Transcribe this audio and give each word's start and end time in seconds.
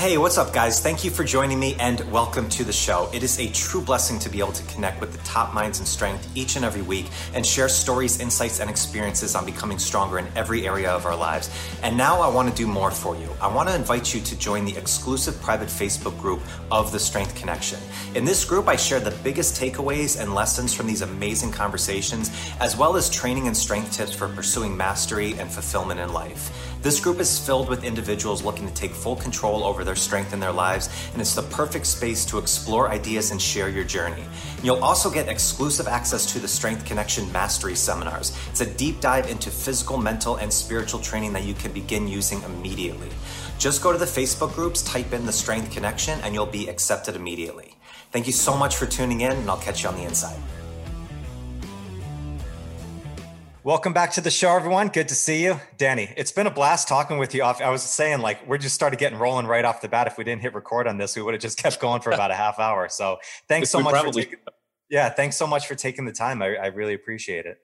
Hey, 0.00 0.16
what's 0.16 0.38
up, 0.38 0.54
guys? 0.54 0.80
Thank 0.80 1.04
you 1.04 1.10
for 1.10 1.24
joining 1.24 1.60
me 1.60 1.76
and 1.78 2.00
welcome 2.10 2.48
to 2.48 2.64
the 2.64 2.72
show. 2.72 3.10
It 3.12 3.22
is 3.22 3.38
a 3.38 3.52
true 3.52 3.82
blessing 3.82 4.18
to 4.20 4.30
be 4.30 4.38
able 4.38 4.52
to 4.52 4.64
connect 4.72 4.98
with 4.98 5.12
the 5.12 5.22
top 5.24 5.52
minds 5.52 5.78
in 5.78 5.84
strength 5.84 6.26
each 6.34 6.56
and 6.56 6.64
every 6.64 6.80
week 6.80 7.10
and 7.34 7.44
share 7.44 7.68
stories, 7.68 8.18
insights, 8.18 8.60
and 8.60 8.70
experiences 8.70 9.34
on 9.34 9.44
becoming 9.44 9.78
stronger 9.78 10.18
in 10.18 10.26
every 10.34 10.66
area 10.66 10.90
of 10.90 11.04
our 11.04 11.14
lives. 11.14 11.50
And 11.82 11.98
now 11.98 12.22
I 12.22 12.28
want 12.28 12.48
to 12.48 12.54
do 12.54 12.66
more 12.66 12.90
for 12.90 13.14
you. 13.14 13.28
I 13.42 13.54
want 13.54 13.68
to 13.68 13.74
invite 13.74 14.14
you 14.14 14.22
to 14.22 14.38
join 14.38 14.64
the 14.64 14.74
exclusive 14.74 15.38
private 15.42 15.68
Facebook 15.68 16.18
group 16.18 16.40
of 16.70 16.92
the 16.92 16.98
Strength 16.98 17.34
Connection. 17.34 17.78
In 18.14 18.24
this 18.24 18.42
group, 18.42 18.68
I 18.68 18.76
share 18.76 19.00
the 19.00 19.14
biggest 19.22 19.60
takeaways 19.60 20.18
and 20.18 20.34
lessons 20.34 20.72
from 20.72 20.86
these 20.86 21.02
amazing 21.02 21.52
conversations, 21.52 22.30
as 22.58 22.74
well 22.74 22.96
as 22.96 23.10
training 23.10 23.48
and 23.48 23.56
strength 23.56 23.92
tips 23.92 24.14
for 24.14 24.28
pursuing 24.28 24.74
mastery 24.74 25.34
and 25.38 25.52
fulfillment 25.52 26.00
in 26.00 26.10
life. 26.10 26.69
This 26.82 26.98
group 26.98 27.20
is 27.20 27.38
filled 27.38 27.68
with 27.68 27.84
individuals 27.84 28.42
looking 28.42 28.66
to 28.66 28.72
take 28.72 28.92
full 28.92 29.14
control 29.14 29.64
over 29.64 29.84
their 29.84 29.94
strength 29.94 30.32
in 30.32 30.40
their 30.40 30.50
lives, 30.50 30.88
and 31.12 31.20
it's 31.20 31.34
the 31.34 31.42
perfect 31.42 31.84
space 31.84 32.24
to 32.24 32.38
explore 32.38 32.88
ideas 32.88 33.32
and 33.32 33.42
share 33.42 33.68
your 33.68 33.84
journey. 33.84 34.24
You'll 34.62 34.82
also 34.82 35.10
get 35.10 35.28
exclusive 35.28 35.86
access 35.86 36.24
to 36.32 36.38
the 36.38 36.48
Strength 36.48 36.86
Connection 36.86 37.30
Mastery 37.32 37.74
Seminars. 37.74 38.34
It's 38.48 38.62
a 38.62 38.66
deep 38.66 39.02
dive 39.02 39.28
into 39.28 39.50
physical, 39.50 39.98
mental, 39.98 40.36
and 40.36 40.50
spiritual 40.50 41.00
training 41.00 41.34
that 41.34 41.44
you 41.44 41.52
can 41.52 41.70
begin 41.72 42.08
using 42.08 42.42
immediately. 42.44 43.10
Just 43.58 43.82
go 43.82 43.92
to 43.92 43.98
the 43.98 44.06
Facebook 44.06 44.54
groups, 44.54 44.80
type 44.82 45.12
in 45.12 45.26
the 45.26 45.32
Strength 45.32 45.72
Connection, 45.72 46.18
and 46.22 46.34
you'll 46.34 46.46
be 46.46 46.68
accepted 46.68 47.14
immediately. 47.14 47.74
Thank 48.10 48.26
you 48.26 48.32
so 48.32 48.56
much 48.56 48.76
for 48.76 48.86
tuning 48.86 49.20
in, 49.20 49.32
and 49.32 49.50
I'll 49.50 49.58
catch 49.58 49.82
you 49.82 49.90
on 49.90 49.96
the 49.96 50.04
inside. 50.04 50.40
Welcome 53.62 53.92
back 53.92 54.12
to 54.12 54.22
the 54.22 54.30
show, 54.30 54.56
everyone. 54.56 54.88
Good 54.88 55.08
to 55.08 55.14
see 55.14 55.44
you, 55.44 55.60
Danny. 55.76 56.14
It's 56.16 56.32
been 56.32 56.46
a 56.46 56.50
blast 56.50 56.88
talking 56.88 57.18
with 57.18 57.34
you. 57.34 57.42
Off, 57.42 57.60
I 57.60 57.68
was 57.68 57.82
saying, 57.82 58.20
like, 58.20 58.46
we're 58.46 58.56
just 58.56 58.74
started 58.74 58.98
getting 58.98 59.18
rolling 59.18 59.46
right 59.46 59.66
off 59.66 59.82
the 59.82 59.88
bat. 59.88 60.06
If 60.06 60.16
we 60.16 60.24
didn't 60.24 60.40
hit 60.40 60.54
record 60.54 60.88
on 60.88 60.96
this, 60.96 61.14
we 61.14 61.20
would 61.20 61.34
have 61.34 61.42
just 61.42 61.58
kept 61.58 61.78
going 61.78 62.00
for 62.00 62.10
about 62.10 62.30
a 62.30 62.34
half 62.34 62.58
hour. 62.58 62.88
So, 62.88 63.18
thanks 63.48 63.68
so 63.68 63.80
much. 63.80 63.92
Probably- 63.92 64.22
for 64.22 64.30
taking, 64.30 64.44
yeah, 64.88 65.10
thanks 65.10 65.36
so 65.36 65.46
much 65.46 65.66
for 65.66 65.74
taking 65.74 66.06
the 66.06 66.12
time. 66.12 66.40
I, 66.40 66.56
I 66.56 66.66
really 66.68 66.94
appreciate 66.94 67.44
it. 67.44 67.58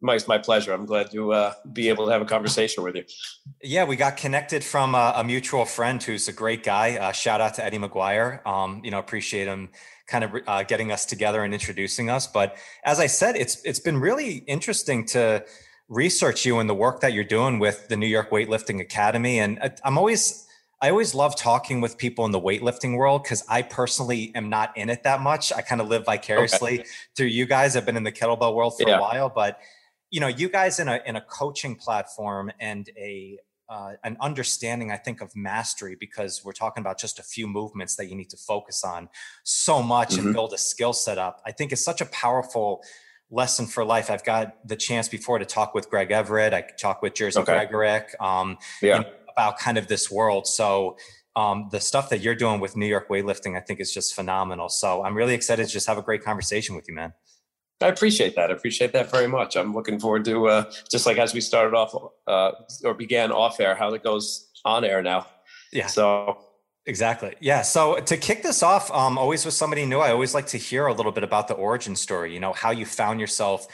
Mike's 0.00 0.26
my 0.26 0.38
pleasure. 0.38 0.72
I'm 0.72 0.86
glad 0.86 1.10
to 1.10 1.32
uh, 1.34 1.52
be 1.74 1.90
able 1.90 2.06
to 2.06 2.12
have 2.12 2.22
a 2.22 2.24
conversation 2.24 2.82
with 2.82 2.96
you. 2.96 3.04
Yeah, 3.62 3.84
we 3.84 3.96
got 3.96 4.16
connected 4.16 4.64
from 4.64 4.94
a, 4.94 5.12
a 5.16 5.24
mutual 5.24 5.66
friend 5.66 6.02
who's 6.02 6.28
a 6.28 6.32
great 6.32 6.62
guy. 6.62 6.96
Uh, 6.96 7.12
shout 7.12 7.42
out 7.42 7.52
to 7.54 7.64
Eddie 7.64 7.78
McGuire. 7.78 8.46
Um, 8.46 8.80
you 8.82 8.90
know, 8.90 8.98
appreciate 8.98 9.46
him 9.46 9.68
kind 10.08 10.24
of 10.24 10.34
uh, 10.46 10.62
getting 10.64 10.90
us 10.90 11.04
together 11.04 11.44
and 11.44 11.52
introducing 11.52 12.10
us. 12.10 12.26
But 12.26 12.56
as 12.84 12.98
I 12.98 13.06
said, 13.06 13.36
it's 13.36 13.62
it's 13.64 13.80
been 13.80 13.98
really 13.98 14.38
interesting 14.46 15.04
to 15.06 15.44
research 15.88 16.44
you 16.44 16.58
and 16.58 16.68
the 16.68 16.74
work 16.74 17.00
that 17.00 17.12
you're 17.12 17.24
doing 17.24 17.58
with 17.58 17.88
the 17.88 17.96
New 17.96 18.06
York 18.06 18.30
Weightlifting 18.30 18.80
Academy. 18.80 19.38
And 19.38 19.58
I'm 19.84 19.96
always 19.96 20.46
I 20.80 20.90
always 20.90 21.14
love 21.14 21.36
talking 21.36 21.80
with 21.80 21.98
people 21.98 22.24
in 22.24 22.30
the 22.30 22.40
weightlifting 22.40 22.96
world 22.96 23.24
because 23.24 23.44
I 23.48 23.62
personally 23.62 24.32
am 24.34 24.48
not 24.48 24.76
in 24.76 24.90
it 24.90 25.02
that 25.02 25.20
much. 25.20 25.52
I 25.52 25.60
kind 25.60 25.80
of 25.80 25.88
live 25.88 26.04
vicariously 26.04 26.80
okay. 26.80 26.88
through 27.16 27.26
you 27.26 27.46
guys. 27.46 27.76
I've 27.76 27.84
been 27.84 27.96
in 27.96 28.04
the 28.04 28.12
kettlebell 28.12 28.54
world 28.54 28.74
for 28.78 28.88
yeah. 28.88 28.98
a 28.98 29.00
while, 29.00 29.28
but 29.28 29.60
you 30.10 30.20
know, 30.20 30.28
you 30.28 30.48
guys 30.48 30.78
in 30.78 30.88
a 30.88 31.00
in 31.04 31.16
a 31.16 31.20
coaching 31.20 31.74
platform 31.74 32.50
and 32.60 32.88
a 32.96 33.38
uh, 33.68 33.92
an 34.04 34.16
understanding, 34.20 34.90
I 34.90 34.96
think, 34.96 35.20
of 35.20 35.34
mastery 35.36 35.96
because 35.98 36.42
we're 36.44 36.52
talking 36.52 36.80
about 36.80 36.98
just 36.98 37.18
a 37.18 37.22
few 37.22 37.46
movements 37.46 37.96
that 37.96 38.08
you 38.08 38.16
need 38.16 38.30
to 38.30 38.36
focus 38.36 38.82
on 38.84 39.08
so 39.44 39.82
much 39.82 40.10
mm-hmm. 40.10 40.26
and 40.26 40.34
build 40.34 40.52
a 40.52 40.58
skill 40.58 40.92
set 40.92 41.18
up. 41.18 41.42
I 41.44 41.52
think 41.52 41.72
it's 41.72 41.84
such 41.84 42.00
a 42.00 42.06
powerful 42.06 42.82
lesson 43.30 43.66
for 43.66 43.84
life. 43.84 44.10
I've 44.10 44.24
got 44.24 44.56
the 44.66 44.76
chance 44.76 45.08
before 45.08 45.38
to 45.38 45.44
talk 45.44 45.74
with 45.74 45.90
Greg 45.90 46.10
Everett. 46.10 46.54
I 46.54 46.64
talk 46.80 47.02
with 47.02 47.14
Jerzy 47.14 47.36
okay. 47.42 47.66
Gregorek 47.66 48.20
um, 48.20 48.56
yeah. 48.80 49.02
About 49.36 49.58
kind 49.58 49.78
of 49.78 49.86
this 49.86 50.10
world. 50.10 50.46
So 50.46 50.96
um, 51.36 51.68
the 51.70 51.80
stuff 51.80 52.08
that 52.08 52.20
you're 52.20 52.34
doing 52.34 52.58
with 52.58 52.76
New 52.76 52.86
York 52.86 53.08
weightlifting, 53.08 53.56
I 53.56 53.60
think 53.60 53.78
is 53.80 53.92
just 53.92 54.14
phenomenal. 54.14 54.68
So 54.68 55.04
I'm 55.04 55.16
really 55.16 55.34
excited 55.34 55.66
to 55.66 55.72
just 55.72 55.86
have 55.86 55.98
a 55.98 56.02
great 56.02 56.24
conversation 56.24 56.74
with 56.74 56.88
you, 56.88 56.94
man. 56.94 57.12
I 57.80 57.88
appreciate 57.88 58.34
that. 58.34 58.50
I 58.50 58.54
appreciate 58.54 58.92
that 58.92 59.10
very 59.10 59.28
much. 59.28 59.56
I'm 59.56 59.72
looking 59.72 60.00
forward 60.00 60.24
to 60.24 60.48
uh, 60.48 60.72
just 60.90 61.06
like 61.06 61.18
as 61.18 61.32
we 61.32 61.40
started 61.40 61.76
off 61.76 61.94
uh, 62.26 62.52
or 62.84 62.94
began 62.94 63.30
off 63.30 63.60
air, 63.60 63.74
how 63.74 63.92
it 63.94 64.02
goes 64.02 64.50
on 64.64 64.84
air 64.84 65.02
now. 65.02 65.26
Yeah. 65.72 65.86
So 65.86 66.38
exactly. 66.86 67.36
Yeah. 67.40 67.62
So 67.62 68.00
to 68.00 68.16
kick 68.16 68.42
this 68.42 68.62
off, 68.62 68.90
um, 68.90 69.16
always 69.16 69.44
with 69.44 69.54
somebody 69.54 69.86
new, 69.86 70.00
I 70.00 70.10
always 70.10 70.34
like 70.34 70.48
to 70.48 70.58
hear 70.58 70.86
a 70.86 70.92
little 70.92 71.12
bit 71.12 71.22
about 71.22 71.46
the 71.46 71.54
origin 71.54 71.94
story. 71.94 72.34
You 72.34 72.40
know, 72.40 72.52
how 72.52 72.70
you 72.70 72.84
found 72.84 73.20
yourself 73.20 73.68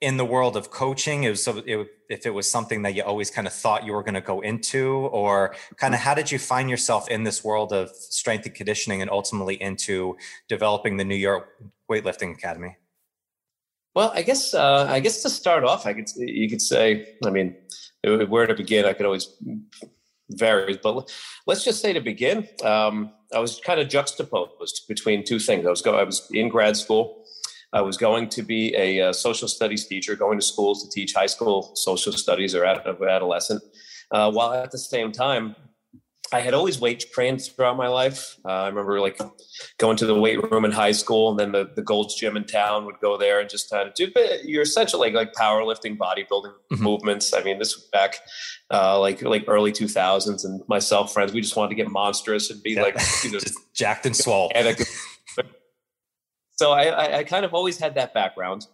in 0.00 0.16
the 0.16 0.24
world 0.24 0.56
of 0.56 0.70
coaching. 0.70 1.24
It 1.24 1.30
was 1.30 1.44
so 1.44 1.62
it, 1.64 1.88
if 2.08 2.26
it 2.26 2.30
was 2.30 2.50
something 2.50 2.82
that 2.82 2.94
you 2.94 3.02
always 3.02 3.30
kind 3.30 3.46
of 3.46 3.52
thought 3.52 3.84
you 3.84 3.92
were 3.92 4.02
going 4.02 4.14
to 4.14 4.20
go 4.20 4.40
into, 4.40 5.08
or 5.12 5.54
kind 5.76 5.94
of 5.94 6.00
how 6.00 6.14
did 6.14 6.32
you 6.32 6.38
find 6.38 6.70
yourself 6.70 7.08
in 7.08 7.22
this 7.22 7.44
world 7.44 7.72
of 7.72 7.90
strength 7.90 8.46
and 8.46 8.54
conditioning, 8.54 9.02
and 9.02 9.10
ultimately 9.10 9.60
into 9.62 10.16
developing 10.48 10.96
the 10.96 11.04
New 11.04 11.14
York 11.14 11.50
Weightlifting 11.90 12.32
Academy? 12.32 12.76
Well, 13.94 14.12
I 14.14 14.22
guess 14.22 14.54
uh, 14.54 14.86
I 14.88 15.00
guess 15.00 15.22
to 15.22 15.30
start 15.30 15.64
off, 15.64 15.86
I 15.86 15.92
could 15.92 16.08
you 16.16 16.48
could 16.48 16.62
say, 16.62 17.14
I 17.24 17.30
mean, 17.30 17.54
where 18.02 18.46
to 18.46 18.54
begin? 18.54 18.86
I 18.86 18.94
could 18.94 19.06
always 19.06 19.28
vary, 20.30 20.78
but 20.82 21.10
let's 21.46 21.64
just 21.64 21.82
say 21.82 21.92
to 21.92 22.00
begin, 22.00 22.48
um, 22.64 23.12
I 23.34 23.38
was 23.38 23.60
kind 23.64 23.80
of 23.80 23.88
juxtaposed 23.88 24.88
between 24.88 25.24
two 25.24 25.38
things. 25.38 25.66
I 25.66 25.70
was 25.70 25.82
go, 25.82 25.96
I 25.96 26.04
was 26.04 26.28
in 26.32 26.48
grad 26.48 26.76
school. 26.76 27.24
I 27.74 27.80
was 27.80 27.96
going 27.96 28.28
to 28.30 28.42
be 28.42 28.74
a, 28.76 29.00
uh, 29.00 29.12
social 29.14 29.48
studies 29.48 29.86
teacher, 29.86 30.14
going 30.14 30.38
to 30.38 30.44
schools 30.44 30.84
to 30.84 30.90
teach 30.90 31.14
high 31.14 31.26
school 31.26 31.72
social 31.74 32.12
studies 32.12 32.54
or 32.54 32.66
adolescent, 32.66 33.62
uh, 34.10 34.30
while 34.30 34.52
at 34.52 34.70
the 34.70 34.78
same 34.78 35.10
time 35.10 35.56
I 36.32 36.40
had 36.40 36.54
always 36.54 36.80
weight 36.80 37.04
trained 37.12 37.42
throughout 37.42 37.76
my 37.76 37.88
life. 37.88 38.38
Uh, 38.44 38.48
I 38.48 38.68
remember 38.68 39.00
like 39.00 39.18
going 39.78 39.98
to 39.98 40.06
the 40.06 40.18
weight 40.18 40.42
room 40.50 40.64
in 40.64 40.72
high 40.72 40.92
school, 40.92 41.30
and 41.30 41.38
then 41.38 41.52
the, 41.52 41.70
the 41.76 41.82
Gold's 41.82 42.14
Gym 42.14 42.36
in 42.36 42.44
town 42.44 42.86
would 42.86 42.98
go 43.00 43.18
there 43.18 43.38
and 43.38 43.50
just 43.50 43.68
kind 43.68 43.86
of 43.86 43.94
do. 43.94 44.10
But 44.12 44.44
you're 44.44 44.62
essentially 44.62 45.12
like, 45.12 45.14
like 45.14 45.34
powerlifting, 45.34 45.98
bodybuilding 45.98 46.54
mm-hmm. 46.72 46.82
movements. 46.82 47.34
I 47.34 47.42
mean, 47.42 47.58
this 47.58 47.76
was 47.76 47.84
back 47.92 48.20
uh, 48.70 48.98
like 48.98 49.20
like 49.22 49.44
early 49.46 49.72
2000s, 49.72 50.44
and 50.44 50.62
myself 50.68 51.12
friends, 51.12 51.32
we 51.32 51.42
just 51.42 51.54
wanted 51.54 51.70
to 51.70 51.74
get 51.76 51.90
monstrous 51.90 52.50
and 52.50 52.62
be 52.62 52.72
yeah. 52.72 52.82
like 52.82 52.98
you 53.24 53.30
know, 53.32 53.38
jacked 53.74 54.06
and 54.06 54.16
swole. 54.16 54.50
so 56.52 56.72
I, 56.72 56.84
I, 56.84 57.18
I 57.18 57.24
kind 57.24 57.44
of 57.44 57.52
always 57.52 57.78
had 57.78 57.94
that 57.96 58.14
background 58.14 58.66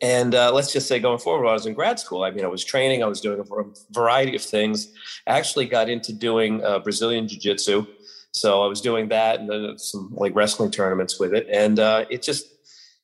and 0.00 0.34
uh, 0.34 0.52
let's 0.52 0.72
just 0.72 0.88
say 0.88 0.98
going 0.98 1.18
forward, 1.18 1.46
I 1.48 1.52
was 1.52 1.66
in 1.66 1.74
grad 1.74 1.98
school, 1.98 2.24
I 2.24 2.30
mean, 2.30 2.44
I 2.44 2.48
was 2.48 2.64
training, 2.64 3.02
I 3.02 3.06
was 3.06 3.20
doing 3.20 3.40
a 3.40 3.92
variety 3.92 4.36
of 4.36 4.42
things. 4.42 4.92
I 5.26 5.38
actually 5.38 5.66
got 5.66 5.88
into 5.88 6.12
doing 6.12 6.64
uh, 6.64 6.78
Brazilian 6.80 7.28
Jiu 7.28 7.38
Jitsu. 7.38 7.86
So 8.32 8.62
I 8.62 8.66
was 8.66 8.80
doing 8.80 9.08
that 9.08 9.40
and 9.40 9.48
then 9.48 9.78
some 9.78 10.10
like 10.14 10.34
wrestling 10.34 10.70
tournaments 10.70 11.18
with 11.18 11.32
it. 11.32 11.46
And 11.50 11.78
uh, 11.78 12.04
it 12.10 12.22
just, 12.22 12.46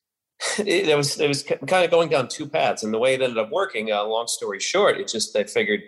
it, 0.59 0.89
it, 0.89 0.97
was, 0.97 1.19
it 1.19 1.27
was 1.27 1.43
kind 1.43 1.85
of 1.85 1.91
going 1.91 2.09
down 2.09 2.27
two 2.27 2.47
paths. 2.47 2.83
And 2.83 2.93
the 2.93 2.99
way 2.99 3.13
it 3.13 3.21
ended 3.21 3.37
up 3.37 3.51
working, 3.51 3.91
uh, 3.91 4.03
long 4.03 4.27
story 4.27 4.59
short, 4.59 4.99
it 4.99 5.07
just, 5.07 5.35
I 5.35 5.45
figured 5.45 5.81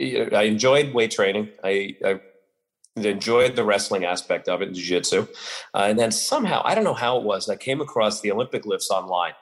I 0.00 0.42
enjoyed 0.42 0.94
weight 0.94 1.10
training. 1.10 1.48
I, 1.64 1.96
I 2.04 2.20
enjoyed 2.96 3.56
the 3.56 3.64
wrestling 3.64 4.04
aspect 4.04 4.48
of 4.48 4.62
it 4.62 4.68
in 4.68 4.74
jiu-jitsu 4.74 5.26
uh, 5.74 5.86
and 5.88 5.98
then 5.98 6.10
somehow 6.10 6.60
i 6.64 6.74
don't 6.74 6.82
know 6.82 6.94
how 6.94 7.16
it 7.16 7.22
was 7.22 7.48
i 7.48 7.54
came 7.54 7.80
across 7.80 8.20
the 8.22 8.32
olympic 8.32 8.66
lifts 8.66 8.90
online 8.90 9.34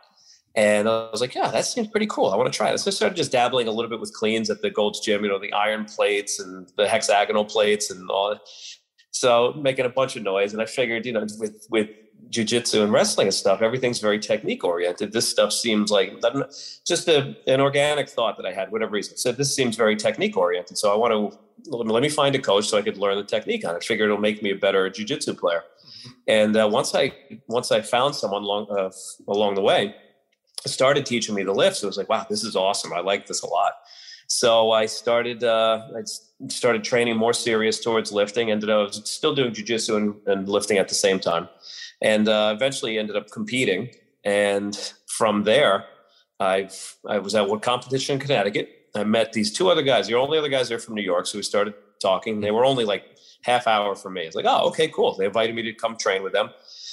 and 0.57 0.89
I 0.89 1.11
was 1.11 1.21
like, 1.21 1.35
yeah, 1.35 1.51
that 1.51 1.67
seems 1.67 1.89
pretty 1.89 2.07
cool. 2.07 2.31
I 2.31 2.37
want 2.37 2.51
to 2.51 2.57
try 2.57 2.73
this. 2.73 2.85
So 2.85 2.91
I 2.91 2.95
started 2.95 3.15
just 3.15 3.31
dabbling 3.31 3.69
a 3.69 3.71
little 3.71 3.91
bit 3.91 4.01
with 4.01 4.15
cleans 4.15 4.49
at 4.49 4.63
the 4.63 4.71
Gold's 4.71 5.01
Gym, 5.01 5.23
you 5.23 5.29
know, 5.29 5.39
the 5.39 5.53
iron 5.53 5.85
plates 5.85 6.41
and 6.41 6.73
the 6.79 6.89
hexagonal 6.89 7.45
plates 7.45 7.91
and 7.91 8.11
all 8.11 8.31
that. 8.31 8.41
So 9.11 9.53
making 9.53 9.85
a 9.85 9.91
bunch 9.91 10.17
of 10.17 10.23
noise. 10.23 10.55
And 10.55 10.63
I 10.63 10.65
figured, 10.65 11.05
you 11.05 11.13
know, 11.13 11.27
with, 11.39 11.67
with 11.71 11.91
jujitsu 12.31 12.83
and 12.83 12.91
wrestling 12.91 13.27
and 13.27 13.35
stuff, 13.35 13.61
everything's 13.61 14.01
very 14.01 14.19
technique 14.19 14.65
oriented. 14.65 15.13
This 15.13 15.29
stuff 15.29 15.53
seems 15.53 15.91
like 15.91 16.15
just 16.87 17.07
a, 17.09 17.37
an 17.47 17.61
organic 17.61 18.09
thought 18.09 18.39
that 18.39 18.47
I 18.47 18.53
had, 18.53 18.73
whatever 18.73 18.93
reason. 18.93 19.19
So 19.19 19.33
this 19.33 19.55
seems 19.55 19.77
very 19.77 19.95
technique 19.95 20.39
oriented. 20.39 20.79
So 20.79 20.91
I 20.91 20.97
want 20.97 21.13
to 21.13 21.39
let 21.71 22.03
me 22.03 22.09
find 22.09 22.35
a 22.35 22.39
coach 22.39 22.67
so 22.69 22.79
I 22.79 22.83
could 22.83 22.97
learn 22.97 23.19
the 23.19 23.25
technique 23.25 23.67
on 23.67 23.77
it. 23.77 23.85
Figure 23.85 24.07
it'll 24.07 24.17
make 24.17 24.43
me 24.43 24.53
a 24.53 24.57
better 24.57 24.89
jujitsu 24.89 25.39
player. 25.39 25.61
Mm-hmm. 25.61 26.11
And 26.29 26.57
uh, 26.57 26.69
once 26.71 26.95
I 26.95 27.13
once 27.47 27.71
I 27.73 27.83
found 27.83 28.15
someone 28.15 28.43
along 28.43 28.71
uh, 28.71 28.91
along 29.29 29.55
the 29.55 29.63
way, 29.63 29.95
started 30.67 31.07
teaching 31.07 31.35
me 31.35 31.43
the 31.43 31.53
lifts. 31.53 31.83
It 31.83 31.87
was 31.87 31.97
like, 31.97 32.09
wow, 32.09 32.27
this 32.29 32.45
is 32.45 32.57
awesome. 32.57 32.93
I 32.93 33.01
like 33.01 33.27
this 33.27 33.43
a 33.43 33.47
lot. 33.47 33.73
So 34.29 34.73
I 34.73 34.87
started 34.87 35.45
uh, 35.45 35.83
I 35.97 36.03
started 36.49 36.83
training 36.83 37.17
more 37.17 37.33
serious 37.33 37.81
towards 37.81 38.11
lifting. 38.13 38.51
Ended 38.51 38.71
up 38.71 38.93
still 38.93 39.35
doing 39.35 39.53
jujitsu 39.53 39.97
and, 39.97 40.15
and 40.27 40.49
lifting 40.49 40.79
at 40.79 40.89
the 40.89 40.95
same 40.95 41.21
time, 41.21 41.49
and 42.03 42.29
uh, 42.29 42.53
eventually 42.55 42.99
ended 42.99 43.17
up 43.17 43.31
competing. 43.31 43.91
And 44.25 44.77
from 45.07 45.45
there, 45.45 45.85
I've 46.41 46.97
I 47.09 47.19
was 47.19 47.35
at 47.35 47.49
one 47.49 47.61
competition 47.61 48.15
in 48.15 48.21
Connecticut. 48.21 48.89
I 48.97 49.05
met 49.05 49.33
these 49.33 49.53
two 49.53 49.71
other 49.71 49.83
guys. 49.83 50.09
The 50.09 50.15
only 50.15 50.39
other 50.39 50.49
guys 50.49 50.69
there 50.69 50.79
from 50.81 50.95
New 50.95 51.03
York, 51.03 51.27
so 51.27 51.39
we 51.39 51.43
started 51.43 51.75
talking. 52.01 52.41
They 52.41 52.51
were 52.51 52.65
only 52.65 52.85
like 52.85 53.05
half 53.43 53.67
hour 53.67 53.95
from 53.95 54.15
me. 54.15 54.23
It's 54.23 54.37
like, 54.37 54.47
oh, 54.47 54.69
okay, 54.69 54.89
cool. 54.89 55.17
They 55.17 55.27
invited 55.27 55.55
me 55.55 55.63
to 55.63 55.73
come 55.73 55.97
train 55.97 56.23
with 56.23 56.33
them. 56.33 56.51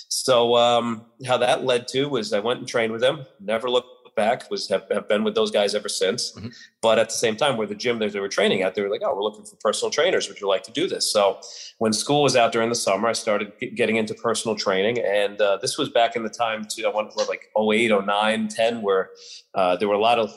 So 0.10 0.56
um, 0.56 1.06
how 1.26 1.38
that 1.38 1.64
led 1.64 1.88
to 1.90 2.06
was 2.06 2.34
I 2.34 2.40
went 2.40 2.60
and 2.60 2.68
trained 2.68 2.92
with 2.92 3.02
them. 3.02 3.26
Never 3.40 3.70
looked 3.70 4.04
back 4.16 4.50
was 4.50 4.70
have, 4.70 4.86
have 4.92 5.08
been 5.08 5.24
with 5.24 5.36
those 5.36 5.52
guys 5.52 5.76
ever 5.76 5.90
since. 5.90 6.32
Mm-hmm. 6.34 6.50
But 6.82 7.00
at 7.00 7.10
the 7.10 7.16
same 7.16 7.36
time, 7.36 7.58
where 7.58 7.68
the 7.68 7.76
gym 7.76 8.00
that 8.00 8.12
they 8.14 8.20
were 8.20 8.30
training 8.30 8.62
at, 8.62 8.76
they 8.76 8.82
were 8.82 8.90
like, 8.90 9.02
"Oh, 9.04 9.16
we're 9.16 9.24
looking 9.24 9.46
for 9.46 9.56
personal 9.58 9.92
trainers. 9.92 10.28
Would 10.28 10.40
you 10.40 10.48
like 10.48 10.64
to 10.64 10.72
do 10.72 10.88
this?" 10.88 11.12
So 11.12 11.40
when 11.80 11.94
school 11.94 12.24
was 12.24 12.36
out 12.36 12.52
during 12.52 12.70
the 12.70 12.76
summer, 12.76 13.08
I 13.08 13.14
started 13.14 13.54
getting 13.76 13.98
into 13.98 14.14
personal 14.14 14.56
training, 14.56 15.00
and 15.00 15.40
uh, 15.42 15.58
this 15.58 15.78
was 15.78 15.90
back 15.90 16.16
in 16.16 16.24
the 16.24 16.30
time 16.30 16.66
to 16.72 16.86
I 16.86 16.96
went 16.96 17.16
like 17.28 17.50
08, 17.58 17.92
09, 18.06 18.48
10, 18.48 18.82
where 18.82 19.10
uh, 19.56 19.76
there 19.78 19.88
were 19.88 19.96
a 19.96 20.00
lot 20.00 20.20
of 20.20 20.32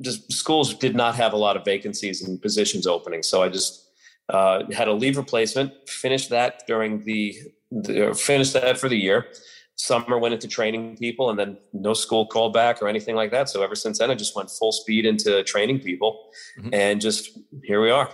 just 0.00 0.32
schools 0.32 0.72
did 0.74 0.96
not 0.96 1.14
have 1.14 1.32
a 1.32 1.36
lot 1.36 1.56
of 1.56 1.64
vacancies 1.64 2.22
and 2.22 2.40
positions 2.40 2.86
opening. 2.86 3.22
So 3.22 3.42
I 3.42 3.48
just 3.48 3.89
uh, 4.30 4.62
had 4.72 4.88
a 4.88 4.92
leave 4.92 5.16
replacement, 5.16 5.72
finished 5.88 6.30
that 6.30 6.62
during 6.66 7.04
the, 7.04 7.36
the 7.70 8.14
finished 8.14 8.52
that 8.54 8.78
for 8.78 8.88
the 8.88 8.96
year. 8.96 9.26
Summer 9.76 10.18
went 10.18 10.34
into 10.34 10.46
training 10.46 10.96
people 10.98 11.30
and 11.30 11.38
then 11.38 11.56
no 11.72 11.94
school 11.94 12.26
called 12.26 12.52
back 12.52 12.82
or 12.82 12.88
anything 12.88 13.16
like 13.16 13.30
that. 13.30 13.48
So 13.48 13.62
ever 13.62 13.74
since 13.74 13.98
then 13.98 14.10
i 14.10 14.14
just 14.14 14.36
went 14.36 14.50
full 14.50 14.72
speed 14.72 15.06
into 15.06 15.42
training 15.44 15.80
people 15.80 16.28
mm-hmm. 16.58 16.68
and 16.72 17.00
just 17.00 17.38
here 17.64 17.80
we 17.80 17.90
are. 17.90 18.10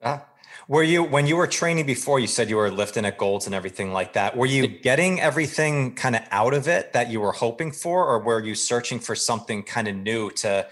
Yeah. 0.00 0.20
Were 0.68 0.82
you 0.82 1.02
when 1.02 1.26
you 1.26 1.36
were 1.36 1.46
training 1.46 1.86
before 1.86 2.18
you 2.18 2.26
said 2.26 2.48
you 2.48 2.56
were 2.56 2.70
lifting 2.70 3.04
at 3.04 3.18
golds 3.18 3.46
and 3.46 3.54
everything 3.54 3.92
like 3.92 4.14
that. 4.14 4.36
Were 4.36 4.46
you 4.46 4.66
getting 4.66 5.20
everything 5.20 5.94
kind 5.94 6.16
of 6.16 6.22
out 6.30 6.54
of 6.54 6.66
it 6.66 6.94
that 6.94 7.10
you 7.10 7.20
were 7.20 7.32
hoping 7.32 7.72
for 7.72 8.06
or 8.06 8.18
were 8.20 8.42
you 8.42 8.54
searching 8.54 8.98
for 8.98 9.14
something 9.14 9.64
kind 9.64 9.88
of 9.88 9.96
new 9.96 10.30
to 10.30 10.66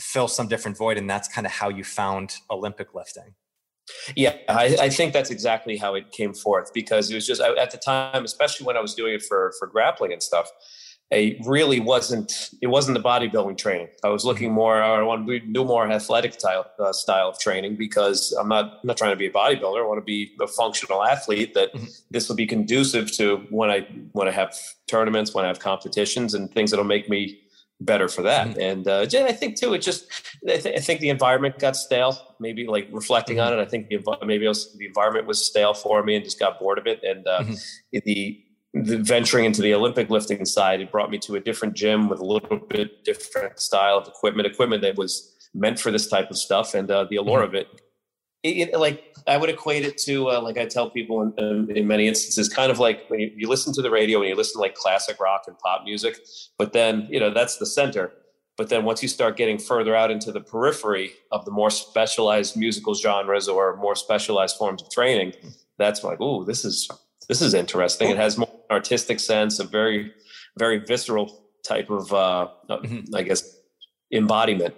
fill 0.00 0.28
some 0.28 0.48
different 0.48 0.76
void 0.76 0.96
and 0.96 1.08
that's 1.08 1.28
kind 1.28 1.46
of 1.46 1.52
how 1.52 1.68
you 1.68 1.84
found 1.84 2.36
olympic 2.50 2.94
lifting 2.94 3.34
yeah, 4.16 4.36
I, 4.48 4.76
I, 4.80 4.88
think 4.88 5.12
that's 5.12 5.30
exactly 5.30 5.76
how 5.76 5.94
it 5.94 6.10
came 6.12 6.34
forth 6.34 6.72
because 6.72 7.10
it 7.10 7.14
was 7.14 7.26
just 7.26 7.40
at 7.40 7.70
the 7.70 7.78
time, 7.78 8.24
especially 8.24 8.66
when 8.66 8.76
I 8.76 8.80
was 8.80 8.94
doing 8.94 9.14
it 9.14 9.22
for 9.22 9.52
for 9.58 9.66
grappling 9.66 10.12
and 10.12 10.22
stuff. 10.22 10.50
It 11.10 11.38
really 11.46 11.80
wasn't. 11.80 12.50
It 12.60 12.66
wasn't 12.66 12.98
the 12.98 13.02
bodybuilding 13.02 13.56
training. 13.56 13.88
I 14.04 14.08
was 14.08 14.26
looking 14.26 14.52
more. 14.52 14.82
I 14.82 15.02
want 15.02 15.26
to 15.26 15.40
do 15.40 15.64
more 15.64 15.90
athletic 15.90 16.34
style 16.34 16.66
uh, 16.78 16.92
style 16.92 17.30
of 17.30 17.38
training 17.38 17.76
because 17.76 18.32
I'm 18.38 18.48
not 18.48 18.64
I'm 18.64 18.86
not 18.86 18.98
trying 18.98 19.12
to 19.12 19.16
be 19.16 19.26
a 19.26 19.30
bodybuilder. 19.30 19.82
I 19.82 19.86
want 19.86 19.98
to 19.98 20.04
be 20.04 20.32
a 20.38 20.46
functional 20.46 21.02
athlete. 21.02 21.54
That 21.54 21.72
mm-hmm. 21.72 21.86
this 22.10 22.28
will 22.28 22.36
be 22.36 22.46
conducive 22.46 23.10
to 23.12 23.46
when 23.48 23.70
I 23.70 23.88
when 24.12 24.28
I 24.28 24.32
have 24.32 24.54
tournaments, 24.86 25.32
when 25.32 25.46
I 25.46 25.48
have 25.48 25.60
competitions, 25.60 26.34
and 26.34 26.52
things 26.52 26.70
that'll 26.70 26.84
make 26.84 27.08
me 27.08 27.40
better 27.80 28.08
for 28.08 28.22
that. 28.22 28.48
Mm-hmm. 28.48 28.60
And 28.60 28.88
uh, 28.88 29.06
I 29.24 29.32
think 29.32 29.56
too, 29.56 29.74
it 29.74 29.78
just 29.78 30.06
I, 30.48 30.56
th- 30.56 30.76
I, 30.76 30.80
think 30.80 31.00
the 31.00 31.10
environment 31.10 31.58
got 31.58 31.76
stale. 31.76 32.34
Maybe 32.40 32.66
like 32.66 32.88
reflecting 32.90 33.36
mm-hmm. 33.36 33.52
on 33.52 33.58
it, 33.58 33.62
I 33.62 33.66
think 33.66 33.88
the, 33.88 34.00
maybe 34.24 34.46
was, 34.46 34.74
the 34.76 34.86
environment 34.86 35.26
was 35.26 35.44
stale 35.44 35.74
for 35.74 36.02
me 36.02 36.16
and 36.16 36.24
just 36.24 36.38
got 36.38 36.58
bored 36.58 36.78
of 36.78 36.86
it. 36.86 37.02
And 37.02 37.26
uh, 37.26 37.40
mm-hmm. 37.40 37.98
the 38.04 38.44
the 38.74 38.98
venturing 38.98 39.46
into 39.46 39.62
the 39.62 39.74
Olympic 39.74 40.10
lifting 40.10 40.44
side, 40.44 40.80
it 40.80 40.92
brought 40.92 41.10
me 41.10 41.18
to 41.18 41.36
a 41.36 41.40
different 41.40 41.74
gym 41.74 42.08
with 42.08 42.20
a 42.20 42.24
little 42.24 42.58
bit 42.58 43.02
different 43.02 43.58
style 43.58 43.96
of 43.96 44.06
equipment, 44.06 44.46
equipment 44.46 44.82
that 44.82 44.96
was 44.96 45.34
meant 45.54 45.80
for 45.80 45.90
this 45.90 46.06
type 46.06 46.30
of 46.30 46.36
stuff, 46.36 46.74
and 46.74 46.90
uh, 46.90 47.04
the 47.08 47.16
allure 47.16 47.40
mm-hmm. 47.40 47.48
of 47.48 47.54
it 47.54 47.80
it, 48.42 48.70
it, 48.70 48.78
like 48.78 49.16
I 49.26 49.36
would 49.36 49.50
equate 49.50 49.84
it 49.84 49.98
to 49.98 50.30
uh, 50.30 50.40
like 50.40 50.58
I 50.58 50.66
tell 50.66 50.90
people 50.90 51.22
in, 51.22 51.32
in, 51.38 51.76
in, 51.76 51.86
many 51.86 52.06
instances, 52.06 52.48
kind 52.48 52.70
of 52.70 52.78
like 52.78 53.08
when 53.08 53.20
you, 53.20 53.32
you, 53.36 53.48
listen 53.48 53.72
to 53.74 53.82
the 53.82 53.90
radio 53.90 54.20
and 54.20 54.28
you 54.28 54.36
listen 54.36 54.54
to 54.54 54.60
like 54.60 54.74
classic 54.74 55.18
rock 55.20 55.44
and 55.46 55.58
pop 55.58 55.84
music, 55.84 56.18
but 56.56 56.72
then 56.72 57.06
you 57.10 57.18
know 57.18 57.32
that's 57.32 57.58
the 57.58 57.66
center. 57.66 58.12
But 58.56 58.70
then 58.70 58.84
once 58.84 59.02
you 59.02 59.08
start 59.08 59.36
getting 59.36 59.58
further 59.58 59.94
out 59.94 60.10
into 60.10 60.32
the 60.32 60.40
periphery 60.40 61.12
of 61.30 61.44
the 61.44 61.52
more 61.52 61.70
specialized 61.70 62.56
musical 62.56 62.94
genres 62.94 63.48
or 63.48 63.76
more 63.76 63.94
specialized 63.94 64.56
forms 64.56 64.82
of 64.82 64.90
training, 64.90 65.34
that's 65.78 66.02
like, 66.02 66.18
oh, 66.20 66.44
this 66.44 66.64
is 66.64 66.88
this 67.28 67.42
is 67.42 67.54
interesting. 67.54 68.10
It 68.10 68.16
has 68.16 68.38
more 68.38 68.50
artistic 68.70 69.20
sense, 69.20 69.58
a 69.58 69.64
very 69.64 70.12
very 70.56 70.78
visceral 70.78 71.44
type 71.64 71.90
of, 71.90 72.12
uh, 72.12 72.48
mm-hmm. 72.70 73.14
I 73.14 73.22
guess, 73.22 73.56
embodiment 74.12 74.74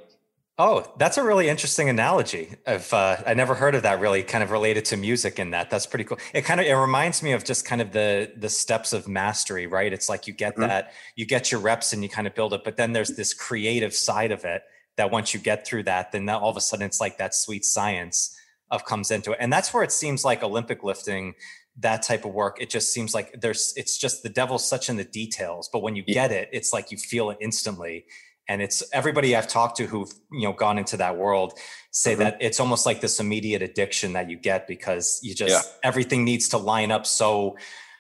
Oh, 0.63 0.85
that's 0.99 1.17
a 1.17 1.25
really 1.25 1.49
interesting 1.49 1.89
analogy. 1.89 2.51
Of 2.67 2.93
uh, 2.93 3.17
I 3.27 3.33
never 3.33 3.55
heard 3.55 3.75
of 3.75 3.85
that. 3.85 3.99
Really, 3.99 4.23
kind 4.23 4.45
of 4.45 4.51
related 4.51 4.85
to 4.87 4.99
music 4.99 5.39
in 5.39 5.53
that. 5.53 5.71
That's 5.71 5.87
pretty 5.87 6.05
cool. 6.05 6.19
It 6.35 6.43
kind 6.43 6.61
of 6.61 6.67
it 6.67 6.75
reminds 6.75 7.23
me 7.23 7.33
of 7.33 7.45
just 7.45 7.65
kind 7.65 7.81
of 7.81 7.93
the 7.93 8.31
the 8.37 8.51
steps 8.51 8.93
of 8.93 9.09
mastery, 9.09 9.67
right? 9.67 9.91
It's 9.91 10.11
like 10.11 10.27
you 10.27 10.35
get 10.35 10.53
mm-hmm. 10.53 10.69
that, 10.69 10.93
you 11.17 11.25
get 11.25 11.51
your 11.51 11.63
reps, 11.63 11.95
and 11.95 12.03
you 12.03 12.11
kind 12.11 12.27
of 12.27 12.35
build 12.35 12.53
it. 12.53 12.63
But 12.63 12.77
then 12.77 12.93
there's 12.93 13.17
this 13.17 13.33
creative 13.33 13.95
side 13.95 14.33
of 14.33 14.45
it 14.45 14.63
that 14.99 15.11
once 15.11 15.33
you 15.33 15.41
get 15.41 15.67
through 15.67 15.85
that, 15.85 16.13
then 16.13 16.29
all 16.29 16.51
of 16.51 16.59
a 16.59 16.61
sudden 16.61 16.85
it's 16.85 17.01
like 17.01 17.17
that 17.17 17.35
sweet 17.35 17.65
science 17.65 18.37
of 18.71 18.85
comes 18.85 19.11
into 19.11 19.33
it, 19.33 19.39
and 19.41 19.51
that's 19.51 19.73
where 19.73 19.83
it 19.83 19.93
seems 19.93 20.27
like 20.27 20.43
Olympic 20.43 20.85
lifting 20.85 21.37
that 21.79 22.03
type 22.03 22.25
of 22.27 22.35
work 22.35 22.61
it 22.61 22.69
just 22.69 22.93
seems 22.93 23.15
like 23.15 23.41
there's 23.41 23.73
it's 23.77 23.97
just 23.97 24.25
the 24.25 24.29
devil's 24.29 24.69
such 24.69 24.91
in 24.91 24.97
the 24.97 25.05
details 25.05 25.71
but 25.73 25.83
when 25.83 25.95
you 25.95 26.03
get 26.03 26.33
it 26.33 26.49
it's 26.53 26.73
like 26.73 26.91
you 26.91 26.99
feel 26.99 27.31
it 27.31 27.39
instantly 27.41 28.05
and 28.51 28.61
it's 28.61 28.83
everybody 28.93 29.37
I've 29.37 29.47
talked 29.47 29.77
to 29.77 29.87
who've 29.87 30.13
you 30.33 30.43
know 30.43 30.53
gone 30.53 30.77
into 30.77 30.97
that 30.97 31.17
world 31.17 31.55
say 31.93 32.13
mm-hmm. 32.13 32.23
that 32.23 32.37
it's 32.41 32.59
almost 32.59 32.85
like 32.85 33.01
this 33.01 33.21
immediate 33.21 33.63
addiction 33.63 34.13
that 34.15 34.29
you 34.29 34.37
get 34.37 34.67
because 34.67 35.21
you 35.23 35.35
just 35.35 35.67
yeah. 35.67 35.89
everything 35.89 36.25
needs 36.25 36.49
to 36.51 36.59
line 36.59 36.91
up 36.91 37.07
so 37.07 37.57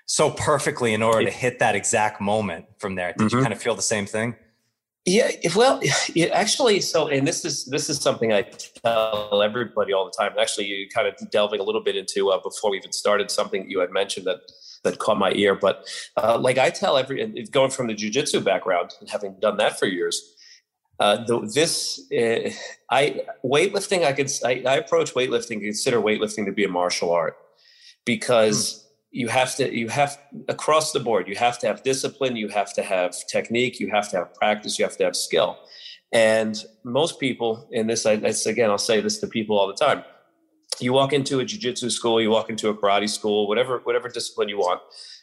so 0.07 0.29
perfectly 0.29 0.93
in 0.93 1.05
order 1.05 1.25
to 1.25 1.31
hit 1.31 1.61
that 1.61 1.77
exact 1.77 2.21
moment 2.21 2.67
from 2.79 2.97
there. 2.97 3.15
Did 3.17 3.29
mm-hmm. 3.29 3.37
you 3.37 3.43
kind 3.45 3.55
of 3.55 3.63
feel 3.63 3.77
the 3.77 3.83
same 3.83 4.07
thing? 4.07 4.35
Yeah, 5.07 5.31
well, 5.55 5.81
actually, 6.33 6.81
so 6.81 7.07
and 7.07 7.29
this 7.29 7.45
is 7.45 7.65
this 7.67 7.89
is 7.89 8.01
something 8.01 8.33
I 8.33 8.43
tell 8.43 9.41
everybody 9.41 9.93
all 9.93 10.05
the 10.05 10.11
time. 10.11 10.33
Actually, 10.39 10.67
you 10.67 10.89
kind 10.89 11.07
of 11.07 11.15
delving 11.31 11.61
a 11.61 11.63
little 11.63 11.81
bit 11.81 11.97
into 11.97 12.31
uh, 12.31 12.41
before 12.43 12.73
we 12.73 12.79
even 12.79 12.91
started 12.91 13.31
something 13.31 13.71
you 13.71 13.79
had 13.79 13.93
mentioned 13.93 14.27
that 14.27 14.41
that 14.83 14.99
caught 14.99 15.17
my 15.17 15.33
ear. 15.33 15.55
But 15.55 15.87
uh, 16.17 16.39
like 16.39 16.59
I 16.59 16.71
tell 16.71 16.97
every 16.97 17.45
going 17.53 17.71
from 17.71 17.87
the 17.87 17.95
jujitsu 17.95 18.43
background 18.43 18.95
and 18.99 19.09
having 19.09 19.37
done 19.41 19.59
that 19.59 19.79
for 19.79 19.87
years, 19.87 20.35
uh, 21.01 21.25
the, 21.25 21.41
this 21.55 22.07
uh, 22.13 22.51
I 22.91 23.23
weightlifting 23.43 24.05
I 24.05 24.13
could 24.13 24.31
I, 24.45 24.63
I, 24.71 24.77
approach 24.77 25.15
weightlifting 25.15 25.61
consider 25.63 25.99
weightlifting 25.99 26.45
to 26.45 26.53
be 26.53 26.65
a 26.65 26.69
martial 26.69 27.11
art 27.11 27.37
because 28.05 28.75
mm. 28.75 28.85
you 29.11 29.29
have 29.29 29.57
to 29.57 29.75
you 29.75 29.89
have 29.89 30.19
across 30.49 30.93
the 30.93 31.01
board 31.01 31.27
you 31.27 31.37
have 31.37 31.59
to 31.61 31.67
have 31.67 31.83
discipline 31.83 32.37
you 32.37 32.49
have 32.49 32.75
to 32.75 32.83
have 32.83 33.15
technique 33.29 33.81
you 33.81 33.91
have 33.91 34.11
to 34.11 34.19
have 34.19 34.35
practice 34.35 34.79
you 34.79 34.85
have 34.85 34.97
to 34.99 35.05
have 35.05 35.17
skill 35.17 35.59
and 36.13 36.65
most 36.85 37.19
people 37.19 37.67
in 37.73 37.87
this 37.87 38.05
I, 38.05 38.13
again 38.47 38.69
I'll 38.69 38.77
say 38.77 39.01
this 39.01 39.19
to 39.21 39.27
people 39.27 39.59
all 39.59 39.69
the 39.69 39.85
time 39.87 40.05
you 40.81 40.93
walk 40.93 41.15
into 41.15 41.41
a 41.41 41.45
jiu-jitsu 41.47 41.89
school 41.89 42.21
you 42.21 42.29
walk 42.29 42.51
into 42.51 42.69
a 42.69 42.75
karate 42.75 43.09
school 43.09 43.49
whatever 43.49 43.79
whatever 43.85 44.11
discipline 44.11 44.51
you 44.51 44.59
want 44.59 44.83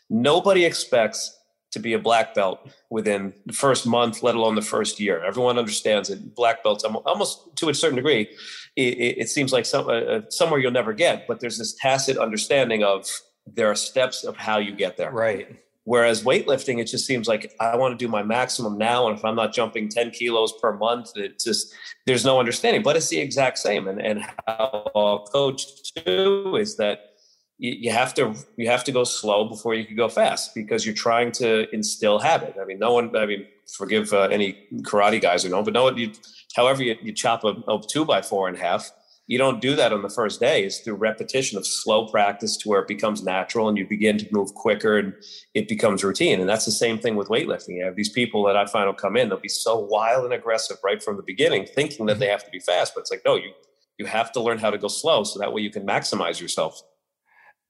nobody 0.10 0.66
expects 0.66 1.37
to 1.78 1.84
be 1.84 1.94
a 1.94 2.00
black 2.00 2.34
belt 2.34 2.70
within 2.90 3.34
the 3.46 3.54
first 3.54 3.86
month, 3.86 4.24
let 4.24 4.36
alone 4.36 4.56
the 4.56 4.62
first 4.62 5.00
year. 5.00 5.24
Everyone 5.24 5.58
understands 5.58 6.10
that 6.10 6.36
black 6.36 6.64
belts, 6.64 6.84
almost 6.84 7.56
to 7.58 7.70
a 7.70 7.74
certain 7.74 7.96
degree, 7.96 8.28
it, 8.76 9.18
it 9.22 9.30
seems 9.30 9.52
like 9.52 9.66
some, 9.66 9.88
uh, 9.88 9.94
uh, 9.94 10.22
somewhere 10.30 10.60
you'll 10.60 10.72
never 10.72 10.94
get, 10.94 11.28
but 11.28 11.40
there's 11.40 11.58
this 11.58 11.74
tacit 11.74 12.18
understanding 12.18 12.84
of 12.84 13.08
there 13.46 13.70
are 13.72 13.76
steps 13.76 14.24
of 14.24 14.36
how 14.38 14.58
you 14.58 14.76
get 14.76 14.98
there. 14.98 15.12
Right. 15.12 15.58
Whereas 15.84 16.24
weightlifting, 16.24 16.82
it 16.82 16.86
just 16.86 17.06
seems 17.06 17.30
like 17.30 17.56
I 17.62 17.78
want 17.78 17.98
to 17.98 18.06
do 18.06 18.12
my 18.12 18.22
maximum 18.22 18.78
now. 18.78 19.08
And 19.08 19.18
if 19.18 19.24
I'm 19.24 19.36
not 19.36 19.54
jumping 19.54 19.88
10 19.88 20.12
kilos 20.12 20.54
per 20.62 20.74
month, 20.74 21.12
it's 21.16 21.46
just, 21.46 21.74
there's 22.06 22.26
no 22.26 22.40
understanding, 22.40 22.84
but 22.84 22.98
it's 22.98 23.08
the 23.08 23.20
exact 23.20 23.58
same. 23.58 23.88
And, 23.88 24.02
and 24.02 24.22
how 24.48 24.92
I'll 24.94 25.26
coach 25.28 25.94
too 25.94 26.58
is 26.60 26.76
that 26.76 27.17
you, 27.60 27.92
have 27.92 28.14
to 28.16 28.36
you 28.56 28.70
have 28.70 28.84
to 28.84 28.92
go 28.92 29.04
slow 29.04 29.46
before 29.46 29.74
you 29.74 29.86
can 29.86 29.96
go 29.96 30.10
fast 30.10 30.54
because 30.54 30.86
you're 30.86 30.96
trying 30.96 31.32
to 31.34 31.74
instill 31.74 32.20
habit. 32.20 32.56
I 32.62 32.66
mean, 32.66 32.80
no 32.80 32.94
one. 32.94 33.16
I 33.16 33.26
mean, 33.26 33.48
forgive 33.76 34.14
uh, 34.14 34.24
any 34.24 34.68
karate 34.82 35.22
guys 35.22 35.44
who 35.44 35.50
know, 35.50 35.64
but 35.64 35.74
no 35.74 35.84
one. 35.84 35.98
You, 35.98 36.12
however, 36.56 36.84
you, 36.84 36.96
you 37.02 37.14
chop 37.14 37.44
a, 37.44 37.56
a, 37.68 37.82
two 37.88 38.06
by 38.06 38.22
four 38.22 38.48
in 38.48 38.56
half. 38.56 38.92
You 39.30 39.38
don't 39.38 39.60
do 39.60 39.76
that 39.76 39.92
on 39.92 40.04
the 40.04 40.10
first 40.10 40.40
day. 40.40 40.64
It's 40.64 40.80
through 40.80 40.96
repetition 40.96 41.58
of 41.58 41.68
slow 41.68 42.08
practice 42.08 42.56
to 42.58 42.70
where 42.70 42.80
it 42.80 42.88
becomes 42.88 43.24
natural 43.24 43.68
and 43.68 43.78
you 43.78 43.86
begin 43.86 44.18
to 44.20 44.28
move 44.32 44.54
quicker 44.54 44.98
and 44.98 45.14
it 45.54 45.68
becomes 45.68 46.02
routine. 46.02 46.40
And 46.40 46.48
that's 46.48 46.64
the 46.64 46.72
same 46.72 46.98
thing 46.98 47.18
with 47.18 47.28
weightlifting. 47.28 47.76
You 47.76 47.84
have 47.84 47.98
these 47.98 48.08
people 48.08 48.46
that 48.46 48.56
I 48.56 48.66
find 48.68 48.86
will 48.86 48.94
come 48.94 49.18
in, 49.18 49.28
they'll 49.28 49.38
be 49.38 49.50
so 49.50 49.78
wild 49.78 50.24
and 50.24 50.34
aggressive 50.34 50.78
right 50.82 51.04
from 51.04 51.18
the 51.18 51.24
beginning, 51.24 51.66
thinking 51.66 52.06
that 52.06 52.20
they 52.20 52.28
have 52.28 52.46
to 52.46 52.52
be 52.52 52.60
fast. 52.60 52.94
But 52.96 53.02
it's 53.02 53.12
like, 53.12 53.24
no, 53.26 53.36
you 53.36 53.52
you 53.98 54.06
have 54.06 54.32
to 54.34 54.40
learn 54.40 54.60
how 54.60 54.70
to 54.70 54.78
go 54.78 54.88
slow 54.88 55.24
so 55.24 55.40
that 55.40 55.52
way 55.52 55.62
you 55.62 55.72
can 55.72 55.86
maximize 55.86 56.40
yourself. 56.40 56.82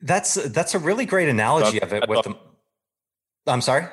That's 0.01 0.36
that's 0.36 0.75
a 0.75 0.80
really 0.80 1.06
great 1.06 1.30
analogy 1.30 1.82
of 1.82 1.92
it. 1.94 2.08
With 2.08 2.24
the, 2.24 2.36
I'm 3.48 3.62
sorry. 3.62 3.88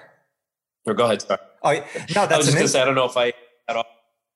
No, 0.86 0.94
go 0.94 1.04
ahead. 1.04 1.22
Sorry. 1.22 1.40
Oh 1.62 1.72
no, 1.72 1.80
that's 1.80 2.32
I 2.32 2.36
was 2.36 2.46
just 2.46 2.56
going 2.56 2.66
to 2.66 2.72
say 2.72 2.82
I 2.82 2.84
don't 2.84 2.94
know 2.94 3.06
if 3.06 3.16
I 3.16 3.32
had 3.66 3.76
all 3.76 3.86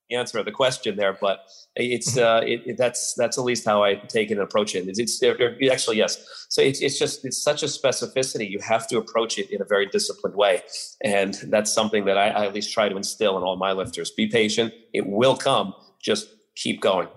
the 0.09 0.17
answer 0.17 0.43
the 0.43 0.51
question 0.51 0.97
there, 0.97 1.17
but 1.21 1.41
it's 1.77 2.13
mm-hmm. 2.13 2.27
uh, 2.27 2.41
it, 2.41 2.63
it, 2.65 2.77
that's 2.79 3.15
that's 3.15 3.37
at 3.37 3.45
least 3.45 3.67
how 3.67 3.83
I 3.83 3.97
take 3.97 4.31
it 4.31 4.35
and 4.35 4.43
approach 4.43 4.75
it. 4.75 4.89
It's, 4.89 4.99
it's 4.99 5.23
it, 5.23 5.71
actually 5.71 5.99
yes. 5.99 6.47
So 6.49 6.63
it's 6.63 6.81
it's 6.81 6.99
just 6.99 7.25
it's 7.25 7.43
such 7.43 7.63
a 7.63 7.67
specificity. 7.67 8.49
You 8.49 8.61
have 8.61 8.89
to 8.89 8.99
approach 8.99 9.39
it 9.39 9.51
in 9.51 9.61
a 9.61 9.67
very 9.67 9.87
disciplined 9.87 10.37
way, 10.37 10.63
and 11.03 11.35
that's 11.45 11.73
something 11.73 12.07
that 12.07 12.17
I, 12.17 12.29
I 12.29 12.47
at 12.47 12.55
least 12.55 12.73
try 12.73 12.89
to 12.89 12.97
instill 12.97 13.37
in 13.37 13.43
all 13.43 13.57
my 13.57 13.73
lifters. 13.73 14.11
Be 14.11 14.27
patient. 14.27 14.73
It 14.95 15.07
will 15.07 15.37
come. 15.37 15.75
Just 16.01 16.29
keep 16.55 16.81
going. 16.81 17.09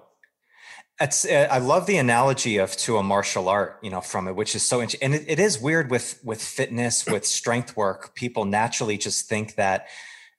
It's, 1.01 1.25
uh, 1.25 1.47
I 1.49 1.57
love 1.57 1.87
the 1.87 1.97
analogy 1.97 2.57
of 2.57 2.77
to 2.77 2.97
a 2.97 3.03
martial 3.03 3.49
art, 3.49 3.79
you 3.81 3.89
know, 3.89 4.01
from 4.01 4.27
it, 4.27 4.35
which 4.35 4.55
is 4.55 4.63
so 4.63 4.81
interesting. 4.81 5.13
And 5.13 5.21
it, 5.21 5.25
it 5.27 5.39
is 5.39 5.59
weird 5.59 5.89
with 5.89 6.19
with 6.23 6.41
fitness, 6.41 7.05
with 7.05 7.25
strength 7.25 7.75
work. 7.75 8.13
People 8.15 8.45
naturally 8.45 8.97
just 8.97 9.27
think 9.27 9.55
that 9.55 9.87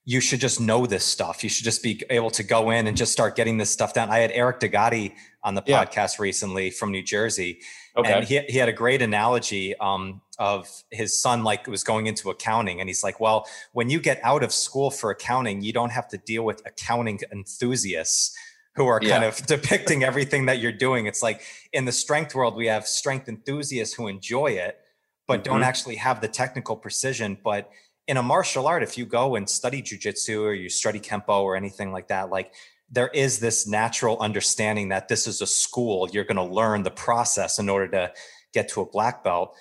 you 0.05 0.21
should 0.21 0.41
just 0.41 0.61
know 0.61 0.87
this 0.87 1.05
stuff. 1.05 1.45
You 1.45 1.51
should 1.51 1.65
just 1.65 1.83
be 1.83 2.03
able 2.11 2.31
to 2.31 2.43
go 2.43 2.71
in 2.71 2.87
and 2.87 2.97
just 2.97 3.13
start 3.13 3.37
getting 3.37 3.59
this 3.59 3.71
stuff 3.71 3.95
down. 3.95 4.11
I 4.11 4.19
had 4.19 4.33
Eric 4.33 4.59
D'Agati 4.61 5.15
on 5.45 5.55
the 5.55 5.63
yeah. 5.67 5.85
podcast 5.85 6.19
recently 6.19 6.71
from 6.71 6.91
New 6.91 7.03
Jersey. 7.03 7.61
Okay. 7.97 8.13
And 8.13 8.25
he, 8.25 8.41
he 8.49 8.59
had 8.59 8.69
a 8.69 8.73
great 8.73 9.03
analogy 9.03 9.77
um, 9.79 10.21
of 10.39 10.69
his 10.91 11.21
son, 11.21 11.45
like 11.45 11.67
was 11.69 11.85
going 11.85 12.07
into 12.07 12.31
accounting. 12.31 12.81
And 12.81 12.89
he's 12.89 13.05
like, 13.05 13.21
well, 13.21 13.47
when 13.73 13.91
you 13.91 14.01
get 14.01 14.19
out 14.25 14.43
of 14.43 14.53
school 14.53 14.91
for 14.91 15.11
accounting, 15.11 15.63
you 15.63 15.73
don't 15.73 15.93
have 15.93 16.09
to 16.09 16.19
deal 16.19 16.45
with 16.45 16.63
accounting 16.67 17.21
enthusiasts 17.31 18.37
who 18.75 18.87
are 18.87 19.01
kind 19.01 19.23
yeah. 19.23 19.29
of 19.29 19.37
depicting 19.47 20.03
everything 20.03 20.47
that 20.47 20.59
you're 20.59 20.73
doing. 20.73 21.07
It's 21.07 21.23
like 21.23 21.43
in 21.73 21.85
the 21.85 21.93
strength 21.93 22.35
world, 22.35 22.57
we 22.57 22.67
have 22.67 22.87
strength 22.87 23.29
enthusiasts 23.29 23.95
who 23.95 24.09
enjoy 24.09 24.53
it, 24.53 24.79
but 25.27 25.41
mm-hmm. 25.41 25.53
don't 25.53 25.63
actually 25.63 25.97
have 25.97 26.21
the 26.21 26.29
technical 26.29 26.77
precision. 26.77 27.37
But 27.43 27.71
in 28.09 28.17
a 28.17 28.23
martial 28.23 28.67
art, 28.67 28.83
if 28.83 28.97
you 28.97 29.07
go 29.07 29.37
and 29.37 29.49
study 29.49 29.83
jujitsu 29.83 30.43
or 30.43 30.55
you 30.55 30.69
study 30.69 31.01
kempo 31.01 31.43
or 31.43 31.57
anything 31.57 31.93
like 31.93 32.09
that, 32.09 32.31
like 32.31 32.53
there 32.91 33.09
is 33.09 33.39
this 33.39 33.67
natural 33.67 34.19
understanding 34.21 34.91
that 34.91 35.09
this 35.09 35.27
is 35.27 35.41
a 35.41 35.47
school. 35.47 36.09
You're 36.13 36.25
going 36.25 36.37
to 36.37 36.55
learn 36.55 36.83
the 36.83 36.91
process 36.91 37.59
in 37.59 37.69
order 37.69 37.89
to 37.89 38.13
get 38.53 38.69
to 38.71 38.83
a 38.83 38.87
black 38.87 39.25
belt. 39.25 39.57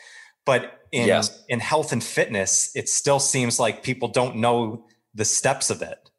But 0.46 0.82
in 0.92 1.08
yes. 1.08 1.44
in 1.48 1.60
health 1.60 1.94
and 1.94 2.04
fitness, 2.04 2.72
it 2.76 2.90
still 2.90 3.20
seems 3.20 3.60
like 3.60 3.84
people 3.84 4.08
don't 4.08 4.38
know 4.38 4.86
the 5.14 5.26
steps 5.26 5.70
of 5.70 5.82
it. 5.82 6.11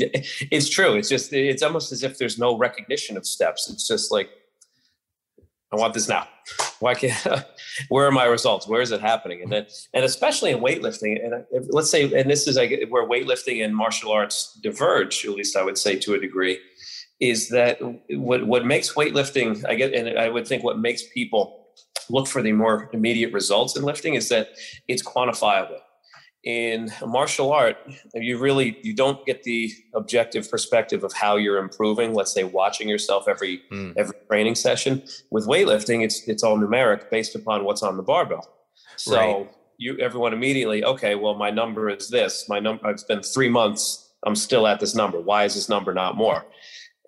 It's 0.50 0.68
true. 0.68 0.94
It's 0.94 1.08
just 1.08 1.32
it's 1.32 1.62
almost 1.62 1.92
as 1.92 2.02
if 2.02 2.18
there's 2.18 2.38
no 2.38 2.56
recognition 2.56 3.16
of 3.16 3.26
steps. 3.26 3.70
It's 3.70 3.86
just 3.86 4.10
like 4.10 4.30
I 5.72 5.76
want 5.76 5.94
this 5.94 6.08
now. 6.08 6.26
Why 6.80 6.94
can't? 6.94 7.44
where 7.88 8.06
are 8.06 8.12
my 8.12 8.24
results? 8.24 8.66
Where 8.66 8.80
is 8.80 8.90
it 8.90 9.00
happening? 9.00 9.42
And 9.42 9.52
then, 9.52 9.66
and 9.92 10.04
especially 10.04 10.50
in 10.50 10.60
weightlifting, 10.60 11.22
and 11.22 11.44
let's 11.70 11.90
say, 11.90 12.04
and 12.04 12.30
this 12.30 12.46
is 12.46 12.56
like 12.56 12.86
where 12.88 13.06
weightlifting 13.06 13.64
and 13.64 13.74
martial 13.74 14.12
arts 14.12 14.58
diverge. 14.62 15.24
At 15.24 15.32
least 15.32 15.56
I 15.56 15.62
would 15.62 15.76
say 15.76 15.96
to 15.98 16.14
a 16.14 16.20
degree, 16.20 16.58
is 17.20 17.48
that 17.50 17.78
what 18.10 18.46
what 18.46 18.64
makes 18.64 18.94
weightlifting? 18.94 19.64
I 19.68 19.74
get, 19.74 19.92
and 19.92 20.18
I 20.18 20.28
would 20.28 20.46
think 20.46 20.62
what 20.62 20.78
makes 20.78 21.02
people 21.12 21.66
look 22.08 22.26
for 22.26 22.40
the 22.40 22.52
more 22.52 22.88
immediate 22.92 23.32
results 23.32 23.76
in 23.76 23.82
lifting 23.82 24.14
is 24.14 24.28
that 24.30 24.50
it's 24.86 25.02
quantifiable 25.02 25.80
in 26.48 26.90
martial 27.06 27.52
art 27.52 27.76
you 28.14 28.38
really 28.38 28.78
you 28.82 28.94
don't 28.94 29.24
get 29.26 29.42
the 29.42 29.70
objective 29.94 30.50
perspective 30.50 31.04
of 31.04 31.12
how 31.12 31.36
you're 31.36 31.58
improving 31.58 32.14
let's 32.14 32.32
say 32.32 32.42
watching 32.42 32.88
yourself 32.88 33.28
every 33.28 33.60
mm. 33.70 33.92
every 33.98 34.16
training 34.28 34.54
session. 34.54 35.02
With 35.30 35.46
weightlifting 35.46 36.02
it's 36.02 36.26
it's 36.26 36.42
all 36.42 36.58
numeric 36.58 37.10
based 37.10 37.34
upon 37.34 37.64
what's 37.64 37.82
on 37.82 37.98
the 37.98 38.02
barbell. 38.02 38.48
So 38.96 39.16
right. 39.16 39.50
you 39.76 39.98
everyone 39.98 40.32
immediately 40.32 40.82
okay 40.84 41.16
well 41.16 41.34
my 41.34 41.50
number 41.50 41.90
is 41.90 42.08
this. 42.08 42.48
My 42.48 42.58
number 42.58 42.86
i've 42.86 42.98
spent 42.98 43.26
three 43.26 43.50
months 43.50 44.10
i'm 44.24 44.34
still 44.34 44.66
at 44.66 44.80
this 44.80 44.94
number. 44.94 45.20
Why 45.20 45.44
is 45.44 45.54
this 45.54 45.68
number 45.68 45.92
not 45.92 46.16
more? 46.16 46.46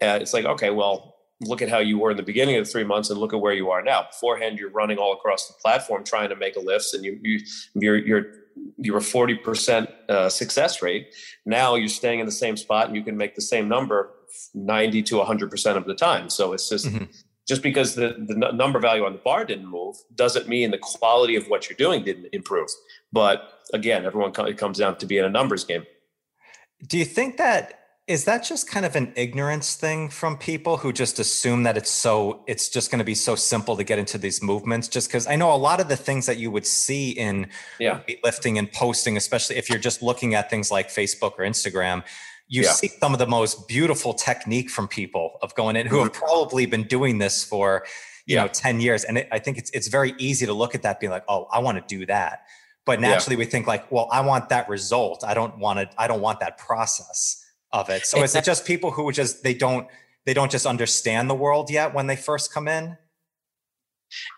Uh, 0.03 0.19
it's 0.21 0.35
like 0.35 0.45
okay 0.45 0.69
well 0.69 1.17
look 1.43 1.63
at 1.63 1.71
how 1.71 1.79
you 1.79 1.99
were 1.99 2.11
in 2.11 2.19
the 2.19 2.23
beginning 2.23 2.57
of 2.57 2.67
the 2.67 2.71
three 2.71 2.85
months 2.85 3.09
and 3.09 3.19
look 3.19 3.33
at 3.33 3.41
where 3.41 3.55
you 3.55 3.71
are 3.71 3.83
now. 3.83 4.03
Beforehand 4.03 4.59
you're 4.59 4.71
running 4.71 4.99
all 4.99 5.15
across 5.15 5.49
the 5.49 5.55
platform 5.63 6.05
trying 6.05 6.29
to 6.29 6.37
make 6.37 6.57
a 6.57 6.61
lifts 6.61 6.93
and 6.93 7.03
you, 7.07 7.19
you 7.23 7.41
you're 7.75 7.97
you're 7.97 8.40
you 8.77 8.93
were 8.93 9.01
40% 9.01 9.89
uh, 10.09 10.29
success 10.29 10.83
rate. 10.83 11.15
Now 11.45 11.75
you're 11.75 11.89
staying 11.89 12.21
in 12.21 12.27
the 12.27 12.33
same 12.33 12.57
spot 12.57 12.87
and 12.87 12.97
you 12.97 13.03
can 13.03 13.17
make 13.17 13.35
the 13.35 13.43
same 13.43 13.69
number 13.69 14.11
90 14.55 15.03
to 15.03 15.17
100% 15.17 15.77
of 15.77 15.85
the 15.85 15.95
time. 15.95 16.31
So 16.31 16.53
it's 16.53 16.69
just, 16.69 16.87
mm-hmm. 16.87 17.05
just 17.47 17.63
because 17.63 17.95
the, 17.95 18.17
the 18.27 18.53
number 18.53 18.79
value 18.79 19.05
on 19.05 19.13
the 19.13 19.19
bar 19.19 19.45
didn't 19.45 19.67
move 19.67 19.97
doesn't 20.15 20.49
mean 20.49 20.71
the 20.71 20.79
quality 20.79 21.37
of 21.37 21.49
what 21.49 21.69
you're 21.69 21.77
doing 21.77 22.05
didn't 22.05 22.29
improve. 22.33 22.69
But 23.13 23.61
again, 23.73 24.05
everyone 24.07 24.33
it 24.47 24.59
comes 24.59 24.79
down 24.79 24.97
to 24.99 25.07
being 25.07 25.25
a 25.25 25.31
numbers 25.31 25.65
game. 25.65 25.85
Do 26.87 26.97
you 26.97 27.05
think 27.05 27.37
that 27.37 27.80
is 28.11 28.25
that 28.25 28.43
just 28.43 28.69
kind 28.69 28.85
of 28.85 28.97
an 28.97 29.13
ignorance 29.15 29.77
thing 29.77 30.09
from 30.09 30.37
people 30.37 30.77
who 30.77 30.93
just 30.93 31.21
assume 31.21 31.63
that 31.63 31.77
it's 31.77 31.91
so 31.91 32.43
it's 32.49 32.69
just 32.69 32.91
going 32.91 32.99
to 32.99 33.05
be 33.05 33.15
so 33.15 33.37
simple 33.37 33.77
to 33.77 33.85
get 33.85 34.01
into 34.01 34.19
these 34.19 34.43
movements 34.43 34.89
just 34.89 35.09
because 35.09 35.29
i 35.29 35.37
know 35.37 35.55
a 35.55 35.57
lot 35.57 35.81
of 35.81 35.89
the 35.89 35.97
things 35.97 36.27
that 36.27 36.37
you 36.37 36.51
would 36.51 36.67
see 36.67 37.13
in 37.13 37.47
yeah. 37.79 38.01
lifting 38.25 38.59
and 38.59 38.73
posting 38.73 39.17
especially 39.17 39.57
if 39.57 39.71
you're 39.71 39.79
just 39.79 40.03
looking 40.03 40.35
at 40.35 40.51
things 40.51 40.73
like 40.73 40.89
facebook 40.89 41.39
or 41.39 41.45
instagram 41.45 42.03
you 42.49 42.63
yeah. 42.63 42.73
see 42.73 42.89
some 42.89 43.13
of 43.13 43.21
the 43.21 43.29
most 43.29 43.69
beautiful 43.69 44.13
technique 44.13 44.71
from 44.71 44.89
people 44.89 45.39
of 45.41 45.55
going 45.55 45.77
in 45.77 45.87
who 45.87 45.97
mm-hmm. 45.97 46.05
have 46.05 46.13
probably 46.13 46.67
been 46.67 46.83
doing 46.83 47.19
this 47.19 47.45
for 47.45 47.87
you 48.27 48.35
yeah. 48.35 48.43
know 48.43 48.49
10 48.49 48.81
years 48.81 49.05
and 49.05 49.19
it, 49.19 49.29
i 49.31 49.39
think 49.39 49.57
it's 49.57 49.71
it's 49.71 49.87
very 49.87 50.15
easy 50.19 50.47
to 50.47 50.53
look 50.53 50.75
at 50.75 50.83
that 50.83 50.99
being 50.99 51.13
like 51.13 51.25
oh 51.29 51.47
i 51.53 51.61
want 51.61 51.79
to 51.79 51.99
do 51.99 52.05
that 52.07 52.43
but 52.85 53.01
naturally 53.01 53.37
we 53.37 53.45
think 53.45 53.69
like 53.69 53.89
well 53.93 54.09
i 54.11 54.21
want 54.21 54.49
that 54.49 54.69
result 54.69 55.23
i 55.23 55.33
don't 55.33 55.57
want 55.59 55.79
to 55.79 55.89
i 55.97 56.09
don't 56.09 56.21
want 56.21 56.41
that 56.41 56.59
process 56.59 57.47
of 57.73 57.89
it. 57.89 58.07
So 58.07 58.23
is 58.23 58.35
it 58.35 58.45
just 58.45 58.67
people 58.67 58.91
who 58.91 59.11
just 59.13 59.43
they 59.43 59.55
don't 59.55 59.87
they 60.27 60.35
don't 60.35 60.51
just 60.51 60.67
understand 60.67 61.31
the 61.31 61.35
world 61.35 61.71
yet 61.71 61.95
when 61.95 62.07
they 62.07 62.17
first 62.17 62.53
come 62.53 62.69
in? 62.69 62.97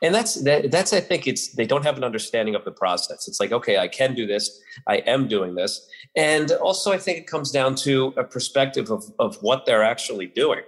And 0.02 0.14
that's 0.14 0.34
that, 0.42 0.70
that's 0.70 0.92
I 0.92 1.00
think 1.00 1.26
it's 1.26 1.54
they 1.54 1.64
don't 1.64 1.84
have 1.84 1.96
an 1.96 2.04
understanding 2.04 2.54
of 2.54 2.64
the 2.64 2.72
process. 2.72 3.26
It's 3.26 3.40
like 3.40 3.52
okay, 3.52 3.78
I 3.78 3.88
can 3.88 4.14
do 4.14 4.26
this, 4.26 4.60
I 4.86 4.96
am 4.98 5.28
doing 5.28 5.54
this, 5.54 5.86
and 6.14 6.52
also 6.52 6.92
I 6.92 6.98
think 6.98 7.18
it 7.18 7.26
comes 7.26 7.50
down 7.50 7.74
to 7.76 8.12
a 8.16 8.24
perspective 8.24 8.90
of 8.90 9.04
of 9.18 9.36
what 9.40 9.64
they're 9.64 9.82
actually 9.82 10.26
doing. 10.26 10.62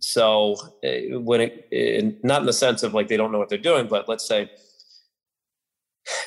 So 0.00 0.56
uh, 0.84 1.20
when 1.20 1.40
it 1.40 2.22
not 2.22 2.40
in 2.40 2.46
the 2.46 2.52
sense 2.52 2.82
of 2.82 2.92
like 2.92 3.08
they 3.08 3.16
don't 3.16 3.32
know 3.32 3.38
what 3.38 3.48
they're 3.48 3.58
doing, 3.58 3.86
but 3.86 4.08
let's 4.08 4.26
say 4.26 4.50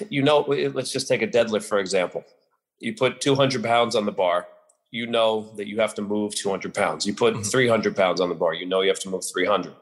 you 0.10 0.24
know, 0.24 0.40
let's 0.74 0.92
just 0.92 1.08
take 1.08 1.22
a 1.22 1.28
deadlift 1.28 1.66
for 1.66 1.80
example. 1.80 2.24
You 2.80 2.96
put 2.96 3.22
200 3.22 3.64
pounds 3.64 3.96
on 3.96 4.06
the 4.06 4.12
bar 4.12 4.48
you 4.92 5.08
know 5.08 5.54
that 5.58 5.68
you 5.68 5.80
have 5.80 5.94
to 5.96 6.02
move 6.02 6.36
200 6.36 6.74
pounds. 6.74 7.06
You 7.06 7.14
put 7.14 7.34
mm-hmm. 7.34 7.44
300 7.44 7.96
pounds 7.96 8.22
on 8.22 8.30
the 8.30 8.36
bar, 8.36 8.54
you 8.54 8.66
know 8.66 8.82
you 8.82 8.90
have 8.90 9.00
to 9.02 9.10
move 9.10 9.24
300. 9.32 9.74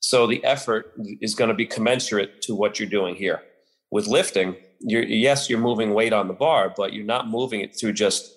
So 0.00 0.26
the 0.26 0.42
effort 0.44 0.94
is 1.20 1.34
going 1.34 1.48
to 1.48 1.54
be 1.54 1.66
commensurate 1.66 2.42
to 2.42 2.54
what 2.54 2.80
you're 2.80 2.88
doing 2.88 3.14
here. 3.14 3.42
With 3.90 4.06
lifting, 4.06 4.56
you're, 4.80 5.02
yes, 5.02 5.50
you're 5.50 5.58
moving 5.58 5.92
weight 5.92 6.12
on 6.12 6.26
the 6.26 6.34
bar, 6.34 6.72
but 6.74 6.92
you're 6.92 7.04
not 7.04 7.28
moving 7.28 7.60
it 7.60 7.76
through 7.78 7.92
just 7.92 8.34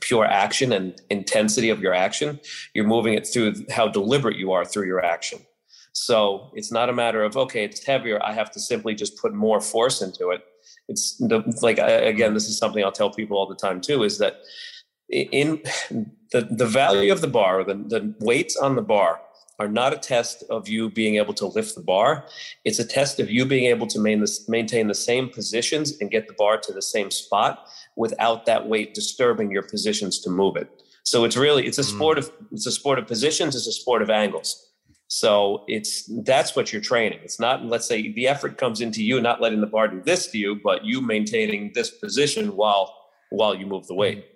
pure 0.00 0.26
action 0.26 0.72
and 0.72 1.00
intensity 1.08 1.70
of 1.70 1.80
your 1.80 1.94
action. 1.94 2.40
You're 2.74 2.86
moving 2.86 3.14
it 3.14 3.26
through 3.26 3.54
how 3.70 3.88
deliberate 3.88 4.36
you 4.36 4.52
are 4.52 4.64
through 4.64 4.86
your 4.86 5.02
action. 5.02 5.38
So 5.92 6.50
it's 6.54 6.70
not 6.70 6.90
a 6.90 6.92
matter 6.92 7.24
of, 7.24 7.38
okay, 7.38 7.64
it's 7.64 7.82
heavier. 7.84 8.22
I 8.22 8.34
have 8.34 8.50
to 8.52 8.60
simply 8.60 8.94
just 8.94 9.16
put 9.16 9.32
more 9.32 9.62
force 9.62 10.02
into 10.02 10.30
it. 10.30 10.44
It's 10.88 11.16
the, 11.16 11.42
like, 11.62 11.78
again, 11.78 12.34
this 12.34 12.48
is 12.48 12.58
something 12.58 12.84
I'll 12.84 12.92
tell 12.92 13.10
people 13.10 13.38
all 13.38 13.48
the 13.48 13.56
time 13.56 13.80
too, 13.80 14.02
is 14.02 14.18
that 14.18 14.40
in 15.08 15.62
the, 15.90 16.48
the 16.50 16.66
value 16.66 17.12
of 17.12 17.20
the 17.20 17.28
bar, 17.28 17.64
the, 17.64 17.74
the 17.74 18.14
weights 18.20 18.56
on 18.56 18.76
the 18.76 18.82
bar 18.82 19.20
are 19.58 19.68
not 19.68 19.92
a 19.92 19.98
test 19.98 20.44
of 20.50 20.68
you 20.68 20.90
being 20.90 21.16
able 21.16 21.32
to 21.34 21.46
lift 21.46 21.74
the 21.74 21.80
bar. 21.80 22.26
It's 22.64 22.78
a 22.78 22.84
test 22.84 23.20
of 23.20 23.30
you 23.30 23.46
being 23.46 23.64
able 23.66 23.86
to 23.86 23.98
main 23.98 24.20
this, 24.20 24.48
maintain 24.48 24.88
the 24.88 24.94
same 24.94 25.30
positions 25.30 25.98
and 26.00 26.10
get 26.10 26.28
the 26.28 26.34
bar 26.34 26.58
to 26.58 26.72
the 26.72 26.82
same 26.82 27.10
spot 27.10 27.66
without 27.96 28.44
that 28.46 28.68
weight 28.68 28.92
disturbing 28.92 29.50
your 29.50 29.62
positions 29.62 30.20
to 30.20 30.30
move 30.30 30.56
it. 30.56 30.68
So 31.04 31.24
it's 31.24 31.36
really 31.36 31.66
it's 31.66 31.78
a 31.78 31.82
hmm. 31.82 31.96
sport 31.96 32.18
of 32.18 32.30
it's 32.52 32.66
a 32.66 32.72
sport 32.72 32.98
of 32.98 33.06
positions. 33.06 33.54
It's 33.54 33.66
a 33.66 33.72
sport 33.72 34.02
of 34.02 34.10
angles. 34.10 34.62
So 35.08 35.64
it's 35.68 36.10
that's 36.24 36.56
what 36.56 36.72
you're 36.72 36.82
training. 36.82 37.20
It's 37.22 37.38
not 37.40 37.64
let's 37.64 37.86
say 37.86 38.12
the 38.12 38.28
effort 38.28 38.58
comes 38.58 38.80
into 38.80 39.02
you 39.02 39.20
not 39.20 39.40
letting 39.40 39.60
the 39.60 39.68
bar 39.68 39.88
do 39.88 40.02
this 40.04 40.26
to 40.32 40.38
you, 40.38 40.60
but 40.62 40.84
you 40.84 41.00
maintaining 41.00 41.72
this 41.74 41.90
position 41.90 42.56
while 42.56 42.92
while 43.30 43.54
you 43.54 43.66
move 43.66 43.86
the 43.86 43.94
weight. 43.94 44.26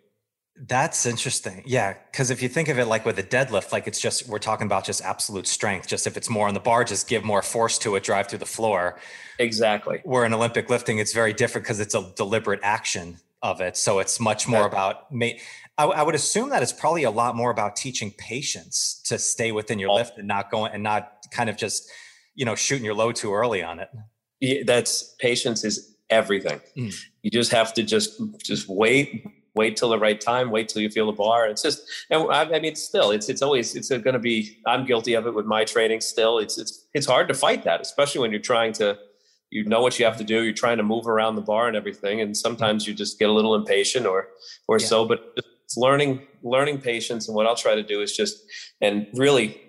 That's 0.66 1.06
interesting. 1.06 1.62
Yeah. 1.64 1.94
Cause 2.12 2.30
if 2.30 2.42
you 2.42 2.48
think 2.48 2.68
of 2.68 2.78
it 2.78 2.84
like 2.84 3.06
with 3.06 3.18
a 3.18 3.22
deadlift, 3.22 3.72
like 3.72 3.86
it's 3.86 3.98
just, 3.98 4.28
we're 4.28 4.38
talking 4.38 4.66
about 4.66 4.84
just 4.84 5.02
absolute 5.02 5.46
strength. 5.46 5.88
Just 5.88 6.06
if 6.06 6.18
it's 6.18 6.28
more 6.28 6.48
on 6.48 6.54
the 6.54 6.60
bar, 6.60 6.84
just 6.84 7.08
give 7.08 7.24
more 7.24 7.40
force 7.40 7.78
to 7.78 7.96
it, 7.96 8.02
drive 8.02 8.28
through 8.28 8.40
the 8.40 8.46
floor. 8.46 9.00
Exactly. 9.38 10.00
Where 10.04 10.26
in 10.26 10.34
Olympic 10.34 10.68
lifting, 10.68 10.98
it's 10.98 11.14
very 11.14 11.32
different 11.32 11.64
because 11.64 11.80
it's 11.80 11.94
a 11.94 12.12
deliberate 12.14 12.60
action 12.62 13.16
of 13.42 13.62
it. 13.62 13.78
So 13.78 14.00
it's 14.00 14.20
much 14.20 14.46
more 14.46 14.66
about, 14.66 15.06
I, 15.78 15.84
I 15.84 16.02
would 16.02 16.14
assume 16.14 16.50
that 16.50 16.62
it's 16.62 16.74
probably 16.74 17.04
a 17.04 17.10
lot 17.10 17.34
more 17.34 17.50
about 17.50 17.74
teaching 17.74 18.12
patience 18.18 19.00
to 19.06 19.18
stay 19.18 19.52
within 19.52 19.78
your 19.78 19.94
lift 19.94 20.18
and 20.18 20.28
not 20.28 20.50
going 20.50 20.74
and 20.74 20.82
not 20.82 21.24
kind 21.30 21.48
of 21.48 21.56
just, 21.56 21.90
you 22.34 22.44
know, 22.44 22.54
shooting 22.54 22.84
your 22.84 22.92
load 22.92 23.16
too 23.16 23.32
early 23.32 23.62
on 23.62 23.78
it. 23.78 23.88
Yeah, 24.40 24.62
that's 24.66 25.14
patience 25.20 25.64
is 25.64 25.96
everything. 26.10 26.60
Mm. 26.76 26.94
You 27.22 27.30
just 27.30 27.50
have 27.52 27.72
to 27.74 27.82
just, 27.82 28.20
just 28.42 28.68
wait, 28.68 29.24
wait 29.54 29.76
till 29.76 29.90
the 29.90 29.98
right 29.98 30.20
time, 30.20 30.50
wait 30.50 30.68
till 30.68 30.82
you 30.82 30.90
feel 30.90 31.06
the 31.06 31.12
bar. 31.12 31.48
It's 31.48 31.62
just, 31.62 31.82
and 32.10 32.22
I, 32.30 32.42
I 32.42 32.44
mean, 32.44 32.66
it's 32.66 32.82
still, 32.82 33.10
it's 33.10 33.28
it's 33.28 33.42
always 33.42 33.74
it's 33.74 33.88
going 33.88 34.04
to 34.04 34.18
be. 34.18 34.58
I'm 34.66 34.86
guilty 34.86 35.14
of 35.14 35.26
it 35.26 35.34
with 35.34 35.46
my 35.46 35.64
training. 35.64 36.00
Still, 36.00 36.38
it's 36.38 36.58
it's 36.58 36.86
it's 36.94 37.06
hard 37.06 37.28
to 37.28 37.34
fight 37.34 37.64
that, 37.64 37.80
especially 37.80 38.20
when 38.20 38.30
you're 38.30 38.40
trying 38.40 38.72
to, 38.74 38.98
you 39.50 39.64
know 39.64 39.82
what 39.82 39.98
you 39.98 40.04
have 40.04 40.16
to 40.18 40.24
do. 40.24 40.42
You're 40.42 40.52
trying 40.52 40.76
to 40.78 40.82
move 40.82 41.06
around 41.06 41.34
the 41.34 41.42
bar 41.42 41.68
and 41.68 41.76
everything, 41.76 42.20
and 42.20 42.36
sometimes 42.36 42.86
you 42.86 42.94
just 42.94 43.18
get 43.18 43.28
a 43.28 43.32
little 43.32 43.54
impatient 43.54 44.06
or 44.06 44.28
or 44.68 44.78
yeah. 44.78 44.86
so. 44.86 45.04
But 45.04 45.34
it's 45.64 45.76
learning 45.76 46.26
learning 46.42 46.80
patience, 46.80 47.28
and 47.28 47.34
what 47.34 47.46
I'll 47.46 47.56
try 47.56 47.74
to 47.74 47.82
do 47.82 48.00
is 48.00 48.16
just 48.16 48.42
and 48.80 49.06
really, 49.14 49.60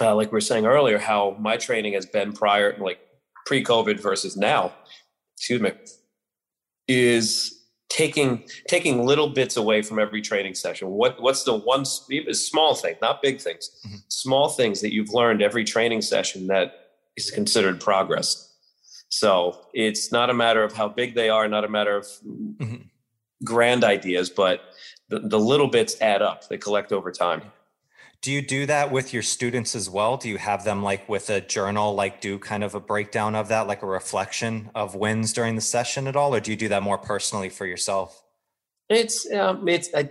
uh, 0.00 0.14
like 0.14 0.30
we 0.32 0.36
were 0.36 0.40
saying 0.40 0.66
earlier, 0.66 0.98
how 0.98 1.36
my 1.38 1.56
training 1.56 1.94
has 1.94 2.06
been 2.06 2.32
prior, 2.32 2.76
like 2.78 3.00
pre-COVID 3.46 4.00
versus 4.00 4.36
now. 4.36 4.72
Excuse 5.36 5.60
me, 5.60 5.72
is 6.86 7.59
taking 7.90 8.44
taking 8.68 9.04
little 9.04 9.28
bits 9.28 9.56
away 9.56 9.82
from 9.82 9.98
every 9.98 10.22
training 10.22 10.54
session 10.54 10.88
what 10.88 11.20
what's 11.20 11.42
the 11.42 11.54
one 11.54 11.84
small 11.84 12.74
thing 12.74 12.94
not 13.02 13.20
big 13.20 13.40
things 13.40 13.70
mm-hmm. 13.86 13.96
small 14.08 14.48
things 14.48 14.80
that 14.80 14.94
you've 14.94 15.10
learned 15.10 15.42
every 15.42 15.64
training 15.64 16.00
session 16.00 16.46
that 16.46 16.72
is 17.16 17.30
considered 17.30 17.80
progress 17.80 18.54
so 19.08 19.66
it's 19.74 20.12
not 20.12 20.30
a 20.30 20.34
matter 20.34 20.62
of 20.62 20.72
how 20.72 20.88
big 20.88 21.14
they 21.14 21.28
are 21.28 21.48
not 21.48 21.64
a 21.64 21.68
matter 21.68 21.96
of 21.96 22.06
mm-hmm. 22.24 22.76
grand 23.44 23.82
ideas 23.82 24.30
but 24.30 24.60
the, 25.08 25.18
the 25.18 25.38
little 25.38 25.68
bits 25.68 26.00
add 26.00 26.22
up 26.22 26.48
they 26.48 26.56
collect 26.56 26.92
over 26.92 27.10
time 27.10 27.42
do 28.22 28.30
you 28.30 28.42
do 28.42 28.66
that 28.66 28.92
with 28.92 29.14
your 29.14 29.22
students 29.22 29.74
as 29.74 29.88
well? 29.88 30.18
Do 30.18 30.28
you 30.28 30.36
have 30.36 30.64
them 30.64 30.82
like 30.82 31.08
with 31.08 31.30
a 31.30 31.40
journal, 31.40 31.94
like 31.94 32.20
do 32.20 32.38
kind 32.38 32.62
of 32.62 32.74
a 32.74 32.80
breakdown 32.80 33.34
of 33.34 33.48
that, 33.48 33.66
like 33.66 33.82
a 33.82 33.86
reflection 33.86 34.70
of 34.74 34.94
wins 34.94 35.32
during 35.32 35.54
the 35.54 35.62
session 35.62 36.06
at 36.06 36.16
all, 36.16 36.34
or 36.34 36.40
do 36.40 36.50
you 36.50 36.56
do 36.56 36.68
that 36.68 36.82
more 36.82 36.98
personally 36.98 37.48
for 37.48 37.64
yourself? 37.64 38.22
It's 38.90 39.30
um, 39.32 39.66
it's 39.68 39.88
I, 39.94 40.10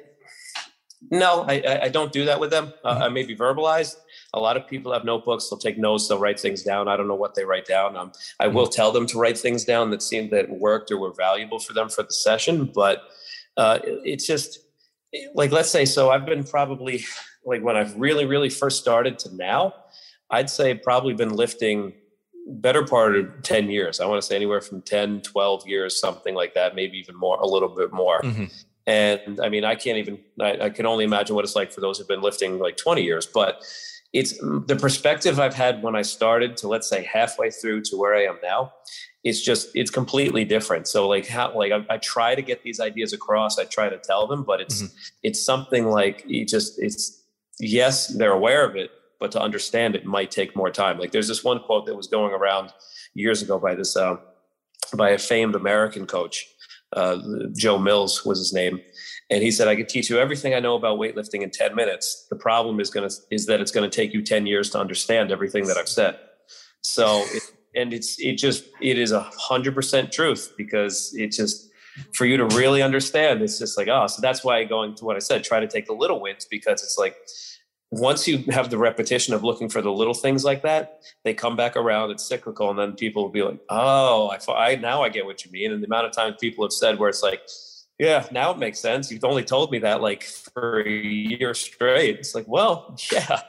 no, 1.12 1.46
I, 1.48 1.84
I 1.84 1.90
don't 1.90 2.12
do 2.12 2.26
that 2.26 2.40
with 2.40 2.50
them. 2.50 2.74
Uh, 2.84 2.94
mm-hmm. 2.94 3.04
I 3.04 3.10
maybe 3.10 3.36
verbalized. 3.36 3.96
A 4.34 4.40
lot 4.40 4.58
of 4.58 4.68
people 4.68 4.92
have 4.92 5.06
notebooks. 5.06 5.50
They'll 5.50 5.60
take 5.60 5.78
notes. 5.78 6.08
They'll 6.08 6.20
write 6.20 6.40
things 6.40 6.64
down. 6.64 6.88
I 6.88 6.98
don't 6.98 7.08
know 7.08 7.16
what 7.16 7.36
they 7.36 7.46
write 7.46 7.66
down. 7.66 7.96
Um, 7.96 8.12
I 8.40 8.46
mm-hmm. 8.46 8.56
will 8.56 8.68
tell 8.68 8.92
them 8.92 9.06
to 9.08 9.20
write 9.20 9.38
things 9.38 9.66
down 9.66 9.92
that 9.92 10.02
seemed 10.02 10.32
that 10.32 10.50
worked 10.50 10.92
or 10.92 10.98
were 10.98 11.14
valuable 11.14 11.60
for 11.60 11.74
them 11.74 11.90
for 11.90 12.04
the 12.04 12.12
session. 12.12 12.66
But 12.66 13.04
uh, 13.56 13.80
it, 13.84 14.02
it's 14.04 14.26
just 14.26 14.60
like 15.36 15.52
let's 15.52 15.70
say 15.70 15.86
so. 15.86 16.10
I've 16.10 16.26
been 16.26 16.44
probably 16.44 17.06
like 17.46 17.62
when 17.62 17.76
I've 17.76 17.96
really, 18.00 18.26
really 18.26 18.50
first 18.50 18.82
started 18.82 19.20
to 19.20 19.36
now, 19.36 19.74
I'd 20.30 20.50
say 20.50 20.74
probably 20.76 21.14
been 21.14 21.36
lifting 21.36 21.94
better 22.48 22.84
part 22.84 23.16
of 23.16 23.42
10 23.44 23.70
years. 23.70 24.00
I 24.00 24.06
want 24.06 24.22
to 24.22 24.26
say 24.26 24.36
anywhere 24.36 24.62
from 24.62 24.82
10, 24.82 25.22
12 25.22 25.68
years, 25.68 26.00
something 26.00 26.36
like 26.36 26.54
that, 26.56 26.76
maybe 26.76 26.98
even 26.98 27.16
more, 27.16 27.38
a 27.40 27.48
little 27.48 27.70
bit 27.70 27.92
more. 27.92 28.22
Mm-hmm. 28.22 28.46
And 28.88 29.40
I 29.42 29.50
mean, 29.50 29.64
I 29.66 29.76
can't 29.76 29.98
even, 29.98 30.20
I, 30.42 30.66
I, 30.66 30.70
can 30.70 30.88
only 30.88 31.04
imagine 31.04 31.36
what 31.36 31.46
it's 31.46 31.56
like 31.56 31.72
for 31.72 31.80
those 31.80 32.00
who've 32.00 32.08
been 32.08 32.22
lifting 32.22 32.58
like 32.58 32.76
20 32.76 33.04
years, 33.04 33.28
but 33.28 33.64
it's 34.14 34.36
the 34.40 34.76
perspective 34.80 35.40
I've 35.40 35.54
had 35.54 35.84
when 35.84 35.96
I 35.96 36.02
started 36.02 36.58
to 36.58 36.68
let's 36.68 36.90
say 36.90 37.04
halfway 37.04 37.52
through 37.52 37.82
to 37.82 37.98
where 37.98 38.16
I 38.16 38.24
am 38.24 38.40
now. 38.42 38.74
It's 39.24 39.42
just, 39.42 39.70
it's 39.76 39.92
completely 39.92 40.44
different. 40.44 40.88
So 40.88 41.08
like 41.08 41.28
how, 41.28 41.56
like 41.56 41.72
I, 41.72 41.86
I 41.88 41.98
try 41.98 42.34
to 42.34 42.42
get 42.42 42.64
these 42.64 42.80
ideas 42.80 43.14
across. 43.14 43.60
I 43.60 43.66
try 43.66 43.90
to 43.90 43.98
tell 43.98 44.26
them, 44.26 44.44
but 44.44 44.62
it's, 44.62 44.82
mm-hmm. 44.82 44.96
it's 45.22 45.44
something 45.44 45.88
like 45.88 46.24
you 46.26 46.46
just, 46.46 46.82
it's, 46.82 47.19
yes, 47.60 48.08
they're 48.08 48.32
aware 48.32 48.66
of 48.66 48.76
it, 48.76 48.92
but 49.20 49.32
to 49.34 49.42
understand 49.42 49.96
it 49.96 50.06
might 50.06 50.32
take 50.32 50.56
more 50.56 50.72
time. 50.72 50.98
Like 50.98 51.12
there's 51.12 51.28
this 51.28 51.44
one 51.44 51.60
quote 51.60 51.86
that 51.86 51.96
was 51.96 52.08
going 52.08 52.34
around 52.34 52.74
years 53.14 53.42
ago 53.42 53.60
by 53.60 53.76
this 53.76 53.96
uh, 53.96 54.18
by 54.96 55.12
a 55.12 55.18
famed 55.18 55.56
American 55.56 56.06
coach, 56.06 56.48
uh, 56.94 57.18
Joe 57.56 57.78
Mills 57.78 58.26
was 58.26 58.40
his 58.40 58.54
name, 58.54 58.82
and 59.30 59.44
he 59.44 59.52
said, 59.52 59.68
"I 59.68 59.76
could 59.76 59.90
teach 59.90 60.10
you 60.10 60.18
everything 60.18 60.54
I 60.54 60.60
know 60.60 60.76
about 60.76 60.98
weightlifting 60.98 61.42
in 61.42 61.52
10 61.52 61.76
minutes. 61.76 62.26
The 62.30 62.36
problem 62.36 62.80
is 62.80 62.90
going 62.90 63.08
to 63.08 63.16
is 63.30 63.46
that 63.46 63.62
it's 63.62 63.72
going 63.72 63.90
to 63.90 63.96
take 63.96 64.14
you 64.14 64.24
10 64.24 64.48
years 64.48 64.70
to 64.72 64.80
understand 64.80 65.32
everything 65.32 65.68
that 65.68 65.78
I've 65.78 65.90
said." 65.90 66.18
So, 66.82 67.24
it, 67.32 67.44
and 67.76 67.94
it's 67.94 68.20
it 68.20 68.38
just 68.38 68.66
it 68.82 68.98
is 68.98 69.12
a 69.12 69.22
hundred 69.22 69.76
percent 69.76 70.12
truth 70.12 70.54
because 70.58 71.14
it 71.16 71.32
just 71.32 71.69
for 72.14 72.26
you 72.26 72.38
to 72.38 72.46
really 72.48 72.82
understand, 72.82 73.42
it's 73.42 73.60
just 73.60 73.78
like 73.78 73.88
oh, 73.88 74.08
so 74.08 74.22
that's 74.22 74.44
why 74.44 74.64
going 74.64 74.96
to 74.96 75.06
what 75.06 75.16
I 75.16 75.20
said, 75.20 75.44
try 75.44 75.60
to 75.60 75.68
take 75.68 75.86
the 75.86 75.94
little 75.94 76.20
wins 76.20 76.46
because 76.50 76.84
it's 76.84 76.98
like 76.98 77.16
once 77.92 78.28
you 78.28 78.44
have 78.52 78.70
the 78.70 78.78
repetition 78.78 79.34
of 79.34 79.44
looking 79.44 79.68
for 79.68 79.82
the 79.82 79.92
little 79.92 80.14
things 80.14 80.44
like 80.44 80.62
that, 80.62 81.02
they 81.24 81.34
come 81.34 81.56
back 81.56 81.76
around. 81.76 82.12
It's 82.12 82.28
cyclical, 82.28 82.70
and 82.70 82.78
then 82.78 82.94
people 82.94 83.24
will 83.24 83.32
be 83.32 83.42
like, 83.42 83.60
"Oh, 83.70 84.30
I, 84.30 84.54
I 84.54 84.76
now 84.76 85.02
I 85.02 85.10
get 85.10 85.26
what 85.26 85.44
you 85.44 85.52
mean." 85.52 85.72
And 85.72 85.82
the 85.82 85.88
amount 85.88 86.06
of 86.06 86.12
times 86.12 86.36
people 86.40 86.64
have 86.66 86.72
said 86.72 87.00
where 87.00 87.10
it's 87.10 87.24
like, 87.24 87.42
"Yeah, 87.98 88.28
now 88.32 88.52
it 88.52 88.60
makes 88.60 88.80
sense." 88.80 89.12
You've 89.12 89.24
only 89.24 89.44
told 89.44 89.72
me 89.72 89.80
that 89.80 90.02
like 90.02 90.24
for 90.24 90.82
a 90.82 90.90
year 90.90 91.54
straight. 91.54 92.20
It's 92.20 92.36
like, 92.36 92.48
well, 92.48 92.96
yeah, 93.12 93.42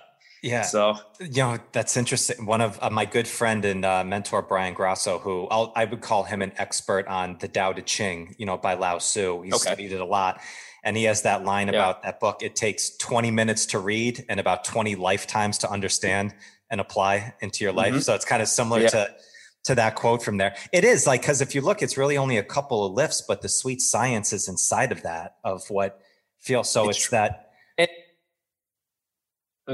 yeah. 0.43 0.63
So 0.63 0.97
you 1.21 1.43
know 1.43 1.59
that's 1.73 1.97
interesting. 1.97 2.47
One 2.47 2.61
of 2.61 2.79
uh, 2.83 2.91
my 2.91 3.05
good 3.05 3.29
friend 3.29 3.65
and 3.65 3.85
uh, 3.85 4.05
mentor 4.05 4.43
Brian 4.43 4.75
Grasso, 4.75 5.19
who 5.19 5.47
I'll, 5.51 5.73
i 5.77 5.85
would 5.85 6.01
call 6.01 6.25
him 6.25 6.43
an 6.43 6.53
expert 6.57 7.07
on 7.07 7.37
the 7.41 7.49
Tao 7.49 7.73
Te 7.73 7.83
Ching, 7.83 8.35
you 8.39 8.47
know, 8.47 8.57
by 8.57 8.75
Lao 8.75 8.99
Tzu. 8.99 9.43
He 9.43 9.53
okay. 9.53 9.59
studied 9.59 9.93
it 9.93 10.01
a 10.01 10.05
lot 10.05 10.41
and 10.83 10.97
he 10.97 11.05
has 11.05 11.23
that 11.23 11.45
line 11.45 11.69
yeah. 11.69 11.75
about 11.75 12.03
that 12.03 12.21
book 12.21 12.43
it 12.43 12.57
takes 12.57 12.97
20 12.97 13.31
minutes 13.31 13.67
to 13.67 13.79
read 13.79 14.25
and 14.29 14.41
about 14.41 14.65
20 14.65 14.97
lifetimes 14.97 15.59
to 15.59 15.71
understand 15.71 16.35
and 16.71 16.81
apply 16.81 17.35
into 17.41 17.65
your 17.65 17.73
life 17.73 17.93
mm-hmm. 17.93 18.01
so 18.01 18.15
it's 18.15 18.25
kind 18.25 18.43
of 18.43 18.49
similar 18.49 18.81
yeah. 18.81 18.89
to 18.89 19.15
to 19.63 19.75
that 19.75 19.95
quote 19.95 20.23
from 20.23 20.39
there 20.39 20.57
it 20.73 20.85
is 20.85 21.07
like 21.07 21.21
because 21.21 21.41
if 21.41 21.55
you 21.55 21.61
look 21.61 21.83
it's 21.83 21.97
really 21.97 22.17
only 22.17 22.39
a 22.39 22.43
couple 22.43 22.85
of 22.85 22.93
lifts 22.93 23.23
but 23.27 23.43
the 23.43 23.49
sweet 23.49 23.81
science 23.81 24.33
is 24.33 24.49
inside 24.49 24.93
of 24.93 25.03
that 25.03 25.37
of 25.45 25.69
what 25.69 26.01
feels 26.39 26.71
so 26.71 26.89
it's, 26.89 26.99
it's 26.99 27.09
that 27.09 27.51
it, 27.77 27.91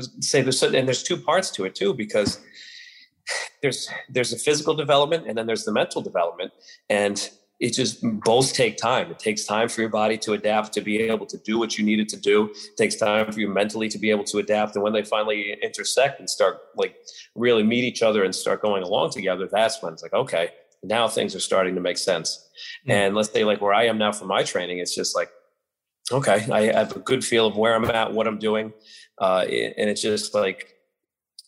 say 0.00 0.42
there's 0.42 0.62
and 0.62 0.86
there's 0.86 1.02
two 1.02 1.16
parts 1.16 1.50
to 1.52 1.64
it 1.64 1.74
too 1.74 1.94
because 1.94 2.40
there's 3.62 3.88
there's 4.08 4.32
a 4.32 4.38
physical 4.38 4.74
development 4.74 5.26
and 5.26 5.36
then 5.36 5.46
there's 5.46 5.64
the 5.64 5.72
mental 5.72 6.02
development 6.02 6.52
and 6.88 7.30
it 7.58 7.70
just 7.70 8.00
both 8.02 8.52
take 8.52 8.76
time. 8.76 9.10
It 9.10 9.18
takes 9.18 9.44
time 9.44 9.68
for 9.68 9.80
your 9.80 9.88
body 9.88 10.18
to 10.18 10.34
adapt 10.34 10.74
to 10.74 10.82
be 10.82 10.98
able 11.00 11.24
to 11.26 11.38
do 11.38 11.58
what 11.58 11.78
you 11.78 11.84
need 11.84 12.00
it 12.00 12.08
to 12.10 12.16
do. 12.18 12.50
It 12.50 12.76
takes 12.76 12.96
time 12.96 13.32
for 13.32 13.40
you 13.40 13.48
mentally 13.48 13.88
to 13.88 13.98
be 13.98 14.10
able 14.10 14.24
to 14.24 14.38
adapt. 14.38 14.74
And 14.76 14.84
when 14.84 14.92
they 14.92 15.02
finally 15.02 15.56
intersect 15.62 16.20
and 16.20 16.28
start 16.28 16.58
like 16.76 16.96
really 17.34 17.62
meet 17.62 17.84
each 17.84 18.02
other 18.02 18.24
and 18.24 18.34
start 18.34 18.60
going 18.60 18.82
along 18.82 19.10
together, 19.10 19.48
that's 19.50 19.82
when 19.82 19.94
it's 19.94 20.02
like, 20.02 20.12
okay, 20.12 20.50
now 20.82 21.08
things 21.08 21.34
are 21.34 21.40
starting 21.40 21.74
to 21.74 21.80
make 21.80 21.96
sense. 21.96 22.46
Mm-hmm. 22.82 22.90
And 22.90 23.14
let's 23.14 23.32
say 23.32 23.44
like 23.44 23.62
where 23.62 23.74
I 23.74 23.86
am 23.86 23.96
now 23.96 24.12
for 24.12 24.26
my 24.26 24.42
training, 24.42 24.78
it's 24.78 24.94
just 24.94 25.16
like, 25.16 25.30
okay, 26.12 26.46
I 26.52 26.72
have 26.72 26.94
a 26.94 27.00
good 27.00 27.24
feel 27.24 27.46
of 27.46 27.56
where 27.56 27.74
I'm 27.74 27.84
at, 27.86 28.12
what 28.12 28.26
I'm 28.26 28.38
doing. 28.38 28.72
Uh, 29.20 29.44
and 29.48 29.90
it's 29.90 30.02
just 30.02 30.34
like, 30.34 30.76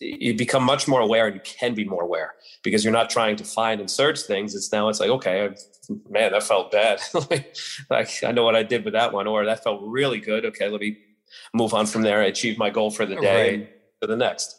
you 0.01 0.35
become 0.35 0.63
much 0.63 0.87
more 0.87 1.01
aware 1.01 1.27
and 1.27 1.35
you 1.35 1.43
can 1.45 1.75
be 1.75 1.85
more 1.85 2.03
aware 2.03 2.35
because 2.63 2.85
you're 2.85 2.93
not 2.93 3.11
trying 3.11 3.37
to 3.37 3.45
find 3.45 3.81
and 3.81 3.91
search 3.91 4.21
things. 4.21 4.55
It's 4.55 4.71
now 4.73 4.89
it's 4.89 5.01
like, 5.01 5.11
okay, 5.11 5.55
man, 6.09 6.33
that 6.33 6.43
felt 6.43 6.71
bad. 6.71 7.01
like 7.91 8.11
I 8.25 8.33
know 8.33 8.45
what 8.45 8.55
I 8.55 8.63
did 8.63 8.85
with 8.85 8.95
that 8.95 9.13
one, 9.13 9.27
or 9.27 9.45
that 9.45 9.65
felt 9.65 9.83
really 9.85 10.21
good. 10.21 10.45
Okay, 10.47 10.69
let 10.69 10.81
me 10.81 10.99
move 11.53 11.75
on 11.75 11.87
from 11.87 12.03
there. 12.03 12.21
I 12.21 12.27
achieved 12.27 12.59
my 12.59 12.71
goal 12.71 12.91
for 12.91 13.07
the 13.07 13.17
day 13.17 13.51
right. 13.51 14.01
to 14.01 14.07
the 14.07 14.17
next. 14.17 14.57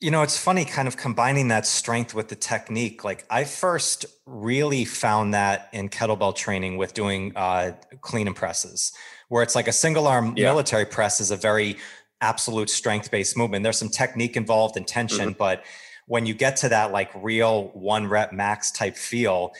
You 0.00 0.12
know, 0.12 0.22
it's 0.22 0.38
funny 0.38 0.64
kind 0.64 0.86
of 0.86 0.96
combining 0.96 1.48
that 1.48 1.66
strength 1.66 2.14
with 2.14 2.28
the 2.28 2.36
technique. 2.36 3.02
Like 3.02 3.26
I 3.30 3.42
first 3.42 4.06
really 4.26 4.84
found 4.84 5.34
that 5.34 5.68
in 5.72 5.88
kettlebell 5.88 6.36
training 6.36 6.76
with 6.76 6.94
doing 6.94 7.32
uh, 7.34 7.72
clean 8.00 8.28
and 8.28 8.36
presses, 8.36 8.92
where 9.28 9.42
it's 9.42 9.56
like 9.56 9.66
a 9.66 9.72
single 9.72 10.06
arm 10.06 10.34
yeah. 10.36 10.44
military 10.44 10.84
press 10.84 11.20
is 11.20 11.32
a 11.32 11.36
very 11.36 11.78
absolute 12.20 12.70
strength 12.70 13.10
based 13.10 13.36
movement. 13.36 13.62
There's 13.62 13.78
some 13.78 13.88
technique 13.88 14.36
involved 14.36 14.76
and 14.76 14.86
tension, 14.86 15.30
mm-hmm. 15.30 15.38
but 15.38 15.64
when 16.06 16.26
you 16.26 16.34
get 16.34 16.56
to 16.56 16.68
that 16.70 16.90
like 16.90 17.10
real 17.14 17.68
one 17.74 18.06
rep 18.06 18.32
max 18.32 18.70
type 18.70 18.96
feel, 18.96 19.52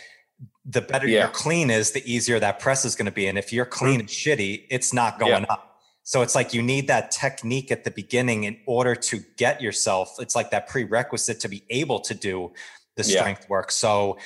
the 0.65 0.81
better 0.81 1.07
yeah. 1.07 1.21
your 1.21 1.29
clean 1.29 1.71
is, 1.71 1.93
the 1.93 2.03
easier 2.11 2.41
that 2.41 2.59
press 2.59 2.85
is 2.85 2.95
going 2.95 3.07
to 3.07 3.13
be. 3.13 3.27
And 3.27 3.39
if 3.39 3.53
you're 3.53 3.67
clean 3.67 3.95
mm-hmm. 3.95 4.01
and 4.01 4.09
shitty, 4.09 4.67
it's 4.71 4.93
not 4.93 5.19
going 5.19 5.43
yeah. 5.43 5.53
up. 5.53 5.81
So 6.03 6.23
it's 6.23 6.35
like 6.35 6.55
you 6.55 6.63
need 6.63 6.89
that 6.89 7.11
technique 7.11 7.71
at 7.71 7.85
the 7.85 7.91
beginning 7.91 8.45
in 8.45 8.59
order 8.65 8.95
to 8.95 9.21
get 9.37 9.61
yourself. 9.61 10.17
It's 10.19 10.35
like 10.35 10.51
that 10.53 10.67
prerequisite 10.67 11.41
to 11.41 11.49
be 11.49 11.65
able 11.69 12.01
to 12.01 12.15
do 12.15 12.53
the 12.97 13.05
strength 13.05 13.43
yeah. 13.43 13.51
work. 13.51 13.71
So 13.71 14.17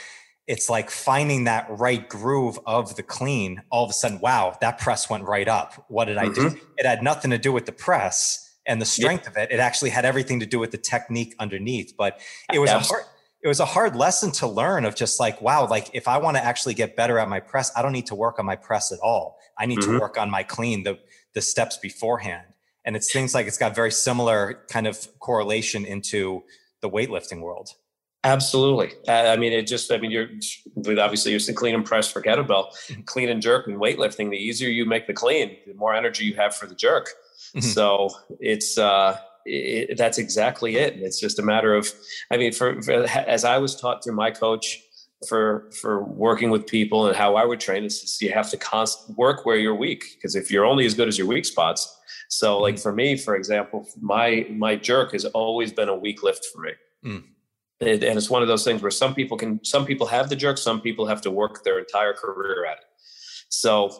it's 0.46 0.68
like 0.68 0.90
finding 0.90 1.44
that 1.44 1.66
right 1.70 2.08
groove 2.08 2.58
of 2.66 2.96
the 2.96 3.02
clean. 3.02 3.62
All 3.70 3.84
of 3.84 3.90
a 3.90 3.92
sudden, 3.92 4.20
wow, 4.20 4.56
that 4.60 4.78
press 4.78 5.08
went 5.08 5.24
right 5.24 5.48
up. 5.48 5.84
What 5.88 6.06
did 6.06 6.18
I 6.18 6.26
mm-hmm. 6.26 6.48
do? 6.48 6.60
It 6.78 6.86
had 6.86 7.02
nothing 7.02 7.30
to 7.30 7.38
do 7.38 7.52
with 7.52 7.66
the 7.66 7.72
press 7.72 8.50
and 8.66 8.80
the 8.80 8.86
strength 8.86 9.26
of 9.26 9.36
it. 9.36 9.50
It 9.50 9.60
actually 9.60 9.90
had 9.90 10.04
everything 10.04 10.40
to 10.40 10.46
do 10.46 10.58
with 10.58 10.70
the 10.70 10.78
technique 10.78 11.34
underneath. 11.38 11.94
But 11.96 12.20
it 12.52 12.58
was 12.58 12.70
a 12.70 12.80
hard 12.80 13.04
it 13.42 13.48
was 13.48 13.60
a 13.60 13.64
hard 13.64 13.96
lesson 13.96 14.30
to 14.30 14.46
learn 14.46 14.84
of 14.84 14.94
just 14.94 15.18
like, 15.18 15.42
wow, 15.42 15.66
like 15.66 15.90
if 15.94 16.06
I 16.06 16.18
want 16.18 16.36
to 16.36 16.44
actually 16.44 16.74
get 16.74 16.94
better 16.94 17.18
at 17.18 17.28
my 17.28 17.40
press, 17.40 17.72
I 17.76 17.82
don't 17.82 17.92
need 17.92 18.06
to 18.06 18.14
work 18.14 18.38
on 18.38 18.46
my 18.46 18.54
press 18.54 18.92
at 18.92 19.00
all. 19.00 19.36
I 19.58 19.66
need 19.66 19.78
mm-hmm. 19.78 19.94
to 19.94 19.98
work 19.98 20.16
on 20.16 20.30
my 20.30 20.42
clean, 20.42 20.84
the 20.84 20.98
the 21.34 21.40
steps 21.40 21.76
beforehand. 21.76 22.46
And 22.84 22.96
it 22.96 23.04
seems 23.04 23.34
like 23.34 23.46
it's 23.46 23.58
got 23.58 23.74
very 23.74 23.92
similar 23.92 24.64
kind 24.68 24.86
of 24.86 25.08
correlation 25.20 25.84
into 25.84 26.42
the 26.80 26.90
weightlifting 26.90 27.40
world. 27.40 27.70
Absolutely. 28.24 28.92
I 29.08 29.36
mean, 29.36 29.52
it 29.52 29.66
just, 29.66 29.90
I 29.90 29.98
mean, 29.98 30.12
you're 30.12 30.28
obviously 31.00 31.36
to 31.36 31.52
clean 31.52 31.74
and 31.74 31.84
press 31.84 32.10
for 32.10 32.22
kettlebell, 32.22 32.68
mm-hmm. 32.70 33.02
clean 33.02 33.28
and 33.28 33.42
jerk 33.42 33.66
and 33.66 33.78
weightlifting. 33.78 34.30
The 34.30 34.36
easier 34.36 34.68
you 34.68 34.84
make 34.84 35.08
the 35.08 35.12
clean, 35.12 35.56
the 35.66 35.74
more 35.74 35.92
energy 35.92 36.24
you 36.24 36.34
have 36.36 36.54
for 36.54 36.66
the 36.66 36.74
jerk. 36.76 37.08
Mm-hmm. 37.56 37.60
So 37.60 38.10
it's, 38.38 38.78
uh, 38.78 39.18
it, 39.44 39.98
that's 39.98 40.18
exactly 40.18 40.76
it. 40.76 40.98
It's 40.98 41.18
just 41.18 41.40
a 41.40 41.42
matter 41.42 41.74
of, 41.74 41.88
I 42.30 42.36
mean, 42.36 42.52
for, 42.52 42.80
for, 42.82 42.92
as 42.92 43.44
I 43.44 43.58
was 43.58 43.74
taught 43.74 44.04
through 44.04 44.14
my 44.14 44.30
coach 44.30 44.80
for 45.28 45.70
for 45.80 46.02
working 46.02 46.50
with 46.50 46.66
people 46.66 47.06
and 47.06 47.16
how 47.16 47.36
I 47.36 47.44
would 47.44 47.60
train 47.60 47.84
is 47.84 48.00
just 48.00 48.20
you 48.20 48.32
have 48.32 48.50
to 48.50 48.56
const- 48.56 49.08
work 49.16 49.46
where 49.46 49.56
you're 49.56 49.74
weak 49.74 50.04
because 50.16 50.34
if 50.34 50.50
you're 50.50 50.64
only 50.64 50.84
as 50.84 50.94
good 50.94 51.06
as 51.06 51.16
your 51.16 51.28
weak 51.28 51.44
spots. 51.44 51.96
So, 52.28 52.58
like 52.58 52.74
mm-hmm. 52.74 52.82
for 52.82 52.92
me, 52.92 53.16
for 53.16 53.36
example, 53.36 53.86
my 54.00 54.46
my 54.50 54.74
jerk 54.74 55.12
has 55.12 55.24
always 55.26 55.72
been 55.72 55.88
a 55.88 55.94
weak 55.94 56.24
lift 56.24 56.44
for 56.52 56.62
me. 56.62 56.70
Mm 57.04 57.22
and 57.82 58.16
it's 58.18 58.30
one 58.30 58.42
of 58.42 58.48
those 58.48 58.64
things 58.64 58.80
where 58.82 58.90
some 58.90 59.14
people 59.14 59.36
can 59.36 59.62
some 59.64 59.84
people 59.84 60.06
have 60.06 60.28
the 60.28 60.36
jerk 60.36 60.58
some 60.58 60.80
people 60.80 61.06
have 61.06 61.20
to 61.20 61.30
work 61.30 61.64
their 61.64 61.78
entire 61.78 62.12
career 62.12 62.64
at 62.64 62.78
it 62.78 62.84
So 63.48 63.90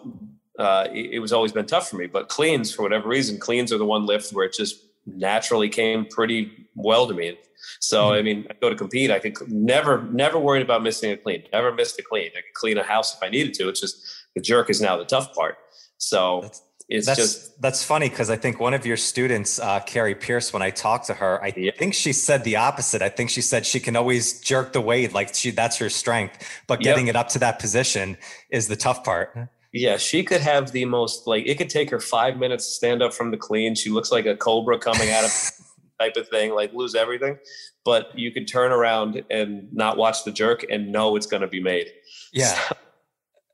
uh, 0.59 0.87
it, 0.93 1.15
it, 1.15 1.19
was 1.19 1.33
always 1.33 1.53
been 1.53 1.67
tough 1.67 1.89
for 1.89 1.97
me. 1.97 2.07
But 2.07 2.29
cleans, 2.29 2.73
for 2.73 2.83
whatever 2.83 3.09
reason, 3.09 3.39
cleans 3.39 3.73
are 3.73 3.79
the 3.79 3.85
one 3.85 4.07
lift 4.07 4.33
where 4.33 4.45
it 4.45 4.53
just 4.53 4.85
naturally 5.07 5.69
came 5.69 6.07
pretty 6.07 6.69
well 6.75 7.07
to 7.07 7.15
me. 7.15 7.39
So 7.81 8.05
mm-hmm. 8.05 8.15
I 8.15 8.23
mean, 8.23 8.47
I 8.51 8.55
go 8.61 8.69
to 8.69 8.77
compete. 8.77 9.11
I 9.11 9.19
could 9.19 9.37
never, 9.51 10.03
never 10.11 10.39
worried 10.39 10.63
about 10.63 10.83
missing 10.83 11.11
a 11.13 11.17
clean. 11.17 11.45
Never 11.53 11.73
missed 11.73 11.99
a 11.99 12.03
clean. 12.03 12.31
I 12.37 12.41
could 12.41 12.55
clean 12.55 12.79
a 12.79 12.83
house 12.83 13.15
if 13.15 13.23
I 13.23 13.31
needed 13.31 13.55
to. 13.55 13.69
It's 13.69 13.81
just 13.81 14.05
the 14.35 14.41
jerk 14.41 14.69
is 14.69 14.81
now 14.81 14.97
the 14.97 15.05
tough 15.05 15.35
part. 15.35 15.57
So 15.99 16.41
that's, 16.43 16.63
it's 16.89 17.07
that's, 17.07 17.19
just 17.19 17.63
that's 17.63 17.85
funny 17.85 18.09
because 18.09 18.29
I 18.31 18.37
think 18.37 18.61
one 18.61 18.75
of 18.75 18.85
your 18.85 18.97
students, 18.97 19.59
uh, 19.59 19.81
Carrie 19.81 20.15
Pierce, 20.15 20.53
when 20.53 20.63
I 20.63 20.71
talked 20.71 21.07
to 21.07 21.15
her, 21.15 21.43
I 21.43 21.53
yeah. 21.57 21.73
think 21.77 21.95
she 21.95 22.13
said 22.13 22.45
the 22.45 22.57
opposite. 22.57 23.03
I 23.03 23.09
think 23.09 23.31
she 23.31 23.41
said 23.41 23.65
she 23.65 23.81
can 23.81 23.97
always 23.97 24.41
jerk 24.41 24.73
the 24.73 24.81
weight, 24.81 25.13
like 25.13 25.35
she 25.35 25.51
that's 25.51 25.77
her 25.79 25.89
strength, 25.89 26.47
but 26.67 26.81
getting 26.81 27.07
yep. 27.07 27.15
it 27.15 27.19
up 27.19 27.29
to 27.31 27.39
that 27.41 27.59
position 27.59 28.17
is 28.51 28.69
the 28.69 28.77
tough 28.77 29.05
part. 29.05 29.37
Yeah, 29.73 29.97
she 29.97 30.23
could 30.23 30.43
have 30.43 30.73
the 30.73 30.85
most 30.85 31.27
like 31.27 31.47
it 31.47 31.57
could 31.57 31.71
take 31.71 31.89
her 31.91 32.01
five 32.01 32.37
minutes 32.37 32.67
to 32.67 32.73
stand 32.73 33.03
up 33.03 33.15
from 33.15 33.31
the 33.31 33.39
clean. 33.39 33.75
She 33.75 33.91
looks 33.91 34.13
like 34.13 34.27
a 34.27 34.37
cobra 34.37 34.79
coming 34.79 35.11
out 35.11 35.25
of 35.25 35.31
type 35.99 36.17
of 36.17 36.29
thing, 36.29 36.55
like 36.55 36.73
lose 36.75 36.95
everything. 36.95 37.39
But 37.85 38.17
you 38.17 38.31
could 38.31 38.47
turn 38.47 38.71
around 38.71 39.25
and 39.31 39.73
not 39.73 39.97
watch 39.97 40.25
the 40.25 40.31
jerk 40.31 40.65
and 40.71 40.93
know 40.93 41.17
it's 41.17 41.27
going 41.27 41.41
to 41.41 41.49
be 41.49 41.61
made. 41.61 41.91
Yeah. 42.33 42.55
So, 42.55 42.77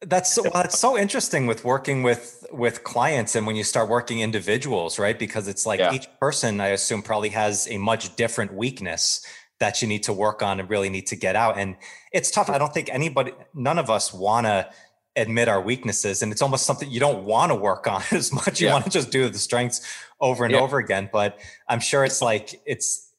that's 0.03 0.33
so, 0.33 0.43
well, 0.43 0.63
it's 0.63 0.79
so 0.79 0.97
interesting 0.97 1.47
with 1.47 1.65
working 1.65 2.03
with 2.03 2.47
with 2.53 2.85
clients 2.85 3.35
and 3.35 3.47
when 3.47 3.57
you 3.57 3.65
start 3.65 3.89
working 3.89 4.21
individuals, 4.21 4.99
right? 4.99 5.19
Because 5.19 5.49
it's 5.49 5.67
like 5.67 5.81
yeah. 5.81 5.93
each 5.93 6.09
person, 6.21 6.61
I 6.61 6.69
assume, 6.69 7.03
probably 7.03 7.31
has 7.31 7.67
a 7.69 7.79
much 7.79 8.15
different 8.17 8.55
weakness 8.55 9.27
that 9.59 9.83
you 9.83 9.89
need 9.89 10.05
to 10.05 10.13
work 10.13 10.41
on 10.41 10.61
and 10.61 10.71
really 10.71 10.89
need 10.89 11.09
to 11.09 11.17
get 11.17 11.35
out. 11.35 11.59
And 11.59 11.77
it's 12.13 12.31
tough. 12.31 12.49
I 12.49 12.59
don't 12.59 12.73
think 12.73 12.89
anybody, 12.93 13.33
none 13.55 13.77
of 13.79 13.91
us 13.91 14.15
want 14.15 14.47
to 14.47 14.71
admit 15.17 15.49
our 15.49 15.61
weaknesses, 15.61 16.23
and 16.23 16.31
it's 16.31 16.43
almost 16.43 16.65
something 16.65 16.89
you 16.89 17.01
don't 17.01 17.25
want 17.25 17.51
to 17.51 17.57
work 17.57 17.89
on 17.89 18.03
as 18.13 18.33
much. 18.33 18.61
You 18.61 18.69
yeah. 18.69 18.75
want 18.75 18.85
to 18.85 18.91
just 18.91 19.11
do 19.11 19.29
the 19.29 19.39
strengths 19.39 19.81
over 20.21 20.45
and 20.45 20.55
yeah. 20.55 20.61
over 20.61 20.79
again. 20.79 21.11
But 21.13 21.41
I'm 21.69 21.81
sure 21.81 22.05
it's 22.05 22.23
like 22.23 22.61
it's 22.67 23.13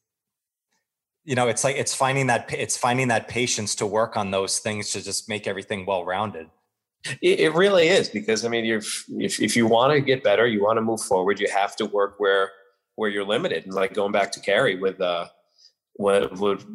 you 1.25 1.35
know 1.35 1.49
it's 1.49 1.65
like 1.65 1.75
it's 1.75 1.93
finding 1.93 2.27
that 2.27 2.53
it's 2.53 2.77
finding 2.77 3.09
that 3.09 3.27
patience 3.27 3.75
to 3.75 3.85
work 3.85 4.15
on 4.15 4.31
those 4.31 4.59
things 4.59 4.93
to 4.93 5.03
just 5.03 5.27
make 5.27 5.45
everything 5.45 5.85
well 5.85 6.05
rounded 6.05 6.47
it, 7.21 7.39
it 7.39 7.53
really 7.53 7.87
is 7.87 8.09
because 8.09 8.45
I 8.45 8.49
mean, 8.49 8.65
if 8.65 9.05
if 9.09 9.55
you 9.55 9.67
want 9.67 9.93
to 9.93 10.01
get 10.01 10.23
better, 10.23 10.45
you 10.47 10.63
want 10.63 10.77
to 10.77 10.81
move 10.81 11.01
forward, 11.01 11.39
you 11.39 11.47
have 11.49 11.75
to 11.77 11.85
work 11.85 12.15
where 12.17 12.51
where 12.95 13.09
you're 13.09 13.25
limited. 13.25 13.65
And 13.65 13.73
like 13.73 13.93
going 13.93 14.11
back 14.11 14.31
to 14.33 14.39
Carrie 14.39 14.75
with 14.75 14.99
uh, 14.99 15.27
when 15.93 16.23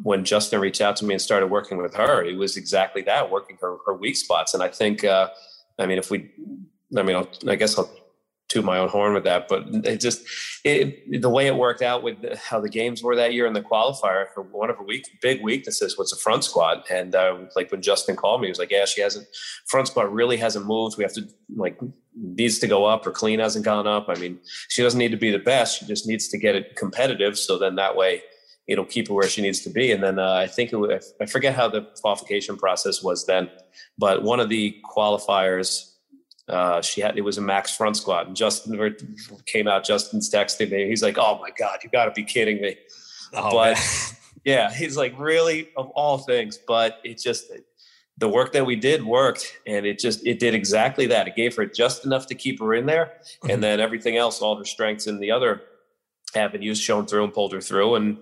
when 0.03 0.25
Justin 0.25 0.59
reached 0.59 0.81
out 0.81 0.95
to 0.97 1.05
me 1.05 1.13
and 1.13 1.21
started 1.21 1.47
working 1.47 1.77
with 1.77 1.93
her, 1.95 2.23
it 2.23 2.37
was 2.37 2.57
exactly 2.57 3.01
that, 3.03 3.29
working 3.31 3.57
her 3.61 3.77
her 3.85 3.93
weak 3.93 4.15
spots. 4.15 4.53
And 4.53 4.63
I 4.63 4.67
think, 4.67 5.03
uh, 5.03 5.29
I 5.79 5.85
mean, 5.85 5.97
if 5.97 6.11
we, 6.11 6.31
I 6.97 7.03
mean, 7.03 7.15
I'll, 7.15 7.29
I 7.47 7.55
guess 7.55 7.77
I'll 7.77 7.91
to 8.55 8.61
my 8.61 8.77
own 8.77 8.87
horn 8.87 9.13
with 9.13 9.25
that, 9.25 9.49
but 9.49 9.65
it 9.85 9.99
just 9.99 10.25
it, 10.63 11.21
the 11.21 11.29
way 11.29 11.45
it 11.47 11.55
worked 11.57 11.81
out 11.81 12.03
with 12.03 12.17
how 12.37 12.61
the 12.61 12.69
games 12.69 13.03
were 13.03 13.15
that 13.17 13.33
year 13.33 13.45
in 13.45 13.51
the 13.51 13.61
qualifier. 13.61 14.27
For 14.33 14.43
one 14.43 14.69
of 14.69 14.77
her 14.77 14.83
weak 14.83 15.03
big 15.21 15.43
weaknesses 15.43 15.97
was 15.97 16.11
the 16.11 16.15
front 16.15 16.45
squat, 16.45 16.85
and 16.89 17.13
uh, 17.13 17.37
like 17.55 17.69
when 17.69 17.81
Justin 17.81 18.15
called 18.15 18.39
me, 18.39 18.47
he 18.47 18.51
was 18.51 18.59
like, 18.59 18.71
"Yeah, 18.71 18.85
she 18.85 19.01
hasn't 19.01 19.27
front 19.67 19.89
squat 19.89 20.11
really 20.11 20.37
hasn't 20.37 20.65
moved. 20.65 20.97
We 20.97 21.03
have 21.03 21.13
to 21.13 21.27
like 21.55 21.77
needs 22.15 22.59
to 22.59 22.67
go 22.67 22.85
up. 22.85 23.03
Her 23.03 23.11
clean 23.11 23.39
hasn't 23.39 23.65
gone 23.65 23.87
up. 23.87 24.05
I 24.07 24.15
mean, 24.15 24.39
she 24.69 24.81
doesn't 24.81 24.97
need 24.97 25.11
to 25.11 25.17
be 25.17 25.31
the 25.31 25.39
best. 25.39 25.79
She 25.79 25.85
just 25.85 26.07
needs 26.07 26.29
to 26.29 26.37
get 26.37 26.55
it 26.55 26.77
competitive. 26.77 27.37
So 27.37 27.59
then 27.59 27.75
that 27.75 27.95
way." 27.95 28.23
It'll 28.67 28.83
keep 28.83 29.09
her 29.09 29.13
where 29.13 29.29
she 29.29 29.43
needs 29.43 29.61
to 29.61 29.69
be, 29.69 29.91
and 29.91 30.01
then 30.01 30.17
uh, 30.17 30.33
I 30.33 30.47
think 30.47 30.73
it, 30.73 31.05
I 31.21 31.27
forget 31.27 31.53
how 31.53 31.67
the 31.67 31.81
qualification 32.01 32.57
process 32.57 33.03
was 33.03 33.27
then, 33.27 33.51
but 33.95 34.23
one 34.23 34.39
of 34.39 34.49
the 34.49 34.75
qualifiers 34.91 35.94
uh, 36.47 36.81
she 36.81 37.01
had 37.01 37.17
it 37.17 37.21
was 37.21 37.37
a 37.37 37.41
max 37.41 37.75
front 37.75 37.97
squat, 37.97 38.27
and 38.27 38.35
Justin 38.35 38.95
came 39.45 39.67
out. 39.67 39.83
Justin's 39.83 40.29
texting 40.29 40.71
me. 40.71 40.87
He's 40.87 41.01
like, 41.01 41.17
"Oh 41.17 41.39
my 41.41 41.49
god, 41.57 41.79
you 41.83 41.89
got 41.89 42.05
to 42.05 42.11
be 42.11 42.23
kidding 42.23 42.61
me!" 42.61 42.77
Oh, 43.33 43.51
but 43.51 43.79
yeah, 44.45 44.71
he's 44.71 44.95
like, 44.95 45.17
"Really, 45.17 45.69
of 45.75 45.89
all 45.91 46.19
things." 46.19 46.59
But 46.67 46.99
it 47.03 47.19
just 47.19 47.51
the 48.17 48.29
work 48.29 48.53
that 48.53 48.65
we 48.65 48.75
did 48.75 49.03
worked, 49.03 49.59
and 49.65 49.85
it 49.85 49.99
just 49.99 50.25
it 50.25 50.39
did 50.39 50.53
exactly 50.53 51.07
that. 51.07 51.27
It 51.27 51.35
gave 51.35 51.55
her 51.55 51.65
just 51.65 52.05
enough 52.05 52.27
to 52.27 52.35
keep 52.35 52.59
her 52.59 52.73
in 52.73 52.85
there, 52.85 53.13
mm-hmm. 53.23 53.49
and 53.49 53.63
then 53.63 53.79
everything 53.79 54.15
else, 54.15 54.41
all 54.41 54.55
her 54.57 54.65
strengths 54.65 55.07
in 55.07 55.19
the 55.19 55.31
other 55.31 55.63
avenues, 56.35 56.79
shown 56.79 57.07
through 57.07 57.23
and 57.23 57.33
pulled 57.33 57.53
her 57.53 57.61
through, 57.61 57.95
and 57.95 58.17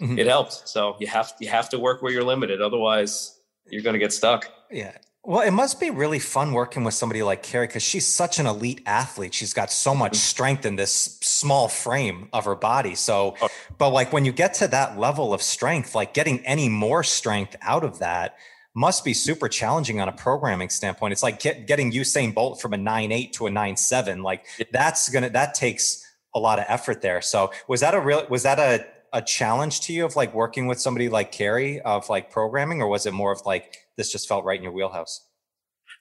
mm-hmm. 0.00 0.18
it 0.18 0.26
helped. 0.26 0.68
So 0.68 0.96
you 1.00 1.06
have 1.06 1.32
you 1.40 1.48
have 1.48 1.70
to 1.70 1.78
work 1.78 2.02
where 2.02 2.12
you're 2.12 2.24
limited, 2.24 2.60
otherwise 2.60 3.40
you're 3.68 3.82
going 3.82 3.94
to 3.94 4.00
get 4.00 4.12
stuck. 4.12 4.50
Yeah, 4.70 4.96
well, 5.26 5.40
it 5.40 5.50
must 5.50 5.80
be 5.80 5.90
really 5.90 6.20
fun 6.20 6.52
working 6.52 6.84
with 6.84 6.94
somebody 6.94 7.24
like 7.24 7.42
Carrie 7.42 7.66
because 7.66 7.82
she's 7.82 8.06
such 8.06 8.38
an 8.38 8.46
elite 8.46 8.80
athlete. 8.86 9.34
She's 9.34 9.52
got 9.52 9.72
so 9.72 9.92
much 9.92 10.12
mm-hmm. 10.12 10.18
strength 10.18 10.64
in 10.64 10.76
this 10.76 11.18
small 11.20 11.66
frame 11.66 12.28
of 12.32 12.44
her 12.44 12.54
body. 12.54 12.94
So, 12.94 13.34
oh. 13.42 13.48
but 13.76 13.90
like 13.90 14.12
when 14.12 14.24
you 14.24 14.30
get 14.30 14.54
to 14.54 14.68
that 14.68 15.00
level 15.00 15.34
of 15.34 15.42
strength, 15.42 15.96
like 15.96 16.14
getting 16.14 16.46
any 16.46 16.68
more 16.68 17.02
strength 17.02 17.56
out 17.60 17.82
of 17.82 17.98
that 17.98 18.36
must 18.72 19.04
be 19.04 19.12
super 19.12 19.48
challenging 19.48 20.00
on 20.00 20.08
a 20.08 20.12
programming 20.12 20.68
standpoint. 20.68 21.10
It's 21.10 21.24
like 21.24 21.40
get, 21.40 21.66
getting 21.66 21.90
Usain 21.90 22.32
Bolt 22.32 22.60
from 22.60 22.72
a 22.72 22.76
nine 22.76 23.10
eight 23.10 23.32
to 23.32 23.48
a 23.48 23.50
nine 23.50 23.76
seven. 23.76 24.22
Like 24.22 24.46
that's 24.70 25.08
gonna 25.08 25.30
that 25.30 25.54
takes 25.54 26.06
a 26.36 26.38
lot 26.38 26.60
of 26.60 26.66
effort 26.68 27.02
there. 27.02 27.20
So, 27.20 27.50
was 27.66 27.80
that 27.80 27.94
a 27.94 28.00
real 28.00 28.24
was 28.28 28.44
that 28.44 28.60
a 28.60 28.86
a 29.12 29.22
challenge 29.22 29.80
to 29.80 29.92
you 29.92 30.04
of 30.04 30.14
like 30.14 30.34
working 30.34 30.68
with 30.68 30.80
somebody 30.80 31.08
like 31.08 31.32
Carrie 31.32 31.80
of 31.80 32.08
like 32.08 32.30
programming, 32.30 32.80
or 32.80 32.86
was 32.86 33.06
it 33.06 33.12
more 33.12 33.32
of 33.32 33.44
like 33.44 33.85
this 33.96 34.12
just 34.12 34.28
felt 34.28 34.44
right 34.44 34.58
in 34.58 34.62
your 34.62 34.72
wheelhouse? 34.72 35.26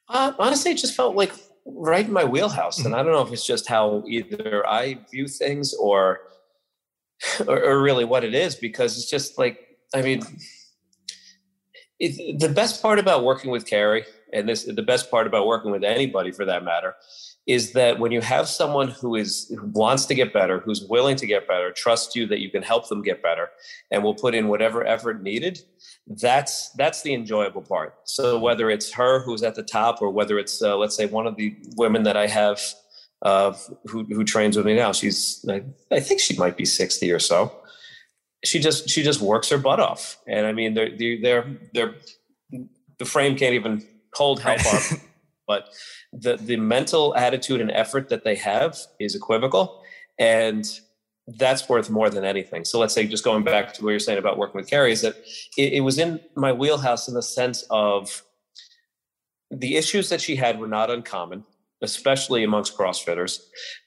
Uh, 0.10 0.34
honestly, 0.38 0.72
it 0.72 0.78
just 0.78 0.96
felt 0.96 1.16
like 1.16 1.32
right 1.66 2.06
in 2.06 2.14
my 2.14 2.24
wheelhouse, 2.24 2.78
and 2.78 2.88
mm-hmm. 2.88 2.96
I 2.96 3.04
don't 3.04 3.12
know 3.12 3.22
if 3.22 3.32
it's 3.32 3.46
just 3.46 3.68
how 3.68 4.04
either 4.08 4.66
I 4.68 5.00
view 5.12 5.28
things 5.28 5.74
or, 5.74 6.20
or, 7.48 7.64
or 7.64 7.82
really 7.82 8.06
what 8.06 8.24
it 8.24 8.36
is, 8.36 8.56
because 8.56 8.98
it's 8.98 9.10
just 9.10 9.38
like 9.38 9.60
I 9.94 10.02
mean, 10.02 10.24
it, 12.00 12.40
the 12.40 12.50
best 12.50 12.82
part 12.82 13.00
about 13.00 13.24
working 13.24 13.52
with 13.52 13.66
Carrie, 13.66 14.06
and 14.34 14.48
this 14.48 14.66
the 14.66 14.84
best 14.84 15.10
part 15.10 15.28
about 15.28 15.48
working 15.48 15.72
with 15.72 15.84
anybody 15.84 16.32
for 16.32 16.46
that 16.46 16.64
matter, 16.64 16.96
is 17.48 17.74
that 17.74 18.00
when 18.00 18.12
you 18.12 18.22
have 18.22 18.48
someone 18.48 18.88
who 18.88 19.16
is 19.16 19.52
who 19.56 19.68
wants 19.68 20.06
to 20.06 20.16
get 20.16 20.34
better, 20.34 20.60
who's 20.60 20.84
willing 20.84 21.16
to 21.18 21.28
get 21.28 21.48
better, 21.48 21.72
trusts 21.72 22.16
you 22.16 22.26
that 22.28 22.40
you 22.40 22.50
can 22.50 22.64
help 22.64 22.90
them 22.90 23.04
get 23.04 23.22
better, 23.22 23.50
and 23.92 24.04
will 24.04 24.16
put 24.16 24.34
in 24.34 24.48
whatever 24.48 24.86
effort 24.86 25.22
needed, 25.22 25.60
that's 26.08 26.70
that's 26.72 27.04
the 27.04 27.14
enjoyable 27.14 27.62
part. 27.62 27.96
So 28.06 28.40
whether 28.40 28.70
it's 28.70 28.92
her 28.94 29.22
who's 29.22 29.44
at 29.44 29.56
the 29.56 29.64
top 29.64 30.02
or 30.02 30.10
whether 30.10 30.40
it's 30.40 30.62
uh, 30.62 30.76
let's 30.78 30.96
say 30.96 31.06
one 31.06 31.28
of 31.28 31.36
the 31.36 31.56
women 31.78 32.04
that 32.04 32.18
i 32.18 32.28
have 32.28 32.60
uh, 33.22 33.54
who, 33.86 34.04
who 34.04 34.24
trains 34.24 34.56
with 34.56 34.66
me 34.66 34.76
now 34.76 34.92
she's 34.92 35.44
I, 35.50 35.64
I, 35.92 36.00
think 36.00 36.20
she 36.20 36.38
might 36.38 36.58
be 36.58 36.66
60 36.66 37.12
or 37.12 37.20
so. 37.20 37.56
She 38.44 38.60
just 38.60 38.90
she 38.90 39.02
just 39.02 39.22
works 39.22 39.50
her 39.50 39.58
butt 39.58 39.80
off. 39.80 40.18
And 40.28 40.46
i 40.46 40.52
mean 40.52 40.74
they're 40.74 40.96
they're 40.98 41.58
they're 41.74 41.96
the 42.98 43.06
frame 43.06 43.36
can't 43.36 43.56
even 43.56 43.86
hold 44.14 44.40
how 44.40 44.58
far 44.58 45.00
but 45.48 45.70
the 46.14 46.38
the 46.38 46.58
mental 46.58 47.16
attitude 47.16 47.62
and 47.62 47.72
effort 47.72 48.10
that 48.10 48.24
they 48.24 48.36
have 48.36 48.78
is 49.00 49.16
equivocal 49.16 49.82
and 50.20 50.80
that's 51.28 51.68
worth 51.68 51.90
more 51.90 52.10
than 52.10 52.24
anything. 52.24 52.66
So 52.66 52.80
let's 52.80 52.94
say 52.94 53.08
just 53.08 53.24
going 53.24 53.44
back 53.44 53.74
to 53.74 53.84
what 53.84 53.92
you're 53.92 54.00
saying 54.00 54.20
about 54.20 54.38
working 54.38 54.60
with 54.60 54.70
Carrie 54.70 54.92
is 54.92 55.02
that 55.02 55.16
it, 55.58 55.74
it, 55.74 55.82
was 55.82 55.98
in 55.98 56.20
my 56.36 56.54
wheelhouse 56.54 57.08
in 57.08 57.16
the 57.16 57.24
sense 57.24 57.66
of 57.72 58.22
the 59.50 59.76
issues 59.76 60.10
that 60.10 60.22
she 60.22 60.36
had 60.36 60.60
were 60.60 60.68
not 60.68 60.92
uncommon, 60.92 61.44
especially 61.82 62.44
amongst 62.44 62.78
CrossFitters. 62.78 63.40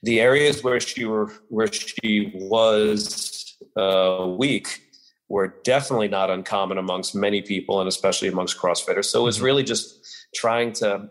The 0.03 0.19
areas 0.19 0.63
where 0.63 0.79
she 0.79 1.05
were 1.05 1.31
where 1.47 1.71
she 1.71 2.31
was 2.35 3.57
uh, 3.77 4.27
weak 4.37 4.81
were 5.29 5.55
definitely 5.63 6.07
not 6.07 6.29
uncommon 6.29 6.77
amongst 6.77 7.15
many 7.15 7.41
people 7.41 7.79
and 7.79 7.87
especially 7.87 8.27
amongst 8.27 8.57
CrossFitters. 8.57 9.05
So 9.05 9.21
it 9.21 9.23
was 9.23 9.37
mm-hmm. 9.37 9.45
really 9.45 9.63
just 9.63 10.18
trying 10.33 10.73
to 10.73 11.09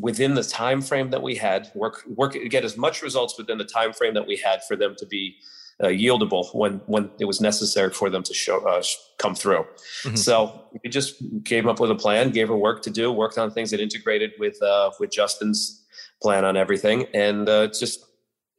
within 0.00 0.34
the 0.34 0.42
time 0.42 0.80
frame 0.82 1.10
that 1.10 1.22
we 1.22 1.36
had 1.36 1.70
work 1.74 2.02
work 2.16 2.36
get 2.48 2.64
as 2.64 2.76
much 2.76 3.02
results 3.02 3.38
within 3.38 3.58
the 3.58 3.64
time 3.64 3.92
frame 3.92 4.14
that 4.14 4.26
we 4.26 4.36
had 4.36 4.62
for 4.64 4.76
them 4.76 4.94
to 4.96 5.06
be 5.06 5.36
uh, 5.82 5.86
yieldable 5.86 6.54
when 6.54 6.80
when 6.86 7.10
it 7.18 7.24
was 7.24 7.40
necessary 7.40 7.90
for 7.90 8.10
them 8.10 8.22
to 8.22 8.34
show 8.34 8.58
uh, 8.68 8.82
come 9.18 9.34
through. 9.34 9.64
Mm-hmm. 10.02 10.16
So 10.16 10.66
we 10.82 10.90
just 10.90 11.22
came 11.44 11.68
up 11.68 11.80
with 11.80 11.90
a 11.90 11.94
plan, 11.94 12.30
gave 12.30 12.48
her 12.48 12.56
work 12.56 12.82
to 12.82 12.90
do, 12.90 13.10
worked 13.10 13.38
on 13.38 13.50
things 13.50 13.70
that 13.70 13.80
integrated 13.80 14.32
with 14.38 14.60
uh, 14.62 14.90
with 15.00 15.10
Justin's 15.10 15.84
plan 16.22 16.44
on 16.44 16.56
everything, 16.56 17.06
and 17.14 17.48
uh, 17.48 17.68
it 17.70 17.76
just 17.78 18.04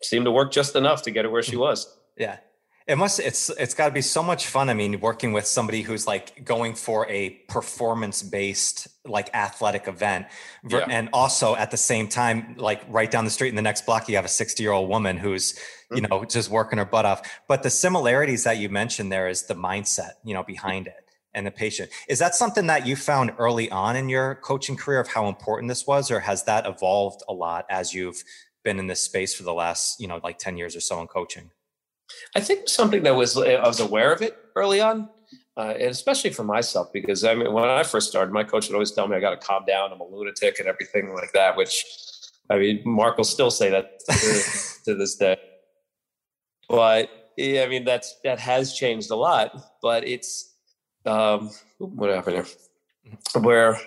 seemed 0.02 0.26
to 0.26 0.32
work 0.32 0.52
just 0.52 0.76
enough 0.76 1.04
to 1.04 1.12
get 1.12 1.26
her 1.26 1.32
where 1.32 1.44
she 1.44 1.56
was. 1.56 1.96
Yeah, 2.18 2.38
it 2.88 2.98
must 2.98 3.20
it's 3.20 3.50
it's 3.52 3.74
got 3.74 3.88
to 3.88 3.94
be 3.94 4.02
so 4.02 4.24
much 4.24 4.48
fun. 4.48 4.70
I 4.70 4.74
mean, 4.74 5.00
working 5.00 5.34
with 5.34 5.46
somebody 5.46 5.82
who's 5.82 6.08
like 6.08 6.44
going 6.44 6.76
for 6.76 7.08
a 7.10 7.32
performance 7.48 8.24
based 8.24 8.88
like 9.06 9.30
athletic 9.34 9.88
event, 9.88 10.26
yeah. 10.68 10.86
and 10.90 11.10
also 11.14 11.56
at 11.56 11.72
the 11.72 11.78
same 11.78 12.08
time, 12.08 12.56
like 12.58 12.82
right 12.90 13.10
down 13.10 13.24
the 13.26 13.32
street 13.32 13.50
in 13.50 13.56
the 13.56 13.62
next 13.62 13.86
block, 13.86 14.10
you 14.10 14.16
have 14.16 14.26
a 14.26 14.30
sixty 14.30 14.64
year 14.64 14.72
old 14.72 14.90
woman 14.90 15.18
who's 15.18 15.60
you 15.92 16.02
mm-hmm. 16.02 16.12
know 16.12 16.26
just 16.26 16.50
working 16.50 16.80
her 16.80 16.86
butt 16.86 17.06
off. 17.06 17.22
But 17.48 17.64
the 17.64 17.70
similarities 17.70 18.44
that 18.46 18.58
you 18.58 18.70
mentioned 18.70 19.12
there 19.12 19.28
is 19.28 19.44
the 19.44 19.56
mindset, 19.56 20.12
you 20.24 20.34
know, 20.34 20.44
behind 20.44 20.88
it. 20.88 20.96
and 21.34 21.48
the 21.48 21.52
patient. 21.52 21.90
Is 22.10 22.20
that 22.20 22.36
something 22.36 22.68
that 22.68 22.86
you 22.86 22.96
found 22.96 23.32
early 23.38 23.72
on 23.72 23.96
in 23.96 24.10
your 24.10 24.36
coaching 24.36 24.76
career 24.76 25.00
of 25.00 25.08
how 25.08 25.28
important 25.28 25.70
this 25.70 25.88
was, 25.88 26.12
or 26.12 26.20
has 26.20 26.44
that 26.44 26.66
evolved 26.66 27.22
a 27.30 27.34
lot 27.34 27.66
as 27.70 27.94
you've 27.94 28.24
been 28.64 28.80
in 28.80 28.88
this 28.88 29.02
space 29.02 29.34
for 29.34 29.44
the 29.44 29.54
last, 29.54 30.00
you 30.00 30.08
know, 30.08 30.20
like 30.24 30.38
10 30.40 30.58
years 30.58 30.76
or 30.76 30.82
so 30.82 31.00
in 31.00 31.08
coaching? 31.08 31.52
I 32.36 32.40
think 32.40 32.70
something 32.70 33.04
that 33.04 33.16
was, 33.16 33.38
I 33.38 33.68
was 33.68 33.80
aware 33.80 34.12
of 34.14 34.22
it 34.22 34.38
early 34.56 34.82
on. 34.82 35.10
Uh, 35.58 35.74
and 35.78 35.90
especially 35.90 36.30
for 36.30 36.44
myself, 36.44 36.92
because 36.94 37.26
I 37.26 37.36
mean, 37.36 37.52
when 37.52 37.66
I 37.66 37.84
first 37.84 38.10
started, 38.10 38.32
my 38.32 38.44
coach 38.44 38.68
would 38.68 38.74
always 38.74 38.92
tell 38.92 39.08
me 39.08 39.18
I 39.18 39.20
got 39.20 39.32
to 39.32 39.46
calm 39.46 39.66
down. 39.66 39.92
I'm 39.92 40.00
a 40.00 40.06
lunatic 40.06 40.60
and 40.60 40.68
everything 40.68 41.14
like 41.14 41.34
that, 41.34 41.58
which 41.58 41.84
I 42.50 42.58
mean, 42.58 42.82
Mark 42.86 43.18
will 43.18 43.26
still 43.26 43.52
say 43.52 43.70
that 43.70 44.00
to, 44.86 44.96
this 44.96 45.16
day. 45.16 45.38
But 46.70 47.10
yeah, 47.38 47.64
I 47.64 47.68
mean, 47.68 47.84
that's, 47.84 48.16
that 48.24 48.40
has 48.40 48.74
changed 48.74 49.12
a 49.12 49.16
lot, 49.16 49.78
but 49.82 50.08
it's, 50.08 50.54
um, 51.06 51.52
what 51.80 52.10
happened 52.10 52.38
here? 52.38 52.46
Mm-hmm. 52.46 53.44
Where 53.44 53.80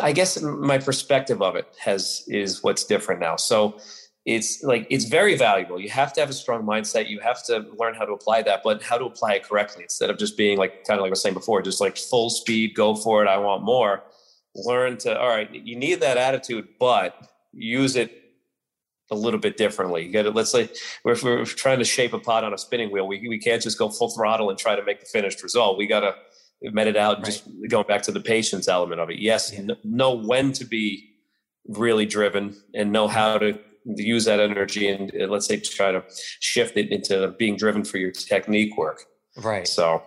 I 0.00 0.12
guess 0.12 0.40
my 0.40 0.78
perspective 0.78 1.42
of 1.42 1.56
it 1.56 1.66
has 1.78 2.24
is 2.26 2.62
what's 2.62 2.84
different 2.84 3.20
now. 3.20 3.36
So 3.36 3.78
it's 4.26 4.62
like 4.62 4.86
it's 4.90 5.06
very 5.06 5.36
valuable. 5.36 5.80
You 5.80 5.88
have 5.90 6.12
to 6.14 6.20
have 6.20 6.28
a 6.28 6.34
strong 6.34 6.62
mindset. 6.62 7.08
You 7.08 7.20
have 7.20 7.44
to 7.46 7.66
learn 7.78 7.94
how 7.94 8.04
to 8.04 8.12
apply 8.12 8.42
that, 8.42 8.62
but 8.62 8.82
how 8.82 8.98
to 8.98 9.06
apply 9.06 9.34
it 9.34 9.44
correctly 9.44 9.82
instead 9.82 10.10
of 10.10 10.18
just 10.18 10.36
being 10.36 10.58
like 10.58 10.84
kind 10.84 10.98
of 10.98 11.02
like 11.02 11.08
I 11.08 11.10
was 11.10 11.22
saying 11.22 11.34
before, 11.34 11.62
just 11.62 11.80
like 11.80 11.96
full 11.96 12.28
speed, 12.28 12.74
go 12.74 12.94
for 12.94 13.24
it. 13.24 13.28
I 13.28 13.38
want 13.38 13.62
more. 13.62 14.02
Learn 14.54 14.98
to 14.98 15.18
all 15.18 15.28
right. 15.28 15.50
You 15.52 15.76
need 15.76 16.00
that 16.00 16.18
attitude, 16.18 16.68
but 16.78 17.28
use 17.52 17.96
it 17.96 18.20
a 19.10 19.16
little 19.16 19.40
bit 19.40 19.56
differently. 19.56 20.04
You 20.04 20.12
got 20.12 20.22
to 20.22 20.30
let's 20.30 20.52
say 20.52 20.68
if 21.04 21.22
we're 21.22 21.44
trying 21.44 21.78
to 21.78 21.84
shape 21.84 22.12
a 22.12 22.18
pot 22.18 22.44
on 22.44 22.52
a 22.52 22.58
spinning 22.58 22.92
wheel, 22.92 23.08
we 23.08 23.26
we 23.26 23.38
can't 23.38 23.62
just 23.62 23.78
go 23.78 23.88
full 23.88 24.10
throttle 24.10 24.50
and 24.50 24.58
try 24.58 24.76
to 24.76 24.84
make 24.84 25.00
the 25.00 25.06
finished 25.06 25.42
result. 25.42 25.78
We 25.78 25.86
got 25.86 26.00
to 26.00 26.14
met 26.62 26.88
it 26.88 26.96
out. 26.96 27.18
Right. 27.18 27.24
Just 27.26 27.48
going 27.68 27.86
back 27.86 28.02
to 28.02 28.12
the 28.12 28.20
patience 28.20 28.68
element 28.68 29.00
of 29.00 29.08
it. 29.08 29.18
Yes, 29.18 29.52
yeah. 29.52 29.74
know 29.82 30.14
when 30.14 30.52
to 30.52 30.64
be 30.66 31.06
really 31.68 32.04
driven 32.06 32.56
and 32.74 32.92
know 32.92 33.08
how 33.08 33.38
to 33.38 33.58
use 33.84 34.24
that 34.26 34.40
energy 34.40 34.88
and 34.88 35.12
uh, 35.20 35.26
let's 35.26 35.46
say 35.46 35.58
try 35.58 35.92
to 35.92 36.02
shift 36.40 36.76
it 36.76 36.90
into 36.90 37.28
being 37.38 37.56
driven 37.56 37.84
for 37.84 37.98
your 37.98 38.10
technique 38.10 38.76
work. 38.76 39.04
Right. 39.36 39.66
So 39.66 40.02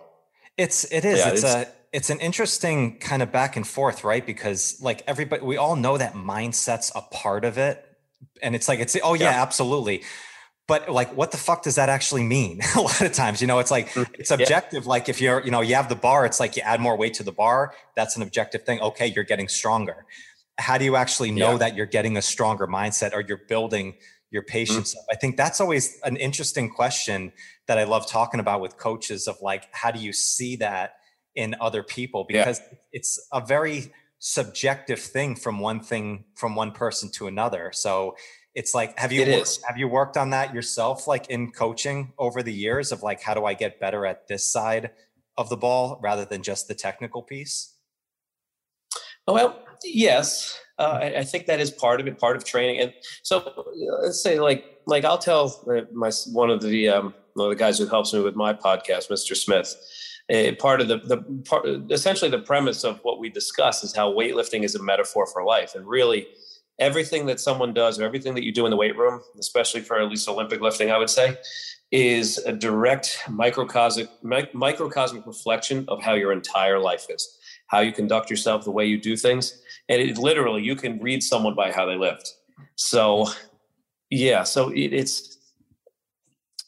it's 0.56 0.84
it 0.92 1.04
is 1.04 1.18
yeah, 1.18 1.30
it's, 1.30 1.42
it's 1.42 1.54
a 1.54 1.68
it's 1.92 2.10
an 2.10 2.20
interesting 2.20 2.98
kind 2.98 3.22
of 3.22 3.30
back 3.30 3.56
and 3.56 3.66
forth, 3.66 4.04
right? 4.04 4.24
Because 4.24 4.78
like 4.80 5.02
everybody, 5.06 5.42
we 5.42 5.56
all 5.56 5.76
know 5.76 5.96
that 5.96 6.14
mindset's 6.14 6.90
a 6.94 7.00
part 7.00 7.44
of 7.44 7.58
it 7.58 7.84
and 8.42 8.54
it's 8.54 8.68
like 8.68 8.80
it's 8.80 8.96
oh 9.02 9.14
yeah, 9.14 9.30
yeah. 9.30 9.42
absolutely 9.42 10.02
but 10.66 10.88
like 10.88 11.14
what 11.16 11.30
the 11.30 11.36
fuck 11.36 11.62
does 11.62 11.74
that 11.74 11.88
actually 11.88 12.22
mean 12.22 12.60
a 12.76 12.80
lot 12.80 13.00
of 13.00 13.12
times 13.12 13.40
you 13.40 13.46
know 13.46 13.58
it's 13.58 13.70
like 13.70 13.88
mm, 13.90 14.06
it's 14.14 14.30
objective 14.30 14.84
yeah. 14.84 14.88
like 14.88 15.08
if 15.08 15.20
you're 15.20 15.44
you 15.44 15.50
know 15.50 15.60
you 15.60 15.74
have 15.74 15.88
the 15.88 15.94
bar 15.94 16.24
it's 16.26 16.40
like 16.40 16.56
you 16.56 16.62
add 16.62 16.80
more 16.80 16.96
weight 16.96 17.14
to 17.14 17.22
the 17.22 17.32
bar 17.32 17.74
that's 17.94 18.16
an 18.16 18.22
objective 18.22 18.62
thing 18.64 18.80
okay 18.80 19.06
you're 19.06 19.24
getting 19.24 19.48
stronger 19.48 20.04
how 20.58 20.78
do 20.78 20.84
you 20.84 20.96
actually 20.96 21.30
know 21.30 21.52
yeah. 21.52 21.58
that 21.58 21.76
you're 21.76 21.86
getting 21.86 22.16
a 22.16 22.22
stronger 22.22 22.66
mindset 22.66 23.12
or 23.12 23.20
you're 23.20 23.42
building 23.48 23.94
your 24.30 24.42
mm. 24.42 24.48
patience 24.48 24.94
mm. 24.94 24.98
up 24.98 25.04
i 25.10 25.16
think 25.16 25.36
that's 25.36 25.60
always 25.60 25.98
an 26.04 26.16
interesting 26.16 26.70
question 26.70 27.32
that 27.66 27.78
i 27.78 27.84
love 27.84 28.06
talking 28.06 28.40
about 28.40 28.60
with 28.60 28.76
coaches 28.76 29.26
of 29.26 29.36
like 29.42 29.66
how 29.72 29.90
do 29.90 29.98
you 29.98 30.12
see 30.12 30.56
that 30.56 30.94
in 31.34 31.54
other 31.60 31.82
people 31.82 32.24
because 32.28 32.60
yeah. 32.60 32.78
it's 32.92 33.28
a 33.32 33.44
very 33.44 33.92
subjective 34.26 34.98
thing 34.98 35.36
from 35.36 35.58
one 35.58 35.80
thing 35.80 36.24
from 36.34 36.54
one 36.54 36.72
person 36.72 37.10
to 37.10 37.26
another. 37.26 37.70
So 37.74 38.16
it's 38.54 38.74
like 38.74 38.98
have 38.98 39.12
you 39.12 39.30
worked, 39.30 39.58
have 39.68 39.76
you 39.76 39.86
worked 39.86 40.16
on 40.16 40.30
that 40.30 40.54
yourself 40.54 41.06
like 41.06 41.28
in 41.28 41.50
coaching 41.50 42.14
over 42.16 42.42
the 42.42 42.52
years 42.52 42.90
of 42.90 43.02
like 43.02 43.20
how 43.20 43.34
do 43.34 43.44
I 43.44 43.52
get 43.52 43.78
better 43.78 44.06
at 44.06 44.26
this 44.26 44.42
side 44.42 44.92
of 45.36 45.50
the 45.50 45.58
ball 45.58 46.00
rather 46.02 46.24
than 46.24 46.42
just 46.42 46.68
the 46.68 46.74
technical 46.74 47.22
piece? 47.22 47.73
Well, 49.26 49.62
yes. 49.82 50.60
Uh, 50.78 50.98
I, 51.02 51.18
I, 51.18 51.24
think 51.24 51.46
that 51.46 51.60
is 51.60 51.70
part 51.70 52.00
of 52.00 52.08
it, 52.08 52.18
part 52.18 52.36
of 52.36 52.44
training. 52.44 52.80
And 52.80 52.92
so 53.22 53.64
let's 54.02 54.20
say 54.20 54.40
like 54.40 54.64
like 54.86 55.04
I'll 55.04 55.18
tell 55.18 55.62
my 55.92 56.10
one 56.32 56.50
of 56.50 56.60
the 56.62 56.88
um, 56.88 57.14
one 57.34 57.46
of 57.46 57.56
the 57.56 57.58
guys 57.58 57.78
who 57.78 57.86
helps 57.86 58.12
me 58.12 58.20
with 58.20 58.34
my 58.34 58.52
podcast, 58.52 59.08
Mr. 59.08 59.36
Smith 59.36 59.76
uh, 60.32 60.52
part 60.58 60.80
of 60.80 60.88
the, 60.88 60.98
the 60.98 61.18
part, 61.44 61.66
essentially 61.90 62.30
the 62.30 62.38
premise 62.38 62.84
of 62.84 62.98
what 63.02 63.18
we 63.18 63.28
discuss 63.28 63.84
is 63.84 63.94
how 63.94 64.12
weightlifting 64.12 64.64
is 64.64 64.74
a 64.74 64.82
metaphor 64.82 65.26
for 65.26 65.44
life 65.44 65.74
and 65.74 65.86
really 65.86 66.26
everything 66.78 67.26
that 67.26 67.38
someone 67.38 67.74
does 67.74 68.00
or 68.00 68.04
everything 68.04 68.34
that 68.34 68.42
you 68.42 68.52
do 68.52 68.64
in 68.64 68.70
the 68.70 68.76
weight 68.76 68.96
room 68.96 69.20
especially 69.38 69.80
for 69.80 70.00
at 70.00 70.08
least 70.08 70.28
olympic 70.28 70.60
lifting 70.60 70.90
i 70.90 70.98
would 70.98 71.10
say 71.10 71.36
is 71.92 72.38
a 72.38 72.52
direct 72.52 73.20
microcosmic 73.28 74.08
microcosmic 74.54 75.24
reflection 75.26 75.84
of 75.88 76.02
how 76.02 76.14
your 76.14 76.32
entire 76.32 76.78
life 76.78 77.06
is 77.10 77.38
how 77.68 77.80
you 77.80 77.92
conduct 77.92 78.30
yourself 78.30 78.64
the 78.64 78.70
way 78.70 78.86
you 78.86 79.00
do 79.00 79.16
things. 79.16 79.60
And 79.88 80.00
it 80.00 80.18
literally 80.18 80.62
you 80.62 80.76
can 80.76 80.98
read 81.00 81.22
someone 81.22 81.54
by 81.54 81.72
how 81.72 81.86
they 81.86 81.96
lift 81.96 82.34
so 82.76 83.26
yeah 84.10 84.42
so 84.42 84.70
it, 84.70 84.92
it's 84.92 85.38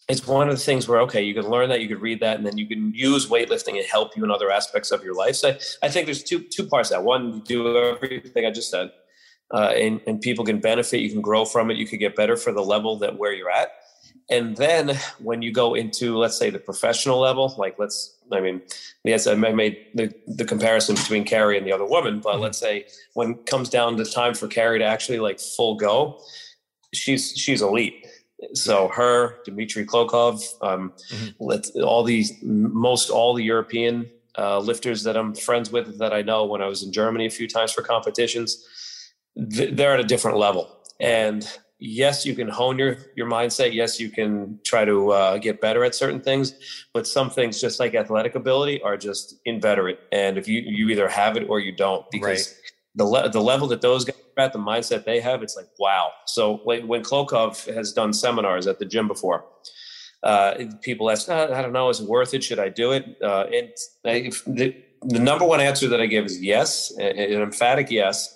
it's 0.09 0.25
one 0.25 0.49
of 0.49 0.55
the 0.55 0.61
things 0.61 0.87
where 0.87 1.01
okay 1.01 1.23
you 1.23 1.35
can 1.35 1.49
learn 1.49 1.69
that 1.69 1.81
you 1.81 1.89
can 1.89 1.99
read 1.99 2.21
that 2.21 2.37
and 2.37 2.47
then 2.47 2.57
you 2.57 2.67
can 2.67 2.93
use 2.95 3.29
weightlifting 3.29 3.77
and 3.77 3.87
help 3.87 4.17
you 4.17 4.25
in 4.25 4.31
other 4.31 4.51
aspects 4.51 4.91
of 4.93 5.03
your 5.03 5.15
life. 5.15 5.37
So 5.37 5.51
i, 5.51 5.59
I 5.83 5.89
think 5.89 6.07
there's 6.07 6.23
two 6.23 6.41
two 6.41 6.67
parts 6.67 6.91
that. 6.91 7.03
One 7.03 7.35
you 7.35 7.41
do 7.43 7.79
everything 7.79 8.47
i 8.47 8.51
just 8.51 8.71
said 8.71 8.91
uh, 9.55 9.73
and, 9.77 10.01
and 10.09 10.21
people 10.21 10.45
can 10.45 10.61
benefit 10.61 11.01
you 11.01 11.11
can 11.11 11.21
grow 11.21 11.45
from 11.45 11.71
it 11.71 11.77
you 11.77 11.87
can 11.87 11.99
get 11.99 12.17
better 12.17 12.37
for 12.37 12.53
the 12.53 12.63
level 12.63 12.99
that 12.99 13.17
where 13.17 13.33
you're 13.33 13.51
at. 13.51 13.71
And 14.29 14.57
then 14.57 14.99
when 15.19 15.43
you 15.43 15.53
go 15.53 15.75
into 15.75 16.19
let's 16.19 16.39
say 16.39 16.51
the 16.51 16.59
professional 16.59 17.21
level 17.21 17.55
like 17.59 17.77
let's 17.79 18.16
i 18.33 18.41
mean 18.41 18.61
yes 19.05 19.27
i 19.27 19.35
made 19.35 19.79
the, 19.95 20.13
the 20.27 20.45
comparison 20.45 20.95
between 20.95 21.25
carrie 21.25 21.59
and 21.59 21.67
the 21.67 21.73
other 21.73 21.87
woman 21.87 22.21
but 22.21 22.35
mm-hmm. 22.35 22.43
let's 22.43 22.59
say 22.59 22.85
when 23.15 23.33
it 23.33 23.47
comes 23.47 23.69
down 23.69 23.97
to 23.97 24.05
time 24.05 24.35
for 24.35 24.49
carrie 24.49 24.79
to 24.79 24.85
actually 24.85 25.19
like 25.19 25.39
full 25.39 25.77
go 25.77 26.19
she's 26.93 27.33
she's 27.37 27.63
elite 27.63 28.07
so 28.53 28.89
her, 28.89 29.39
Dmitry 29.45 29.87
Klokov, 29.87 30.43
um, 30.63 30.93
mm-hmm. 31.11 31.83
all 31.83 32.03
these, 32.03 32.33
most 32.43 33.11
all 33.11 33.35
the 33.35 33.43
European 33.43 34.11
uh, 34.37 34.59
lifters 34.59 35.03
that 35.05 35.17
I'm 35.17 35.35
friends 35.35 35.73
with 35.73 35.99
that 35.99 36.13
I 36.13 36.23
know 36.23 36.45
when 36.45 36.61
I 36.61 36.67
was 36.67 36.83
in 36.83 36.93
Germany 36.93 37.27
a 37.27 37.31
few 37.31 37.49
times 37.49 37.73
for 37.73 37.83
competitions, 37.83 38.65
th- 39.51 39.75
they're 39.75 39.95
at 39.95 40.01
a 40.01 40.05
different 40.05 40.37
level. 40.37 40.71
And 41.01 41.49
yes, 41.79 42.25
you 42.25 42.35
can 42.35 42.49
hone 42.49 42.79
your 42.79 42.97
your 43.15 43.29
mindset. 43.29 43.73
Yes, 43.75 44.01
you 44.01 44.11
can 44.11 44.59
try 44.65 44.85
to 44.85 45.11
uh, 45.11 45.39
get 45.39 45.61
better 45.61 45.85
at 45.85 45.95
certain 45.95 46.21
things, 46.21 46.55
but 46.93 47.07
some 47.07 47.31
things, 47.31 47.61
just 47.61 47.81
like 47.81 47.95
athletic 47.95 48.35
ability, 48.35 48.81
are 48.83 48.97
just 48.97 49.37
inveterate. 49.45 49.99
And 50.13 50.39
if 50.39 50.49
you 50.49 50.61
you 50.61 50.89
either 50.89 51.09
have 51.09 51.37
it 51.37 51.49
or 51.49 51.61
you 51.61 51.73
don't, 51.73 52.09
because 52.11 52.49
right. 52.49 52.73
the 52.95 53.05
le- 53.05 53.29
the 53.31 53.41
level 53.41 53.69
that 53.69 53.81
those 53.81 54.05
guys 54.05 54.17
are 54.37 54.43
at, 54.43 54.53
the 54.53 54.59
mindset 54.59 55.05
they 55.05 55.21
have, 55.21 55.43
it's 55.43 55.57
like, 55.57 55.69
wow. 55.79 56.11
So 56.27 56.61
when 56.65 57.03
Klokov 57.03 57.73
has 57.75 57.93
done 57.93 58.13
seminars 58.13 58.67
at 58.67 58.79
the 58.79 58.85
gym 58.85 59.09
before, 59.09 59.45
uh, 60.23 60.55
people 60.83 61.11
ask, 61.11 61.29
oh, 61.29 61.53
I 61.55 61.63
don't 61.63 61.73
know, 61.73 61.89
is 61.89 62.01
it 62.01 62.09
worth 62.09 62.35
it? 62.35 62.43
Should 62.43 62.59
I 62.59 62.69
do 62.69 62.93
it? 62.93 63.17
Uh, 63.23 63.47
and 63.53 63.69
the, 64.47 64.75
the, 65.03 65.19
number 65.19 65.45
one 65.45 65.61
answer 65.61 65.89
that 65.89 66.01
I 66.01 66.07
give 66.07 66.25
is 66.25 66.43
yes, 66.43 66.91
an 66.99 67.43
emphatic 67.43 67.91
yes. 67.91 68.33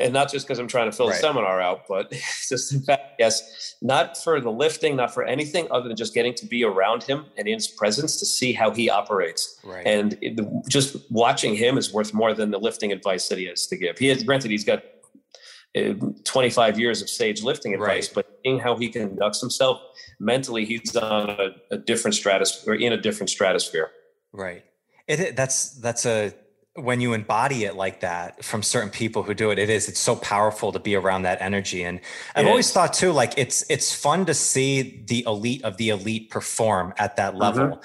And 0.00 0.14
not 0.14 0.32
just 0.32 0.46
because 0.46 0.58
I'm 0.58 0.66
trying 0.66 0.90
to 0.90 0.96
fill 0.96 1.08
right. 1.08 1.14
the 1.14 1.20
seminar 1.20 1.60
out, 1.60 1.86
but 1.86 2.10
just 2.48 2.72
in 2.72 2.80
fact, 2.80 3.16
yes, 3.18 3.76
not 3.82 4.16
for 4.16 4.40
the 4.40 4.50
lifting, 4.50 4.96
not 4.96 5.12
for 5.12 5.24
anything 5.24 5.68
other 5.70 5.88
than 5.88 5.96
just 5.96 6.14
getting 6.14 6.34
to 6.34 6.46
be 6.46 6.64
around 6.64 7.02
him 7.02 7.26
and 7.36 7.46
in 7.46 7.54
his 7.54 7.68
presence 7.68 8.18
to 8.18 8.26
see 8.26 8.52
how 8.52 8.70
he 8.70 8.88
operates. 8.88 9.60
Right. 9.62 9.86
And 9.86 10.16
it, 10.22 10.40
just 10.68 10.96
watching 11.10 11.54
him 11.54 11.76
is 11.76 11.92
worth 11.92 12.14
more 12.14 12.32
than 12.32 12.50
the 12.50 12.58
lifting 12.58 12.92
advice 12.92 13.28
that 13.28 13.38
he 13.38 13.44
has 13.44 13.66
to 13.66 13.76
give. 13.76 13.98
He 13.98 14.08
has, 14.08 14.22
granted, 14.22 14.50
he's 14.50 14.64
got 14.64 14.82
eh, 15.74 15.94
25 16.24 16.80
years 16.80 17.02
of 17.02 17.10
stage 17.10 17.42
lifting 17.42 17.74
advice, 17.74 18.08
right. 18.08 18.26
but 18.26 18.40
seeing 18.42 18.58
how 18.58 18.76
he 18.76 18.88
conducts 18.88 19.40
himself 19.40 19.82
mentally, 20.18 20.64
he's 20.64 20.96
on 20.96 21.30
a, 21.30 21.50
a 21.70 21.76
different 21.76 22.14
stratosphere, 22.14 22.72
or 22.72 22.76
in 22.76 22.92
a 22.92 23.00
different 23.00 23.28
stratosphere. 23.28 23.90
Right. 24.32 24.64
It, 25.06 25.36
that's, 25.36 25.70
that's 25.72 26.06
a, 26.06 26.32
when 26.76 27.00
you 27.00 27.12
embody 27.12 27.64
it 27.64 27.74
like 27.74 28.00
that 28.00 28.44
from 28.44 28.62
certain 28.62 28.90
people 28.90 29.22
who 29.22 29.34
do 29.34 29.50
it, 29.50 29.58
it 29.58 29.68
is, 29.68 29.88
it's 29.88 29.98
so 29.98 30.14
powerful 30.16 30.70
to 30.72 30.78
be 30.78 30.94
around 30.94 31.22
that 31.22 31.40
energy. 31.42 31.82
And 31.82 32.00
I've 32.34 32.46
it 32.46 32.48
always 32.48 32.66
is. 32.66 32.72
thought 32.72 32.92
too, 32.92 33.12
like 33.12 33.34
it's, 33.36 33.64
it's 33.68 33.92
fun 33.92 34.24
to 34.26 34.34
see 34.34 35.04
the 35.06 35.24
elite 35.26 35.64
of 35.64 35.76
the 35.78 35.88
elite 35.88 36.30
perform 36.30 36.94
at 36.96 37.16
that 37.16 37.34
level. 37.34 37.66
Mm-hmm. 37.66 37.80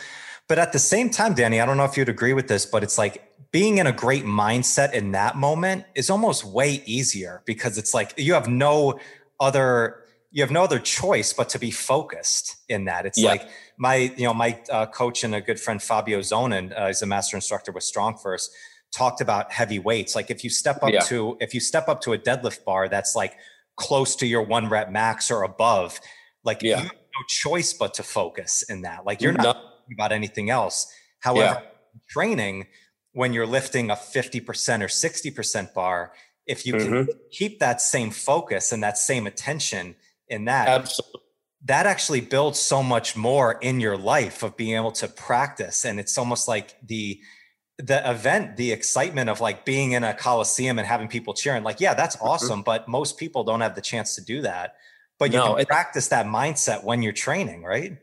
But 0.47 0.59
at 0.59 0.71
the 0.71 0.79
same 0.79 1.09
time, 1.09 1.33
Danny, 1.33 1.59
I 1.59 1.65
don't 1.65 1.77
know 1.77 1.85
if 1.85 1.97
you'd 1.97 2.09
agree 2.09 2.33
with 2.33 2.47
this, 2.47 2.67
but 2.67 2.83
it's 2.83 2.99
like 2.99 3.23
being 3.51 3.79
in 3.79 3.87
a 3.87 3.91
great 3.91 4.25
mindset 4.25 4.93
in 4.93 5.13
that 5.13 5.35
moment 5.35 5.85
is 5.95 6.09
almost 6.09 6.43
way 6.43 6.83
easier 6.85 7.41
because 7.45 7.77
it's 7.77 7.93
like 7.93 8.13
you 8.17 8.33
have 8.33 8.47
no 8.47 8.99
other 9.39 10.01
you 10.31 10.43
have 10.43 10.51
no 10.51 10.63
other 10.63 10.79
choice 10.79 11.31
but 11.31 11.47
to 11.47 11.57
be 11.57 11.71
focused 11.71 12.57
in 12.67 12.83
that. 12.85 13.05
It's 13.05 13.17
yeah. 13.17 13.29
like 13.29 13.49
my 13.77 13.95
you 14.17 14.25
know 14.25 14.33
my 14.33 14.59
uh, 14.69 14.85
coach 14.87 15.23
and 15.23 15.33
a 15.33 15.39
good 15.39 15.59
friend 15.59 15.81
Fabio 15.81 16.19
Zonin, 16.19 16.77
uh, 16.77 16.87
he's 16.87 17.01
a 17.01 17.05
master 17.05 17.37
instructor 17.37 17.71
with 17.71 17.83
Strong 17.83 18.17
First, 18.17 18.51
talked 18.95 19.21
about 19.21 19.51
heavy 19.51 19.79
weights. 19.79 20.15
Like 20.15 20.31
if 20.31 20.43
you 20.43 20.49
step 20.49 20.81
up 20.81 20.91
yeah. 20.91 21.01
to 21.01 21.37
if 21.39 21.53
you 21.53 21.59
step 21.59 21.87
up 21.87 22.01
to 22.01 22.13
a 22.13 22.17
deadlift 22.17 22.63
bar 22.63 22.87
that's 22.87 23.15
like 23.15 23.35
close 23.75 24.15
to 24.17 24.25
your 24.25 24.41
one 24.41 24.69
rep 24.69 24.89
max 24.91 25.29
or 25.29 25.43
above, 25.43 25.99
like 26.43 26.61
yeah. 26.61 26.77
you 26.77 26.83
have 26.83 26.91
no 26.91 27.25
choice 27.27 27.73
but 27.73 27.93
to 27.95 28.03
focus 28.03 28.63
in 28.63 28.83
that. 28.83 29.05
Like 29.05 29.21
you're 29.21 29.33
not 29.33 29.57
about 29.91 30.11
anything 30.11 30.49
else 30.49 30.91
However, 31.25 31.63
yeah. 31.63 31.69
training, 32.07 32.67
when 33.13 33.33
you're 33.33 33.47
lifting 33.47 33.89
a 33.89 33.95
50% 33.95 34.45
or 34.81 34.87
60% 34.87 35.73
bar, 35.73 36.13
if 36.45 36.67
you 36.67 36.73
can 36.73 36.91
mm-hmm. 36.91 37.11
keep 37.31 37.59
that 37.59 37.81
same 37.81 38.11
focus 38.11 38.71
and 38.71 38.83
that 38.83 38.99
same 38.99 39.25
attention 39.25 39.95
in 40.27 40.45
that, 40.45 40.67
Absolutely. 40.67 41.21
that 41.63 41.87
actually 41.87 42.21
builds 42.21 42.59
so 42.59 42.83
much 42.83 43.17
more 43.17 43.53
in 43.53 43.79
your 43.79 43.97
life 43.97 44.43
of 44.43 44.55
being 44.55 44.75
able 44.75 44.91
to 44.91 45.07
practice. 45.07 45.83
And 45.83 45.99
it's 45.99 46.15
almost 46.15 46.47
like 46.47 46.75
the, 46.85 47.19
the 47.77 48.09
event, 48.09 48.57
the 48.57 48.71
excitement 48.71 49.29
of 49.29 49.41
like 49.41 49.65
being 49.65 49.91
in 49.91 50.03
a 50.03 50.13
coliseum 50.13 50.79
and 50.79 50.87
having 50.87 51.07
people 51.07 51.33
cheering, 51.33 51.63
like, 51.63 51.79
yeah, 51.79 51.93
that's 51.93 52.15
mm-hmm. 52.15 52.27
awesome. 52.27 52.61
But 52.63 52.87
most 52.87 53.17
people 53.17 53.43
don't 53.43 53.61
have 53.61 53.75
the 53.75 53.81
chance 53.81 54.15
to 54.15 54.23
do 54.23 54.41
that. 54.41 54.75
But 55.17 55.31
you 55.31 55.39
no, 55.39 55.55
can 55.55 55.65
practice 55.65 56.09
that 56.09 56.25
mindset 56.25 56.83
when 56.83 57.01
you're 57.01 57.13
training, 57.13 57.63
right? 57.63 57.97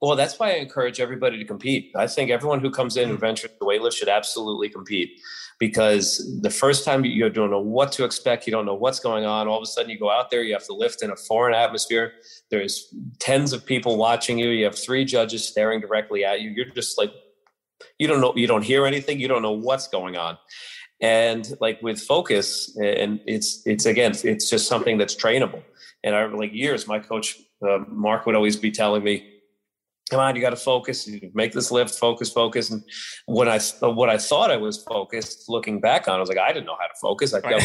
Well, 0.00 0.16
that's 0.16 0.38
why 0.38 0.50
I 0.50 0.54
encourage 0.54 1.00
everybody 1.00 1.38
to 1.38 1.44
compete. 1.44 1.90
I 1.96 2.06
think 2.06 2.30
everyone 2.30 2.60
who 2.60 2.70
comes 2.70 2.96
in 2.96 3.08
and 3.08 3.18
mm. 3.18 3.20
ventures 3.20 3.50
the 3.58 3.66
weightlift 3.66 3.94
should 3.94 4.08
absolutely 4.08 4.68
compete 4.68 5.20
because 5.58 6.38
the 6.40 6.50
first 6.50 6.84
time 6.84 7.04
you 7.04 7.28
don't 7.30 7.50
know 7.50 7.58
what 7.58 7.90
to 7.92 8.04
expect, 8.04 8.46
you 8.46 8.52
don't 8.52 8.64
know 8.64 8.74
what's 8.74 9.00
going 9.00 9.24
on. 9.24 9.48
All 9.48 9.56
of 9.56 9.62
a 9.62 9.66
sudden, 9.66 9.90
you 9.90 9.98
go 9.98 10.10
out 10.10 10.30
there, 10.30 10.42
you 10.42 10.52
have 10.52 10.66
to 10.66 10.72
lift 10.72 11.02
in 11.02 11.10
a 11.10 11.16
foreign 11.16 11.54
atmosphere. 11.54 12.12
There's 12.50 12.94
tens 13.18 13.52
of 13.52 13.66
people 13.66 13.96
watching 13.96 14.38
you. 14.38 14.50
You 14.50 14.66
have 14.66 14.78
three 14.78 15.04
judges 15.04 15.46
staring 15.46 15.80
directly 15.80 16.24
at 16.24 16.42
you. 16.42 16.50
You're 16.50 16.66
just 16.66 16.96
like, 16.96 17.10
you 17.98 18.06
don't 18.06 18.20
know, 18.20 18.32
you 18.36 18.46
don't 18.46 18.64
hear 18.64 18.86
anything, 18.86 19.20
you 19.20 19.28
don't 19.28 19.42
know 19.42 19.52
what's 19.52 19.88
going 19.88 20.16
on. 20.16 20.38
And 21.00 21.48
like 21.60 21.80
with 21.80 22.00
focus, 22.00 22.76
and 22.76 23.20
it's 23.26 23.62
it's 23.66 23.86
again, 23.86 24.14
it's 24.24 24.50
just 24.50 24.66
something 24.66 24.98
that's 24.98 25.14
trainable. 25.14 25.62
And 26.02 26.14
I 26.14 26.26
like 26.26 26.52
years, 26.52 26.86
my 26.86 26.98
coach 26.98 27.38
uh, 27.66 27.78
Mark 27.88 28.26
would 28.26 28.34
always 28.34 28.56
be 28.56 28.70
telling 28.70 29.04
me 29.04 29.38
come 30.08 30.20
on, 30.20 30.34
you 30.34 30.42
got 30.42 30.50
to 30.50 30.56
focus. 30.56 31.06
You 31.06 31.30
make 31.34 31.52
this 31.52 31.70
lift, 31.70 31.94
focus, 31.94 32.30
focus. 32.30 32.70
And 32.70 32.82
when 33.26 33.48
I 33.48 33.58
what 33.80 34.08
I 34.08 34.18
thought 34.18 34.50
I 34.50 34.56
was 34.56 34.82
focused, 34.82 35.48
looking 35.48 35.80
back 35.80 36.08
on, 36.08 36.16
I 36.16 36.20
was 36.20 36.28
like, 36.28 36.38
I 36.38 36.52
didn't 36.52 36.66
know 36.66 36.76
how 36.78 36.86
to 36.86 36.94
focus. 37.00 37.34
I 37.34 37.40
right. 37.40 37.62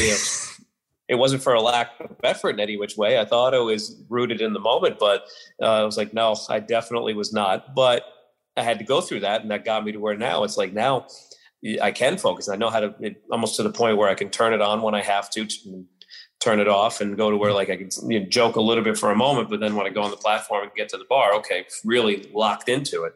it 1.08 1.16
wasn't 1.16 1.44
for 1.44 1.54
a 1.54 1.62
lack 1.62 1.92
of 2.00 2.16
effort 2.24 2.52
in 2.52 2.60
any 2.60 2.78
which 2.78 2.98
way. 2.98 3.20
I 3.20 3.26
thought 3.26 3.54
I 3.54 3.60
was 3.60 4.02
rooted 4.10 4.42
in 4.42 4.54
the 4.54 4.60
moment, 4.60 4.98
but 5.00 5.24
uh, 5.62 5.82
I 5.82 5.84
was 5.84 5.98
like, 5.98 6.14
no, 6.14 6.36
I 6.50 6.60
definitely 6.60 7.14
was 7.14 7.34
not. 7.34 7.74
But 7.76 8.04
I 8.56 8.64
had 8.64 8.80
to 8.80 8.86
go 8.86 9.02
through 9.02 9.22
that, 9.22 9.42
and 9.42 9.52
that 9.52 9.66
got 9.66 9.84
me 9.84 9.92
to 9.92 10.00
where 10.00 10.16
now 10.16 10.44
it's 10.44 10.58
like 10.58 10.74
now 10.74 11.08
I 11.82 11.92
can 11.92 12.18
focus. 12.18 12.50
I 12.50 12.56
know 12.56 12.70
how 12.70 12.82
to 12.82 12.96
it, 13.00 13.24
almost 13.32 13.56
to 13.56 13.64
the 13.64 13.72
point 13.72 13.98
where 13.98 14.10
I 14.10 14.16
can 14.16 14.30
turn 14.30 14.54
it 14.54 14.62
on 14.62 14.82
when 14.82 14.96
I 14.96 15.02
have 15.02 15.30
to, 15.32 15.46
to 15.46 15.86
turn 16.40 16.60
it 16.60 16.68
off 16.68 17.00
and 17.00 17.16
go 17.16 17.32
to 17.32 17.38
where 17.38 17.54
like 17.54 17.70
I 17.70 17.78
can 17.78 17.90
you 18.08 18.20
know, 18.20 18.26
joke 18.28 18.58
a 18.58 18.62
little 18.62 18.84
bit 18.84 18.98
for 18.98 19.12
a 19.12 19.16
moment, 19.16 19.50
but 19.50 19.60
then 19.60 19.76
when 19.76 19.88
I 19.88 19.90
go 19.90 20.02
on 20.02 20.12
the 20.12 20.18
platform 20.18 20.64
and 20.64 20.74
get 20.74 20.90
to 20.90 20.98
the 20.98 21.06
bar, 21.06 21.34
okay, 21.36 21.66
really 21.86 22.30
locked 22.34 22.68
into 22.68 23.04
it. 23.04 23.14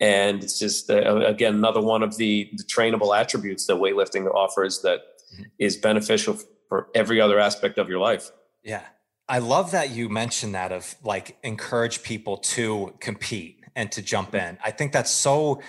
And 0.00 0.42
it's 0.42 0.58
just 0.58 0.90
uh, 0.90 1.16
again 1.26 1.54
another 1.54 1.80
one 1.80 2.02
of 2.02 2.16
the, 2.16 2.50
the 2.56 2.64
trainable 2.64 3.16
attributes 3.16 3.66
that 3.66 3.76
weightlifting 3.76 4.26
offers 4.34 4.80
that 4.82 5.00
mm-hmm. 5.34 5.44
is 5.58 5.76
beneficial 5.76 6.38
for 6.68 6.88
every 6.94 7.20
other 7.20 7.38
aspect 7.38 7.76
of 7.76 7.88
your 7.88 7.98
life. 7.98 8.30
Yeah. 8.62 8.82
I 9.28 9.38
love 9.38 9.70
that 9.72 9.90
you 9.90 10.08
mentioned 10.08 10.54
that 10.54 10.72
of 10.72 10.94
like 11.04 11.36
encourage 11.42 12.02
people 12.02 12.38
to 12.38 12.94
compete 13.00 13.61
and 13.76 13.90
to 13.92 14.02
jump 14.02 14.28
mm-hmm. 14.28 14.48
in. 14.50 14.58
I 14.64 14.70
think 14.70 14.92
that's 14.92 15.10
so 15.10 15.60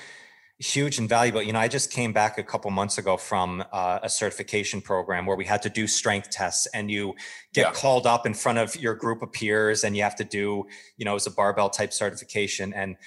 huge 0.60 0.98
and 0.98 1.10
valuable. 1.10 1.42
You 1.42 1.54
know, 1.54 1.60
I 1.60 1.68
just 1.68 1.92
came 1.92 2.13
back 2.13 2.38
a 2.38 2.44
couple 2.44 2.72
months 2.72 2.98
ago 2.98 3.18
from 3.18 3.63
uh, 3.72 4.00
a 4.04 4.10
certification 4.10 4.82
program 4.82 5.26
where 5.26 5.36
we 5.36 5.46
had 5.46 5.62
to 5.63 5.70
do 5.70 5.88
strength 5.88 6.30
tests, 6.30 6.68
and 6.74 6.89
you 6.89 7.16
get 7.54 7.68
yeah. 7.68 7.72
called 7.74 8.08
up 8.08 8.26
in 8.26 8.34
front 8.34 8.60
of 8.60 8.76
your 8.76 8.96
group 8.96 9.22
of 9.22 9.32
peers, 9.32 9.84
and 9.84 9.96
you 9.96 10.04
have 10.04 10.16
to 10.16 10.24
do, 10.24 10.66
you 10.98 11.06
know, 11.06 11.12
it 11.12 11.16
was 11.16 11.28
a 11.28 11.32
barbell 11.32 11.70
type 11.70 11.92
certification. 11.92 12.74
And 12.74 12.98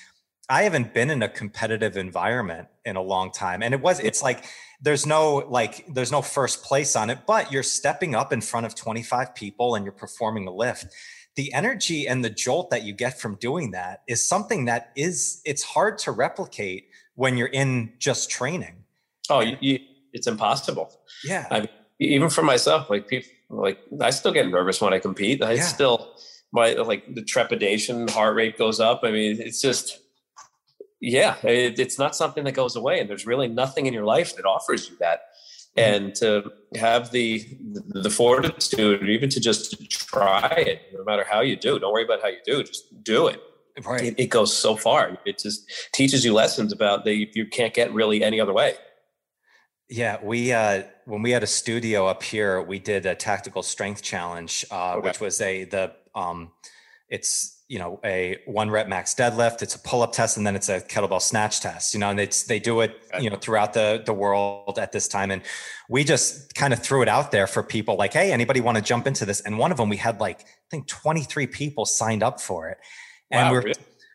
I 0.48 0.62
haven't 0.62 0.94
been 0.94 1.10
in 1.10 1.22
a 1.22 1.28
competitive 1.28 1.96
environment 1.96 2.68
in 2.84 2.96
a 2.96 3.02
long 3.02 3.32
time, 3.32 3.62
and 3.62 3.74
it 3.74 3.80
was 3.80 4.00
it's 4.00 4.22
like 4.22 4.44
there's 4.80 5.06
no 5.06 5.36
like 5.48 5.86
there's 5.88 6.12
no 6.12 6.22
first 6.22 6.62
place 6.62 6.94
on 6.94 7.10
it, 7.10 7.20
but 7.26 7.50
you're 7.50 7.62
stepping 7.62 8.14
up 8.14 8.32
in 8.32 8.40
front 8.40 8.66
of 8.66 8.74
25 8.74 9.34
people 9.34 9.74
and 9.74 9.84
you're 9.84 9.92
performing 9.92 10.46
a 10.46 10.52
lift 10.52 10.86
the 11.36 11.52
energy 11.52 12.08
and 12.08 12.24
the 12.24 12.30
jolt 12.30 12.70
that 12.70 12.82
you 12.82 12.92
get 12.92 13.20
from 13.20 13.36
doing 13.36 13.70
that 13.72 14.02
is 14.08 14.26
something 14.26 14.64
that 14.64 14.90
is 14.96 15.40
it's 15.44 15.62
hard 15.62 15.98
to 15.98 16.10
replicate 16.10 16.88
when 17.14 17.36
you're 17.36 17.48
in 17.48 17.92
just 17.98 18.30
training. 18.30 18.84
Oh, 19.28 19.40
you, 19.40 19.56
you, 19.60 19.78
it's 20.12 20.26
impossible. 20.26 20.92
Yeah. 21.24 21.46
I 21.50 21.60
mean, 21.60 21.68
even 22.00 22.30
for 22.30 22.42
myself, 22.42 22.88
like 22.88 23.08
people, 23.08 23.30
like 23.50 23.78
I 24.00 24.10
still 24.10 24.32
get 24.32 24.48
nervous 24.48 24.80
when 24.80 24.92
I 24.92 24.98
compete. 24.98 25.42
I 25.42 25.52
yeah. 25.52 25.62
still, 25.62 26.14
my 26.52 26.72
like 26.72 27.14
the 27.14 27.22
trepidation, 27.22 28.08
heart 28.08 28.34
rate 28.34 28.56
goes 28.56 28.80
up. 28.80 29.00
I 29.02 29.10
mean, 29.10 29.40
it's 29.40 29.60
just, 29.60 29.98
yeah, 31.00 31.36
it, 31.42 31.78
it's 31.78 31.98
not 31.98 32.16
something 32.16 32.44
that 32.44 32.52
goes 32.52 32.76
away, 32.76 33.00
and 33.00 33.10
there's 33.10 33.26
really 33.26 33.48
nothing 33.48 33.86
in 33.86 33.92
your 33.92 34.04
life 34.04 34.34
that 34.36 34.46
offers 34.46 34.88
you 34.88 34.96
that. 35.00 35.20
Mm-hmm. 35.76 35.94
And 35.94 36.14
to 36.16 36.52
have 36.76 37.10
the 37.10 37.46
the 37.88 38.10
fortitude, 38.10 39.08
even 39.08 39.28
to 39.30 39.40
just 39.40 39.90
try 39.90 40.48
it, 40.56 40.82
no 40.94 41.04
matter 41.04 41.24
how 41.28 41.40
you 41.40 41.56
do, 41.56 41.78
don't 41.78 41.92
worry 41.92 42.04
about 42.04 42.22
how 42.22 42.28
you 42.28 42.38
do, 42.44 42.62
just 42.62 43.02
do 43.04 43.28
it 43.28 43.40
right. 43.84 44.02
it, 44.02 44.14
it, 44.18 44.26
goes 44.28 44.56
so 44.56 44.76
far. 44.76 45.18
It 45.24 45.38
just 45.38 45.70
teaches 45.92 46.24
you 46.24 46.32
lessons 46.32 46.72
about 46.72 47.04
that 47.04 47.14
you 47.14 47.46
can't 47.46 47.74
get 47.74 47.92
really 47.92 48.22
any 48.22 48.40
other 48.40 48.52
way. 48.52 48.74
Yeah, 49.88 50.18
we 50.22 50.52
uh, 50.52 50.82
when 51.04 51.22
we 51.22 51.30
had 51.30 51.42
a 51.42 51.46
studio 51.46 52.06
up 52.06 52.22
here, 52.22 52.60
we 52.60 52.78
did 52.80 53.06
a 53.06 53.14
tactical 53.14 53.62
strength 53.62 54.02
challenge, 54.02 54.64
uh, 54.70 54.94
okay. 54.94 55.08
which 55.08 55.20
was 55.20 55.40
a 55.40 55.64
the 55.64 55.92
um, 56.14 56.50
it's 57.08 57.55
you 57.68 57.78
know 57.78 57.98
a 58.04 58.38
one 58.46 58.70
rep 58.70 58.86
max 58.86 59.14
deadlift, 59.14 59.62
it's 59.62 59.74
a 59.74 59.78
pull 59.78 60.02
up 60.02 60.12
test, 60.12 60.36
and 60.36 60.46
then 60.46 60.54
it's 60.54 60.68
a 60.68 60.80
kettlebell 60.80 61.20
snatch 61.20 61.60
test. 61.60 61.94
You 61.94 62.00
know, 62.00 62.10
and 62.10 62.20
it's 62.20 62.44
they 62.44 62.58
do 62.58 62.80
it 62.80 62.96
you 63.20 63.28
know 63.28 63.36
throughout 63.36 63.72
the 63.72 64.02
the 64.04 64.12
world 64.12 64.78
at 64.78 64.92
this 64.92 65.08
time, 65.08 65.30
and 65.30 65.42
we 65.88 66.04
just 66.04 66.54
kind 66.54 66.72
of 66.72 66.80
threw 66.80 67.02
it 67.02 67.08
out 67.08 67.32
there 67.32 67.46
for 67.46 67.62
people 67.62 67.96
like, 67.96 68.12
hey, 68.12 68.32
anybody 68.32 68.60
want 68.60 68.76
to 68.76 68.82
jump 68.82 69.06
into 69.06 69.24
this? 69.24 69.40
And 69.40 69.58
one 69.58 69.70
of 69.70 69.78
them, 69.78 69.88
we 69.88 69.96
had 69.96 70.20
like 70.20 70.42
I 70.42 70.68
think 70.70 70.86
twenty 70.86 71.22
three 71.22 71.46
people 71.46 71.86
signed 71.86 72.22
up 72.22 72.40
for 72.40 72.68
it, 72.68 72.78
and 73.30 73.46
wow, 73.46 73.52
we're 73.52 73.62
really? 73.62 73.74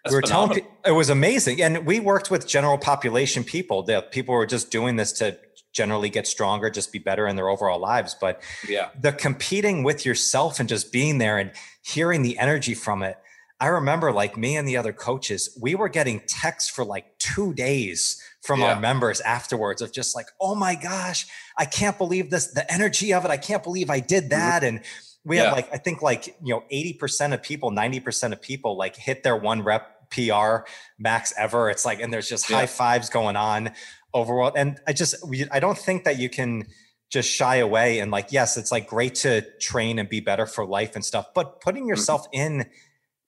we 0.10 0.16
were 0.16 0.22
telling 0.22 0.66
it 0.86 0.92
was 0.92 1.10
amazing, 1.10 1.62
and 1.62 1.86
we 1.86 2.00
worked 2.00 2.32
with 2.32 2.48
general 2.48 2.78
population 2.78 3.44
people. 3.44 3.84
The 3.84 4.02
people 4.02 4.34
were 4.34 4.46
just 4.46 4.72
doing 4.72 4.96
this 4.96 5.12
to 5.14 5.38
generally 5.74 6.10
get 6.10 6.28
stronger, 6.28 6.70
just 6.70 6.92
be 6.92 7.00
better 7.00 7.28
in 7.28 7.36
their 7.36 7.50
overall 7.50 7.80
lives. 7.80 8.16
But 8.20 8.42
yeah, 8.68 8.90
the 9.00 9.12
competing 9.12 9.84
with 9.84 10.06
yourself 10.06 10.60
and 10.60 10.68
just 10.68 10.92
being 10.92 11.18
there 11.18 11.38
and 11.38 11.52
hearing 11.82 12.22
the 12.22 12.40
energy 12.40 12.74
from 12.74 13.04
it. 13.04 13.18
I 13.62 13.68
remember, 13.68 14.12
like 14.12 14.36
me 14.36 14.58
and 14.58 14.68
the 14.68 14.76
other 14.76 14.92
coaches, 14.92 15.58
we 15.62 15.76
were 15.76 15.88
getting 15.88 16.22
texts 16.28 16.70
for 16.70 16.84
like 16.84 17.18
two 17.20 17.54
days 17.54 18.22
from 18.42 18.60
yeah. 18.60 18.74
our 18.74 18.80
members 18.80 19.22
afterwards 19.22 19.82
of 19.84 19.94
just 19.94 20.16
like, 20.16 20.26
oh 20.42 20.56
my 20.56 20.76
gosh, 20.76 21.28
I 21.58 21.66
can't 21.66 21.98
believe 21.98 22.32
this, 22.32 22.48
the 22.48 22.70
energy 22.74 23.14
of 23.14 23.24
it. 23.24 23.30
I 23.30 23.38
can't 23.38 23.64
believe 23.64 23.92
I 23.92 24.00
did 24.00 24.24
mm-hmm. 24.24 24.30
that. 24.32 24.64
And 24.64 24.82
we 25.24 25.38
yeah. 25.38 25.46
have 25.46 25.54
like 25.54 25.74
i 25.74 25.78
think 25.78 26.02
like 26.02 26.36
you 26.44 26.54
know 26.54 26.64
80% 26.72 27.34
of 27.34 27.44
people 27.44 27.72
90% 27.72 28.34
of 28.34 28.42
people 28.42 28.76
like 28.76 28.96
hit 28.96 29.24
their 29.24 29.36
one 29.36 29.62
rep 29.62 30.10
pr 30.10 30.66
max 30.98 31.34
ever 31.38 31.70
it's 31.70 31.86
like 31.86 32.02
and 32.02 32.12
there's 32.12 32.28
just 32.28 32.50
yeah. 32.50 32.58
high 32.58 32.66
fives 32.66 33.10
going 33.10 33.36
on 33.36 33.72
overall 34.14 34.52
and 34.56 34.80
i 34.88 34.94
just 34.94 35.16
we, 35.28 35.48
i 35.52 35.60
don't 35.60 35.78
think 35.78 36.04
that 36.04 36.18
you 36.18 36.30
can 36.30 36.66
just 37.10 37.30
shy 37.30 37.58
away 37.58 38.00
and 38.00 38.12
like 38.12 38.32
yes 38.32 38.58
it's 38.58 38.72
like 38.72 38.88
great 38.88 39.16
to 39.16 39.42
train 39.60 40.00
and 40.00 40.10
be 40.10 40.20
better 40.20 40.46
for 40.46 40.66
life 40.66 40.96
and 40.96 41.06
stuff 41.06 41.28
but 41.34 41.62
putting 41.62 41.84
mm-hmm. 41.84 41.90
yourself 41.90 42.24
mm-hmm. 42.32 42.60
in 42.60 42.66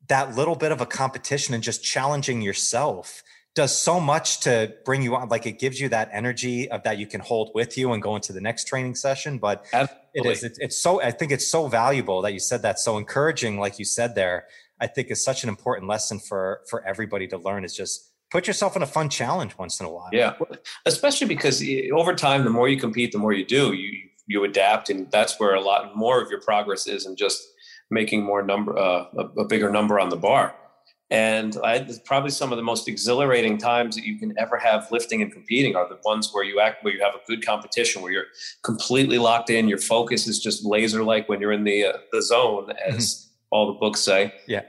that 0.07 0.35
little 0.35 0.55
bit 0.55 0.71
of 0.71 0.81
a 0.81 0.85
competition 0.85 1.53
and 1.53 1.63
just 1.63 1.83
challenging 1.83 2.41
yourself 2.41 3.23
does 3.55 3.77
so 3.77 3.99
much 3.99 4.39
to 4.41 4.73
bring 4.83 5.01
you 5.01 5.15
on 5.15 5.29
like 5.29 5.45
it 5.45 5.59
gives 5.59 5.79
you 5.79 5.87
that 5.89 6.09
energy 6.11 6.69
of 6.71 6.83
that 6.83 6.97
you 6.97 7.05
can 7.05 7.21
hold 7.21 7.51
with 7.53 7.77
you 7.77 7.93
and 7.93 8.01
go 8.01 8.15
into 8.15 8.33
the 8.33 8.41
next 8.41 8.67
training 8.67 8.95
session 8.95 9.37
but 9.37 9.65
Absolutely. 9.71 9.99
it 10.13 10.25
is 10.25 10.43
it's, 10.43 10.59
it's 10.59 10.77
so 10.77 11.01
i 11.01 11.11
think 11.11 11.31
it's 11.31 11.47
so 11.47 11.67
valuable 11.67 12.21
that 12.21 12.33
you 12.33 12.39
said 12.39 12.61
that 12.63 12.79
so 12.79 12.97
encouraging 12.97 13.59
like 13.59 13.77
you 13.77 13.85
said 13.85 14.15
there 14.15 14.47
i 14.79 14.87
think 14.87 15.11
is 15.11 15.23
such 15.23 15.43
an 15.43 15.49
important 15.49 15.87
lesson 15.87 16.19
for 16.19 16.61
for 16.67 16.83
everybody 16.85 17.27
to 17.27 17.37
learn 17.37 17.63
is 17.63 17.75
just 17.75 18.09
put 18.31 18.47
yourself 18.47 18.75
in 18.75 18.81
a 18.81 18.87
fun 18.87 19.07
challenge 19.07 19.55
once 19.59 19.79
in 19.79 19.85
a 19.85 19.89
while 19.89 20.09
yeah 20.11 20.33
especially 20.87 21.27
because 21.27 21.61
eh, 21.61 21.89
over 21.93 22.15
time 22.15 22.43
the 22.43 22.49
more 22.49 22.67
you 22.67 22.77
compete 22.77 23.11
the 23.11 23.19
more 23.19 23.33
you 23.33 23.45
do 23.45 23.73
you 23.73 24.09
you 24.25 24.43
adapt 24.45 24.89
and 24.89 25.11
that's 25.11 25.39
where 25.39 25.53
a 25.53 25.61
lot 25.61 25.95
more 25.95 26.21
of 26.21 26.31
your 26.31 26.41
progress 26.41 26.87
is 26.87 27.05
and 27.05 27.17
just 27.17 27.52
making 27.93 28.23
more 28.23 28.41
number 28.41 28.77
uh, 28.77 29.05
a, 29.17 29.41
a 29.41 29.45
bigger 29.45 29.69
number 29.69 29.99
on 29.99 30.09
the 30.09 30.17
bar 30.17 30.55
and 31.13 31.57
I, 31.63 31.87
probably 32.05 32.31
some 32.31 32.51
of 32.51 32.57
the 32.57 32.63
most 32.63 32.87
exhilarating 32.87 33.59
times 33.59 33.95
that 33.95 34.03
you 34.03 34.17
can 34.17 34.33
ever 34.39 34.57
have 34.57 34.87
lifting 34.91 35.21
and 35.21 35.31
competing 35.31 35.75
are 35.75 35.87
the 35.87 35.99
ones 36.03 36.31
where 36.33 36.43
you 36.43 36.59
act, 36.59 36.83
where 36.83 36.91
you 36.91 37.03
have 37.03 37.13
a 37.13 37.19
good 37.27 37.45
competition, 37.45 38.01
where 38.01 38.11
you're 38.11 38.25
completely 38.63 39.19
locked 39.19 39.51
in. 39.51 39.67
Your 39.67 39.77
focus 39.77 40.25
is 40.25 40.39
just 40.39 40.65
laser 40.65 41.03
like 41.03 41.29
when 41.29 41.39
you're 41.39 41.51
in 41.51 41.65
the 41.65 41.85
uh, 41.85 41.97
the 42.11 42.23
zone, 42.23 42.73
as 42.83 42.95
mm-hmm. 42.95 43.29
all 43.51 43.67
the 43.67 43.79
books 43.79 43.99
say. 43.99 44.33
Yeah. 44.47 44.61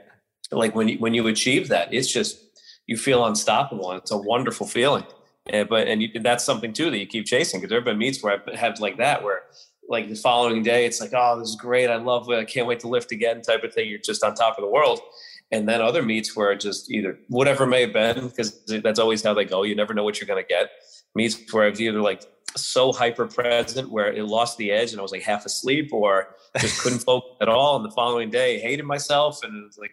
Like 0.51 0.75
when 0.75 0.87
you, 0.87 0.99
when 0.99 1.15
you 1.15 1.25
achieve 1.25 1.69
that, 1.69 1.91
it's 1.91 2.13
just 2.13 2.39
you 2.85 2.95
feel 2.95 3.25
unstoppable, 3.25 3.89
and 3.89 3.99
it's 3.99 4.11
a 4.11 4.17
wonderful 4.17 4.67
feeling. 4.67 5.05
And, 5.47 5.67
but 5.67 5.87
and, 5.87 6.01
you, 6.03 6.09
and 6.13 6.23
that's 6.23 6.43
something 6.43 6.73
too 6.73 6.91
that 6.91 6.99
you 6.99 7.07
keep 7.07 7.25
chasing 7.25 7.59
because 7.59 7.69
there 7.69 7.79
have 7.79 7.85
been 7.85 7.97
meets 7.97 8.21
where 8.21 8.33
I've 8.33 8.55
had 8.55 8.79
like 8.79 8.97
that 8.97 9.23
where 9.23 9.41
like 9.87 10.09
the 10.09 10.15
following 10.15 10.63
day 10.63 10.85
it's 10.85 10.99
like 10.99 11.11
oh 11.13 11.39
this 11.39 11.49
is 11.49 11.55
great 11.55 11.89
I 11.89 11.97
love 11.97 12.29
it 12.29 12.39
I 12.39 12.45
can't 12.45 12.67
wait 12.67 12.79
to 12.81 12.87
lift 12.87 13.11
again 13.11 13.41
type 13.41 13.63
of 13.63 13.73
thing. 13.73 13.89
You're 13.89 13.99
just 13.99 14.23
on 14.23 14.35
top 14.35 14.57
of 14.57 14.63
the 14.63 14.69
world 14.69 14.99
and 15.51 15.67
then 15.67 15.81
other 15.81 16.01
meets 16.01 16.35
where 16.35 16.55
just 16.55 16.91
either 16.91 17.19
whatever 17.27 17.65
may 17.65 17.81
have 17.81 17.93
been 17.93 18.27
because 18.27 18.63
that's 18.65 18.99
always 18.99 19.23
how 19.23 19.33
they 19.33 19.45
go. 19.45 19.63
You 19.63 19.75
never 19.75 19.93
know 19.93 20.03
what 20.03 20.19
you're 20.19 20.27
going 20.27 20.43
to 20.43 20.47
get. 20.47 20.69
Meets 21.13 21.53
where 21.53 21.65
I 21.65 21.69
was 21.69 21.79
either 21.79 22.01
like 22.01 22.23
so 22.57 22.91
hyper 22.91 23.27
present 23.27 23.89
where 23.91 24.11
it 24.11 24.23
lost 24.23 24.57
the 24.57 24.71
edge 24.71 24.91
and 24.91 24.99
I 24.99 25.03
was 25.03 25.11
like 25.11 25.21
half 25.21 25.45
asleep 25.45 25.93
or 25.93 26.35
just 26.59 26.81
couldn't 26.81 26.99
focus 27.05 27.37
at 27.41 27.49
all. 27.49 27.75
And 27.75 27.85
the 27.85 27.91
following 27.91 28.29
day, 28.29 28.59
hated 28.59 28.85
myself 28.85 29.43
and 29.43 29.55
it 29.55 29.65
was 29.65 29.77
like, 29.77 29.91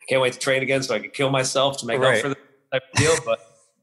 I 0.00 0.04
can't 0.08 0.22
wait 0.22 0.34
to 0.34 0.38
train 0.38 0.62
again 0.62 0.82
so 0.82 0.94
I 0.94 1.00
could 1.00 1.12
kill 1.12 1.30
myself 1.30 1.78
to 1.78 1.86
make 1.86 2.00
right. 2.00 2.16
up 2.16 2.22
for 2.22 2.28
the 2.28 2.36
type 2.72 2.82
of 2.94 2.98
deal. 2.98 3.14
But 3.24 3.40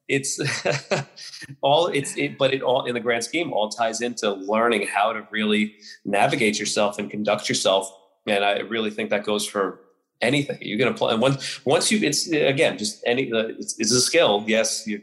it's 0.07 0.39
all 1.61 1.87
it's 1.87 2.17
it, 2.17 2.37
but 2.37 2.53
it 2.53 2.61
all 2.61 2.85
in 2.85 2.93
the 2.93 2.99
grand 2.99 3.23
scheme 3.23 3.51
all 3.53 3.69
ties 3.69 4.01
into 4.01 4.31
learning 4.31 4.87
how 4.87 5.13
to 5.13 5.27
really 5.31 5.75
navigate 6.03 6.59
yourself 6.59 6.99
and 6.99 7.09
conduct 7.09 7.49
yourself. 7.49 7.91
And 8.27 8.43
I 8.43 8.59
really 8.59 8.91
think 8.91 9.09
that 9.09 9.23
goes 9.23 9.47
for 9.47 9.81
anything 10.21 10.57
you're 10.61 10.77
going 10.77 10.93
to 10.93 10.97
play. 10.97 11.13
And 11.13 11.21
once 11.21 11.65
once 11.65 11.91
you, 11.91 12.05
it's 12.05 12.29
again 12.29 12.77
just 12.77 13.03
any. 13.05 13.29
It's, 13.31 13.79
it's 13.79 13.91
a 13.91 14.01
skill. 14.01 14.43
Yes, 14.47 14.85
you 14.85 15.01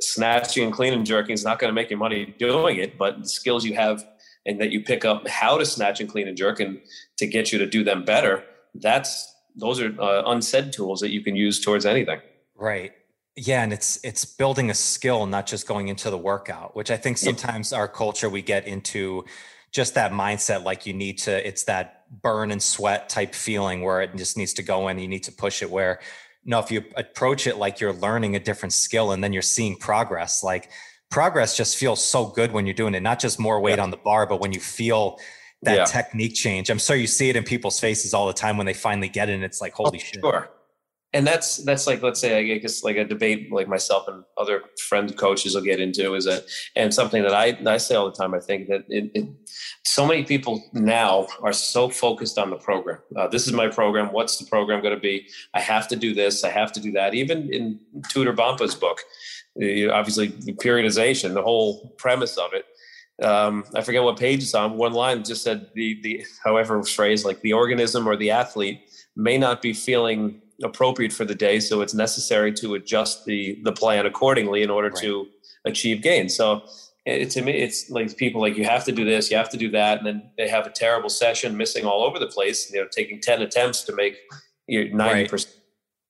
snatching 0.00 0.64
and 0.64 0.72
cleaning 0.72 1.04
jerking 1.04 1.32
is 1.32 1.44
not 1.44 1.58
going 1.58 1.68
to 1.68 1.74
make 1.74 1.90
you 1.90 1.96
money 1.96 2.34
doing 2.38 2.76
it, 2.76 2.98
but 2.98 3.22
the 3.22 3.28
skills 3.28 3.64
you 3.64 3.74
have 3.74 4.04
and 4.46 4.60
that 4.60 4.70
you 4.70 4.82
pick 4.82 5.04
up 5.04 5.26
how 5.28 5.56
to 5.56 5.64
snatch 5.64 6.00
and 6.00 6.10
clean 6.10 6.28
and 6.28 6.36
jerk 6.36 6.60
and 6.60 6.80
to 7.16 7.26
get 7.26 7.52
you 7.52 7.58
to 7.58 7.66
do 7.66 7.82
them 7.82 8.04
better. 8.04 8.44
That's 8.74 9.32
those 9.56 9.80
are 9.80 9.94
uh, 10.00 10.24
unsaid 10.26 10.72
tools 10.72 11.00
that 11.00 11.10
you 11.10 11.22
can 11.22 11.36
use 11.36 11.60
towards 11.60 11.86
anything. 11.86 12.20
Right. 12.56 12.92
Yeah, 13.36 13.64
and 13.64 13.72
it's 13.72 13.98
it's 14.04 14.24
building 14.24 14.70
a 14.70 14.74
skill, 14.74 15.26
not 15.26 15.46
just 15.46 15.66
going 15.66 15.88
into 15.88 16.08
the 16.08 16.18
workout, 16.18 16.76
which 16.76 16.90
I 16.90 16.96
think 16.96 17.18
sometimes 17.18 17.72
our 17.72 17.88
culture 17.88 18.28
we 18.28 18.42
get 18.42 18.68
into 18.68 19.24
just 19.72 19.94
that 19.94 20.12
mindset 20.12 20.62
like 20.62 20.86
you 20.86 20.92
need 20.92 21.18
to 21.18 21.46
it's 21.46 21.64
that 21.64 22.04
burn 22.22 22.52
and 22.52 22.62
sweat 22.62 23.08
type 23.08 23.34
feeling 23.34 23.82
where 23.82 24.02
it 24.02 24.14
just 24.14 24.36
needs 24.36 24.52
to 24.54 24.62
go 24.62 24.86
in, 24.86 25.00
you 25.00 25.08
need 25.08 25.24
to 25.24 25.32
push 25.32 25.62
it 25.62 25.70
where 25.70 25.98
no, 26.44 26.60
if 26.60 26.70
you 26.70 26.84
approach 26.96 27.46
it 27.48 27.56
like 27.56 27.80
you're 27.80 27.92
learning 27.92 28.36
a 28.36 28.40
different 28.40 28.72
skill 28.72 29.10
and 29.10 29.24
then 29.24 29.32
you're 29.32 29.42
seeing 29.42 29.76
progress, 29.76 30.44
like 30.44 30.70
progress 31.10 31.56
just 31.56 31.76
feels 31.76 32.04
so 32.04 32.26
good 32.26 32.52
when 32.52 32.66
you're 32.66 32.74
doing 32.74 32.94
it, 32.94 33.02
not 33.02 33.18
just 33.18 33.40
more 33.40 33.58
weight 33.60 33.78
yeah. 33.78 33.82
on 33.82 33.90
the 33.90 33.96
bar, 33.96 34.26
but 34.26 34.40
when 34.40 34.52
you 34.52 34.60
feel 34.60 35.18
that 35.62 35.76
yeah. 35.76 35.84
technique 35.86 36.34
change. 36.34 36.68
I'm 36.68 36.78
sure 36.78 36.94
you 36.94 37.06
see 37.06 37.30
it 37.30 37.36
in 37.36 37.42
people's 37.42 37.80
faces 37.80 38.12
all 38.12 38.26
the 38.26 38.34
time 38.34 38.58
when 38.58 38.66
they 38.66 38.74
finally 38.74 39.08
get 39.08 39.30
it 39.30 39.32
and 39.32 39.42
it's 39.42 39.60
like, 39.60 39.72
oh, 39.80 39.84
holy 39.84 39.98
oh, 39.98 40.04
shit. 40.04 40.20
Sure 40.20 40.50
and 41.14 41.24
that's 41.24 41.58
that's 41.58 41.86
like 41.86 42.02
let's 42.02 42.20
say 42.20 42.36
I 42.36 42.58
guess 42.58 42.82
like 42.82 42.96
a 42.96 43.04
debate 43.04 43.50
like 43.52 43.68
myself 43.68 44.08
and 44.08 44.24
other 44.36 44.62
friend 44.88 45.16
coaches 45.16 45.54
will 45.54 45.62
get 45.62 45.80
into 45.80 46.14
is 46.14 46.24
that 46.24 46.44
and 46.74 46.92
something 46.92 47.22
that 47.22 47.32
I 47.32 47.56
I 47.66 47.78
say 47.78 47.94
all 47.94 48.10
the 48.10 48.16
time 48.16 48.34
I 48.34 48.40
think 48.40 48.68
that 48.68 48.84
it, 48.88 49.12
it, 49.14 49.28
so 49.84 50.04
many 50.04 50.24
people 50.24 50.62
now 50.72 51.28
are 51.40 51.52
so 51.52 51.88
focused 51.88 52.36
on 52.36 52.50
the 52.50 52.56
program. 52.56 52.98
Uh, 53.16 53.28
this 53.28 53.46
is 53.46 53.52
my 53.52 53.68
program. 53.68 54.12
What's 54.12 54.38
the 54.38 54.46
program 54.46 54.82
going 54.82 54.94
to 54.94 55.00
be? 55.00 55.28
I 55.54 55.60
have 55.60 55.86
to 55.88 55.96
do 55.96 56.14
this. 56.14 56.42
I 56.42 56.50
have 56.50 56.72
to 56.72 56.80
do 56.80 56.90
that. 56.92 57.14
Even 57.14 57.52
in 57.52 57.78
Tudor 58.08 58.32
Bompa's 58.32 58.74
book, 58.74 58.98
obviously 59.56 60.30
periodization, 60.66 61.32
the 61.32 61.42
whole 61.42 61.94
premise 61.96 62.36
of 62.36 62.50
it. 62.54 62.64
Um, 63.24 63.64
I 63.76 63.82
forget 63.82 64.02
what 64.02 64.18
page 64.18 64.42
it's 64.42 64.54
on. 64.54 64.76
One 64.76 64.92
line 64.92 65.22
just 65.22 65.44
said 65.44 65.68
the 65.74 66.00
the 66.02 66.26
however 66.42 66.82
phrase 66.82 67.24
like 67.24 67.40
the 67.42 67.52
organism 67.52 68.08
or 68.08 68.16
the 68.16 68.32
athlete 68.32 68.80
may 69.14 69.38
not 69.38 69.62
be 69.62 69.72
feeling 69.72 70.40
appropriate 70.62 71.12
for 71.12 71.24
the 71.24 71.34
day. 71.34 71.60
So 71.60 71.80
it's 71.80 71.94
necessary 71.94 72.52
to 72.54 72.74
adjust 72.74 73.24
the 73.24 73.60
the 73.64 73.72
plan 73.72 74.06
accordingly 74.06 74.62
in 74.62 74.70
order 74.70 74.88
right. 74.88 75.02
to 75.02 75.26
achieve 75.64 76.02
gains. 76.02 76.36
So 76.36 76.62
it, 77.06 77.30
to 77.30 77.42
me, 77.42 77.52
it's 77.52 77.90
like 77.90 78.16
people 78.16 78.40
like 78.40 78.56
you 78.56 78.64
have 78.64 78.84
to 78.84 78.92
do 78.92 79.04
this, 79.04 79.30
you 79.30 79.36
have 79.36 79.50
to 79.50 79.56
do 79.56 79.70
that, 79.72 79.98
and 79.98 80.06
then 80.06 80.30
they 80.38 80.48
have 80.48 80.66
a 80.66 80.70
terrible 80.70 81.10
session, 81.10 81.56
missing 81.56 81.84
all 81.84 82.02
over 82.02 82.18
the 82.18 82.26
place. 82.26 82.70
You 82.72 82.80
know, 82.80 82.88
taking 82.90 83.20
ten 83.20 83.42
attempts 83.42 83.82
to 83.84 83.94
make 83.94 84.16
ninety 84.68 85.28
percent. 85.28 85.54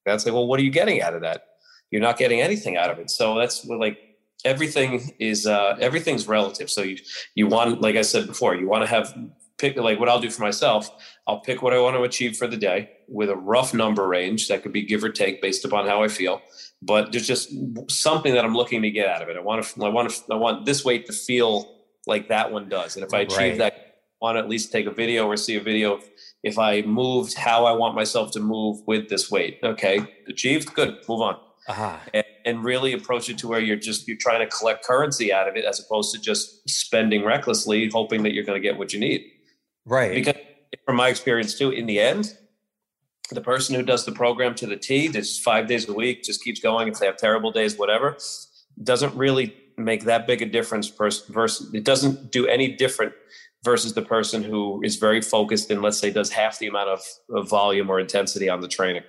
That's 0.07 0.25
like, 0.27 0.35
well, 0.35 0.47
what 0.47 0.61
are 0.61 0.63
you 0.63 0.71
getting 0.71 1.01
out 1.03 1.15
of 1.15 1.23
that? 1.23 1.47
You're 1.91 2.03
not 2.03 2.19
getting 2.19 2.41
anything 2.41 2.77
out 2.77 2.91
of 2.91 2.99
it. 2.99 3.11
So 3.11 3.39
that's 3.39 3.65
like 3.65 3.99
everything 4.45 5.15
is 5.19 5.47
uh, 5.47 5.77
everything's 5.81 6.29
relative. 6.29 6.71
So 6.71 6.83
you 6.83 6.99
you 7.35 7.47
want, 7.47 7.81
like 7.81 7.97
I 7.97 8.03
said 8.03 8.27
before, 8.27 8.55
you 8.55 8.69
want 8.69 8.83
to 8.83 8.89
have 8.89 9.15
pick 9.59 9.77
like 9.77 10.01
what 10.01 10.09
I'll 10.09 10.21
do 10.21 10.31
for 10.31 10.43
myself. 10.43 10.91
I'll 11.27 11.41
pick 11.41 11.63
what 11.63 11.73
I 11.73 11.81
want 11.81 11.97
to 11.97 12.03
achieve 12.03 12.37
for 12.37 12.47
the 12.47 12.57
day 12.57 12.91
with 13.09 13.31
a 13.31 13.37
rough 13.37 13.75
number 13.75 14.07
range 14.07 14.49
that 14.49 14.63
could 14.63 14.73
be 14.73 14.83
give 14.83 15.05
or 15.05 15.11
take 15.11 15.41
based 15.41 15.65
upon 15.65 15.87
how 15.87 16.03
I 16.03 16.09
feel. 16.09 16.43
But 16.83 17.13
there's 17.13 17.27
just 17.27 17.51
something 17.91 18.35
that 18.35 18.45
I'm 18.45 18.55
looking 18.55 18.83
to 18.83 18.91
get 18.91 19.09
out 19.09 19.23
of 19.23 19.29
it. 19.29 19.37
I 19.37 19.41
want 19.41 19.65
to, 19.65 19.85
I 19.85 19.89
want 19.89 20.11
to, 20.11 20.23
I 20.33 20.37
want 20.37 20.67
this 20.67 20.85
weight 20.85 21.07
to 21.07 21.13
feel 21.13 21.83
like 22.07 22.29
that 22.29 22.53
one 22.53 22.69
does. 22.69 22.97
And 22.97 23.05
if 23.05 23.15
I 23.15 23.21
achieve 23.21 23.39
right. 23.39 23.59
that, 23.59 23.73
I 23.75 24.25
want 24.25 24.37
to 24.37 24.41
at 24.41 24.49
least 24.49 24.73
take 24.73 24.87
a 24.87 24.91
video 24.91 25.27
or 25.27 25.37
see 25.37 25.57
a 25.57 25.63
video 25.63 26.01
if 26.43 26.59
I 26.59 26.83
moved 26.83 27.35
how 27.35 27.65
I 27.65 27.73
want 27.73 27.95
myself 27.95 28.31
to 28.33 28.41
move 28.41 28.81
with 28.87 29.09
this 29.09 29.31
weight. 29.31 29.59
Okay, 29.63 30.07
achieved, 30.29 30.75
good, 30.75 30.99
move 31.09 31.21
on. 31.21 31.39
Uh-huh. 31.67 31.97
And, 32.13 32.25
and, 32.45 32.63
really 32.63 32.93
approach 32.93 33.31
it 33.31 33.39
to 33.39 33.49
where 33.49 33.61
you're 33.61 33.77
just 33.77 34.07
you're 34.07 34.19
trying 34.19 34.41
to 34.41 34.55
collect 34.55 34.85
currency 34.85 35.33
out 35.33 35.49
of 35.49 35.57
it 35.57 35.65
as 35.65 35.81
opposed 35.81 36.15
to 36.15 36.21
just 36.21 36.69
spending 36.69 37.25
recklessly, 37.25 37.89
hoping 37.89 38.23
that 38.23 38.35
you're 38.35 38.45
going 38.45 38.61
to 38.61 38.67
get 38.67 38.77
what 38.77 38.93
you 38.93 39.01
need. 39.01 39.25
Right. 39.87 40.14
Because 40.14 40.35
from 40.85 40.97
my 40.97 41.09
experience 41.09 41.59
too, 41.59 41.70
in 41.70 41.87
the 41.87 42.01
end, 42.01 42.37
the 43.30 43.41
person 43.41 43.74
who 43.74 43.82
does 43.82 44.05
the 44.05 44.12
program 44.12 44.55
to 44.57 44.66
the 44.66 44.76
T, 44.76 45.09
just 45.09 45.43
five 45.43 45.66
days 45.66 45.89
a 45.89 45.93
week, 45.93 46.22
just 46.22 46.43
keeps 46.43 46.61
going. 46.61 46.89
If 46.89 46.99
they 46.99 47.07
have 47.07 47.16
terrible 47.16 47.51
days, 47.51 47.76
whatever, 47.76 48.16
doesn't 48.82 49.14
really 49.14 49.55
make 49.76 50.05
that 50.05 50.26
big 50.26 50.43
a 50.43 50.47
difference. 50.47 50.89
Versus, 50.89 51.72
it 51.72 51.85
doesn't 51.85 52.30
do 52.30 52.47
any 52.47 52.68
different 52.68 53.12
versus 53.62 53.95
the 53.95 54.03
person 54.03 54.43
who 54.43 54.82
is 54.85 54.97
very 54.97 55.22
focused 55.22 55.70
and 55.70 55.80
let's 55.80 55.99
say 55.99 56.11
does 56.11 56.30
half 56.30 56.59
the 56.59 56.66
amount 56.66 56.91
of, 56.91 57.01
of 57.30 57.49
volume 57.49 57.89
or 57.89 57.99
intensity 57.99 58.49
on 58.49 58.61
the 58.61 58.68
training. 58.68 59.03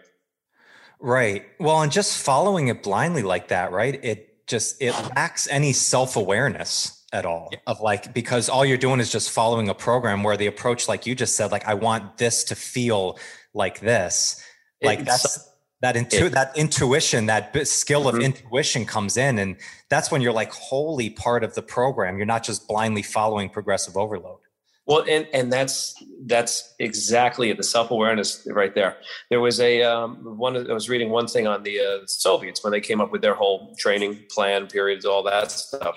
Right. 0.99 1.45
Well, 1.59 1.81
and 1.81 1.91
just 1.91 2.23
following 2.23 2.69
it 2.69 2.81
blindly 2.81 3.21
like 3.21 3.49
that, 3.49 3.73
right? 3.73 3.99
It 4.01 4.47
just 4.47 4.81
it 4.81 4.93
lacks 5.15 5.47
any 5.49 5.73
self 5.73 6.15
awareness 6.15 7.04
at 7.15 7.25
all 7.25 7.47
yeah. 7.51 7.59
of 7.65 7.79
like 7.79 8.13
because 8.13 8.49
all 8.49 8.65
you're 8.65 8.77
doing 8.77 8.99
is 8.99 9.09
just 9.09 9.31
following 9.31 9.69
a 9.69 9.73
program 9.73 10.21
where 10.21 10.35
the 10.35 10.47
approach 10.47 10.89
like 10.89 11.05
you 11.05 11.15
just 11.15 11.35
said 11.37 11.49
like 11.49 11.65
i 11.65 11.73
want 11.73 12.17
this 12.17 12.43
to 12.43 12.55
feel 12.55 13.17
like 13.53 13.79
this 13.79 14.43
like 14.83 14.99
it's, 14.99 15.07
that's 15.07 15.49
that 15.81 15.95
intu- 15.95 16.25
it, 16.25 16.33
that 16.33 16.55
intuition 16.57 17.27
that 17.27 17.65
skill 17.65 18.03
mm-hmm. 18.03 18.17
of 18.17 18.23
intuition 18.23 18.85
comes 18.85 19.15
in 19.15 19.39
and 19.39 19.55
that's 19.89 20.11
when 20.11 20.21
you're 20.21 20.33
like 20.33 20.51
wholly 20.51 21.09
part 21.09 21.43
of 21.43 21.55
the 21.55 21.61
program 21.61 22.17
you're 22.17 22.25
not 22.25 22.43
just 22.43 22.67
blindly 22.67 23.01
following 23.01 23.49
progressive 23.49 23.95
overload 23.95 24.39
well, 24.87 25.03
and 25.09 25.27
and 25.33 25.51
that's 25.51 25.95
that's 26.25 26.75
exactly 26.79 27.51
the 27.53 27.63
self 27.63 27.89
awareness 27.89 28.47
right 28.51 28.73
there. 28.75 28.97
There 29.31 29.39
was 29.39 29.59
a 29.59 29.81
um, 29.81 30.37
one. 30.37 30.69
I 30.69 30.73
was 30.73 30.89
reading 30.89 31.09
one 31.09 31.27
thing 31.27 31.47
on 31.47 31.63
the 31.63 31.79
uh, 31.79 32.05
Soviets 32.05 32.63
when 32.63 32.71
they 32.71 32.81
came 32.81 33.01
up 33.01 33.11
with 33.11 33.21
their 33.21 33.33
whole 33.33 33.75
training 33.79 34.25
plan, 34.29 34.67
periods, 34.67 35.03
all 35.03 35.23
that 35.23 35.51
stuff. 35.51 35.95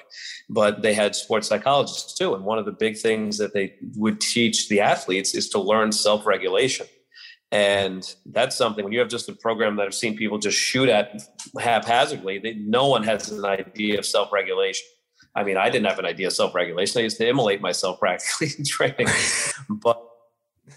But 0.48 0.80
they 0.80 0.94
had 0.94 1.14
sports 1.14 1.48
psychologists 1.48 2.14
too, 2.14 2.34
and 2.34 2.44
one 2.44 2.58
of 2.58 2.64
the 2.64 2.72
big 2.72 2.96
things 2.96 3.36
that 3.38 3.52
they 3.52 3.74
would 3.96 4.20
teach 4.22 4.70
the 4.70 4.80
athletes 4.80 5.34
is 5.34 5.50
to 5.50 5.60
learn 5.60 5.92
self 5.92 6.24
regulation. 6.24 6.86
And 7.50 8.14
that's 8.26 8.56
something 8.56 8.84
when 8.84 8.92
you 8.92 8.98
have 9.00 9.08
just 9.08 9.28
a 9.28 9.34
program 9.34 9.76
that 9.76 9.86
I've 9.86 9.94
seen 9.94 10.16
people 10.16 10.38
just 10.38 10.58
shoot 10.58 10.88
at 10.88 11.22
haphazardly, 11.58 12.38
they, 12.38 12.54
no 12.54 12.88
one 12.88 13.02
has 13.04 13.30
an 13.30 13.44
idea 13.44 13.98
of 13.98 14.06
self 14.06 14.32
regulation 14.32 14.86
I 15.34 15.44
mean, 15.44 15.56
I 15.56 15.70
didn't 15.70 15.86
have 15.86 15.98
an 15.98 16.06
idea 16.06 16.28
of 16.28 16.32
self 16.32 16.54
regulation. 16.54 17.00
I 17.00 17.02
used 17.04 17.18
to 17.18 17.28
immolate 17.28 17.60
myself 17.60 18.00
practically 18.00 18.48
in 18.58 18.64
training, 18.66 19.08
but 19.68 20.02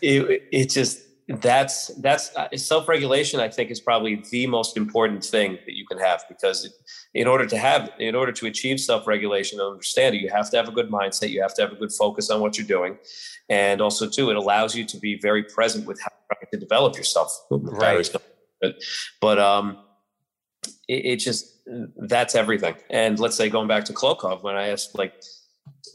it, 0.01 0.47
it 0.51 0.69
just 0.69 1.01
that's 1.27 1.87
that's 2.01 2.35
uh, 2.35 2.49
self 2.55 2.87
regulation. 2.87 3.39
I 3.39 3.49
think 3.49 3.71
is 3.71 3.79
probably 3.79 4.23
the 4.31 4.47
most 4.47 4.77
important 4.77 5.23
thing 5.23 5.53
that 5.65 5.75
you 5.75 5.85
can 5.85 5.97
have 5.97 6.23
because 6.27 6.73
in 7.13 7.27
order 7.27 7.45
to 7.45 7.57
have 7.57 7.91
in 7.99 8.15
order 8.15 8.31
to 8.33 8.47
achieve 8.47 8.79
self 8.79 9.07
regulation 9.07 9.59
and 9.59 9.69
understand 9.69 10.15
it, 10.15 10.21
you 10.21 10.29
have 10.29 10.49
to 10.51 10.57
have 10.57 10.67
a 10.67 10.71
good 10.71 10.89
mindset. 10.89 11.29
You 11.29 11.41
have 11.41 11.53
to 11.55 11.61
have 11.61 11.71
a 11.71 11.75
good 11.75 11.91
focus 11.91 12.29
on 12.29 12.41
what 12.41 12.57
you're 12.57 12.67
doing, 12.67 12.97
and 13.49 13.81
also 13.81 14.07
too, 14.07 14.29
it 14.29 14.35
allows 14.35 14.75
you 14.75 14.85
to 14.85 14.97
be 14.97 15.17
very 15.19 15.43
present 15.43 15.85
with 15.85 16.01
how 16.01 16.11
to 16.51 16.57
develop 16.57 16.97
yourself. 16.97 17.31
Right. 17.49 18.09
But 19.21 19.39
um, 19.39 19.77
it, 20.87 21.05
it 21.05 21.15
just 21.17 21.61
that's 21.97 22.36
everything. 22.36 22.76
And 22.89 23.19
let's 23.19 23.36
say 23.36 23.49
going 23.49 23.67
back 23.67 23.86
to 23.86 23.93
Klokov, 23.93 24.43
when 24.43 24.55
I 24.55 24.69
asked 24.69 24.97
like 24.97 25.13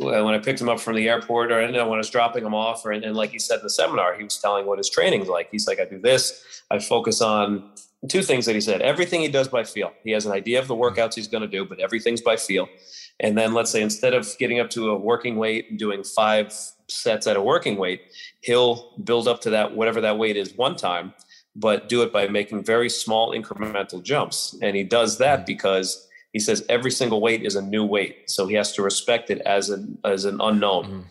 uh, 0.01 0.23
when 0.25 0.35
I 0.35 0.39
picked 0.39 0.61
him 0.61 0.69
up 0.69 0.81
from 0.81 0.97
the 0.97 1.09
airport 1.09 1.53
or 1.53 1.61
and 1.61 1.75
when 1.75 1.85
I 1.85 1.97
was 1.97 2.11
dropping 2.11 2.45
him 2.45 2.55
off, 2.55 2.85
or, 2.85 2.93
and, 2.93 3.05
and 3.05 3.17
like 3.17 3.31
he 3.31 3.39
said 3.39 3.59
in 3.59 3.63
the 3.63 3.71
seminar, 3.71 4.15
he 4.17 4.25
was 4.25 4.39
telling 4.39 4.67
what 4.67 4.79
his 4.79 4.91
training's 4.91 5.29
like. 5.29 5.49
He's 5.51 5.67
like, 5.67 5.81
I 5.81 5.85
do 5.85 5.99
this, 5.99 6.63
I 6.71 6.79
focus 6.79 7.21
on 7.21 7.71
two 8.09 8.23
things 8.23 8.47
that 8.47 8.55
he 8.55 8.61
said. 8.61 8.83
Everything 8.83 9.21
he 9.21 9.29
does 9.29 9.49
by 9.49 9.65
feel. 9.65 9.93
He 10.05 10.11
has 10.13 10.27
an 10.27 10.33
idea 10.33 10.59
of 10.59 10.69
the 10.69 10.75
workouts 10.75 11.15
he's 11.15 11.29
going 11.29 11.43
to 11.43 11.49
do, 11.49 11.65
but 11.65 11.81
everything's 11.81 12.21
by 12.21 12.37
feel. 12.37 12.69
And 13.21 13.37
then 13.37 13.55
let's 13.55 13.71
say 13.71 13.81
instead 13.81 14.13
of 14.13 14.29
getting 14.39 14.61
up 14.61 14.69
to 14.71 14.91
a 14.91 14.97
working 14.97 15.37
weight 15.37 15.71
and 15.71 15.79
doing 15.79 16.05
five 16.05 16.53
sets 16.89 17.27
at 17.27 17.37
a 17.37 17.43
working 17.43 17.77
weight, 17.79 18.03
he'll 18.43 18.93
build 19.03 19.27
up 19.27 19.41
to 19.43 19.51
that 19.51 19.75
whatever 19.75 20.01
that 20.03 20.19
weight 20.19 20.37
is 20.37 20.55
one 20.55 20.77
time 20.77 21.15
but 21.57 21.89
do 21.89 22.03
it 22.03 22.13
by 22.13 22.29
making 22.29 22.63
very 22.63 22.89
small 22.89 23.33
incremental 23.33 24.03
jumps. 24.03 24.57
And 24.61 24.77
he 24.77 24.85
does 24.85 25.19
that 25.19 25.41
mm. 25.41 25.47
because 25.47 26.07
he 26.33 26.39
says 26.39 26.65
every 26.69 26.91
single 26.91 27.21
weight 27.21 27.45
is 27.45 27.57
a 27.57 27.63
new 27.63 27.85
weight. 27.85 28.31
So 28.31 28.47
he 28.47 28.55
has 28.57 28.73
to 28.73 28.83
respect 28.83 29.31
it 29.31 29.41
as 29.41 29.71
an 29.71 29.99
as 30.05 30.27
an 30.27 30.41
unknown. 30.41 30.85
Mm. 30.85 31.05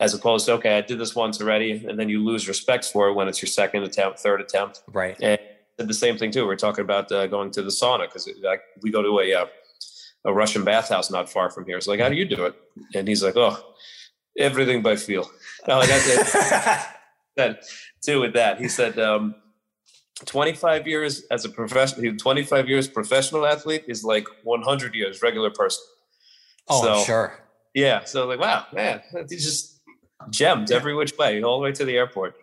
As 0.00 0.14
opposed 0.14 0.46
to, 0.46 0.52
okay, 0.52 0.78
I 0.78 0.80
did 0.80 1.00
this 1.00 1.16
once 1.16 1.40
already, 1.40 1.84
and 1.84 1.98
then 1.98 2.08
you 2.08 2.24
lose 2.24 2.46
respect 2.46 2.84
for 2.84 3.08
it 3.08 3.14
when 3.14 3.26
it's 3.26 3.42
your 3.42 3.48
second 3.48 3.82
attempt, 3.82 4.20
third 4.20 4.40
attempt. 4.40 4.82
Right. 4.92 5.16
And 5.20 5.40
said 5.76 5.88
the 5.88 5.94
same 5.94 6.16
thing 6.16 6.30
too. 6.30 6.46
We 6.46 6.54
are 6.54 6.56
talking 6.56 6.84
about 6.84 7.10
uh, 7.10 7.26
going 7.26 7.50
to 7.50 7.62
the 7.62 7.70
sauna 7.70 8.02
because 8.06 8.30
like, 8.40 8.62
we 8.80 8.92
go 8.92 9.02
to 9.02 9.18
a 9.18 9.42
uh, 9.42 9.46
a 10.24 10.32
Russian 10.32 10.62
bathhouse 10.62 11.10
not 11.10 11.28
far 11.28 11.50
from 11.50 11.64
here. 11.66 11.76
It's 11.76 11.88
like, 11.88 12.00
how 12.00 12.08
do 12.08 12.14
you 12.14 12.24
do 12.24 12.44
it? 12.44 12.54
And 12.94 13.08
he's 13.08 13.22
like, 13.22 13.36
oh, 13.36 13.58
everything 14.38 14.82
by 14.82 14.94
feel. 14.94 15.28
like 15.66 15.90
I 15.90 15.98
said, 17.38 17.60
too 18.02 18.20
with 18.20 18.34
that. 18.34 18.60
He 18.60 18.68
said, 18.68 18.98
um, 18.98 19.34
25 20.24 20.86
years 20.86 21.24
as 21.30 21.44
a 21.44 21.48
professional, 21.48 22.16
25 22.16 22.68
years 22.68 22.88
professional 22.88 23.46
athlete 23.46 23.84
is 23.88 24.04
like 24.04 24.26
100 24.42 24.94
years 24.94 25.22
regular 25.22 25.50
person. 25.50 25.84
Oh, 26.68 26.82
so, 26.82 27.04
sure. 27.04 27.38
Yeah. 27.74 28.04
So 28.04 28.26
like, 28.26 28.40
wow, 28.40 28.66
man, 28.72 29.00
he's 29.28 29.44
just 29.44 29.80
gemmed 30.30 30.70
every 30.70 30.94
which 30.94 31.16
way, 31.16 31.42
all 31.42 31.58
the 31.58 31.64
way 31.64 31.72
to 31.72 31.84
the 31.84 31.96
airport. 31.96 32.36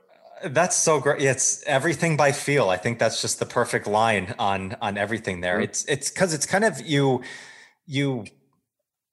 That's 0.43 0.76
so 0.76 0.99
great. 0.99 1.21
It's 1.21 1.63
everything 1.63 2.17
by 2.17 2.32
feel. 2.32 2.69
I 2.69 2.78
think 2.78 2.99
that's 2.99 3.21
just 3.21 3.39
the 3.39 3.45
perfect 3.45 3.88
line 3.88 4.36
on 4.38 4.76
on 4.82 4.97
everything 4.97 5.41
there. 5.41 5.55
Mm-hmm. 5.55 5.63
It's 5.63 5.86
it's 5.86 6.11
because 6.11 6.34
it's 6.34 6.45
kind 6.45 6.65
of 6.65 6.82
you 6.82 7.23
you 7.88 8.26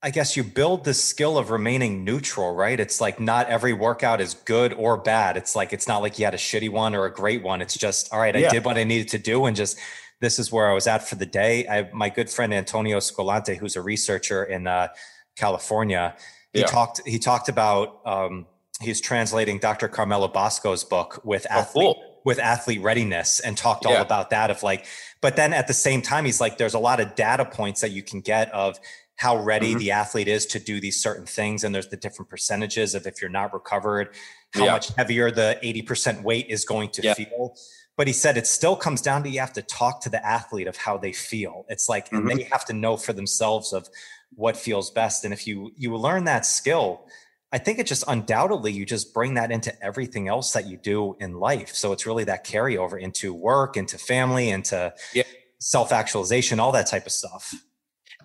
I 0.05 0.11
guess 0.11 0.37
you 0.37 0.43
build 0.43 0.85
the 0.85 0.95
skill 0.95 1.39
of 1.39 1.51
remaining 1.51 2.05
neutral, 2.05 2.55
right? 2.55 2.79
It's 2.79 3.01
like 3.01 3.21
not 3.21 3.49
every 3.49 3.73
workout 3.73 4.21
is 4.21 4.35
good 4.35 4.73
or 4.73 4.97
bad. 4.97 5.37
It's 5.37 5.55
like 5.55 5.73
it's 5.73 5.87
not 5.87 6.03
like 6.03 6.19
you 6.19 6.25
had 6.25 6.35
a 6.35 6.39
shitty 6.39 6.71
one 6.71 6.95
or 6.95 7.05
a 7.05 7.13
great 7.13 7.43
one. 7.43 7.63
It's 7.63 7.77
just 7.77 8.13
all 8.13 8.19
right. 8.19 8.37
Yeah. 8.37 8.49
I 8.49 8.51
did 8.51 8.65
what 8.65 8.77
I 8.77 8.85
needed 8.85 9.09
to 9.09 9.19
do, 9.19 9.47
and 9.47 9.57
just 9.57 9.79
this 10.21 10.41
is 10.41 10.51
where 10.51 10.69
I 10.69 10.75
was 10.75 10.89
at 10.89 11.07
for 11.07 11.15
the 11.15 11.27
day. 11.27 11.69
I 11.69 11.89
my 11.93 12.09
good 12.09 12.29
friend 12.29 12.53
Antonio 12.53 12.99
Squillante, 12.99 13.57
who's 13.57 13.77
a 13.77 13.81
researcher 13.81 14.43
in 14.43 14.67
uh, 14.67 14.89
California, 15.37 16.17
he 16.53 16.61
yeah. 16.61 16.67
talked 16.67 17.01
he 17.07 17.21
talked 17.21 17.49
about 17.49 18.01
um, 18.05 18.47
he's 18.81 19.01
translating 19.01 19.59
Dr. 19.59 19.89
Carmelo 19.89 20.29
Bosco's 20.29 20.85
book 20.85 21.21
with 21.25 21.47
oh, 21.51 21.59
athlete 21.61 21.95
cool. 21.95 22.21
with 22.25 22.39
athlete 22.39 22.83
readiness 22.83 23.41
and 23.41 23.57
talked 23.57 23.87
all 23.87 23.97
about 23.97 24.31
that 24.31 24.51
of 24.51 24.63
like, 24.63 24.87
but 25.21 25.37
then 25.37 25.53
at 25.53 25.67
the 25.67 25.75
same 25.75 26.03
time, 26.03 26.25
he's 26.25 26.41
like, 26.41 26.59
there's 26.59 26.75
a 26.75 26.79
lot 26.79 27.01
of 27.01 27.15
data 27.15 27.45
points 27.45 27.81
that 27.81 27.91
you 27.91 28.03
can 28.03 28.21
get 28.21 28.53
of 28.53 28.79
how 29.17 29.37
ready 29.43 29.71
mm-hmm. 29.71 29.79
the 29.79 29.91
athlete 29.93 30.29
is 30.29 30.47
to 30.47 30.59
do 30.59 30.81
these 30.81 31.01
certain 31.03 31.27
things. 31.27 31.65
And 31.65 31.75
there's 31.75 31.89
the 31.89 31.97
different 31.97 32.29
percentages 32.29 32.95
of 32.95 33.07
if 33.07 33.21
you're 33.21 33.31
not 33.31 33.53
recovered, 33.53 34.15
how 34.53 34.65
yeah. 34.65 34.73
much 34.73 34.89
heavier 34.95 35.31
the 35.31 35.59
80% 35.63 36.23
weight 36.23 36.47
is 36.49 36.65
going 36.65 36.91
to 36.91 37.03
yeah. 37.03 37.15
feel. 37.15 37.55
But 37.97 38.07
he 38.07 38.13
said 38.13 38.37
it 38.37 38.47
still 38.47 38.75
comes 38.75 39.03
down 39.03 39.23
to 39.23 39.29
you 39.29 39.41
have 39.41 39.53
to 39.53 39.63
talk 39.63 40.01
to 40.03 40.09
the 40.09 40.25
athlete 40.27 40.67
of 40.67 40.77
how 40.77 40.97
they 40.97 41.13
feel. 41.13 41.67
It's 41.69 41.89
like, 41.89 42.07
mm-hmm. 42.07 42.29
and 42.29 42.41
they 42.41 42.45
have 42.45 42.65
to 42.67 42.73
know 42.73 42.97
for 42.97 43.13
themselves 43.13 43.73
of 43.73 43.89
what 44.35 44.57
feels 44.57 44.91
best. 44.91 45.25
And 45.25 45.35
if 45.35 45.47
you 45.47 45.73
you 45.77 45.95
learn 45.97 46.25
that 46.25 46.47
skill, 46.47 47.07
I 47.53 47.59
think 47.59 47.79
it 47.79 47.87
just 47.87 48.05
undoubtedly 48.09 48.73
you 48.73 48.87
just 48.87 49.13
bring 49.13 49.35
that 49.35 49.53
into 49.53 49.73
everything 49.85 50.27
else 50.27 50.53
that 50.55 50.67
you 50.67 50.79
do 50.79 51.17
in 51.21 51.39
life. 51.39 51.75
So 51.75 51.93
it's 51.93 52.07
really 52.07 52.25
that 52.25 52.47
carryover 52.47 52.99
into 52.99 53.35
work, 53.35 53.77
into 53.77 53.99
family, 53.99 54.49
into 54.49 54.93
yeah. 55.13 55.25
self 55.59 55.93
actualization, 55.93 56.59
all 56.59 56.73
that 56.73 56.87
type 56.87 57.05
of 57.05 57.13
stuff. 57.13 57.55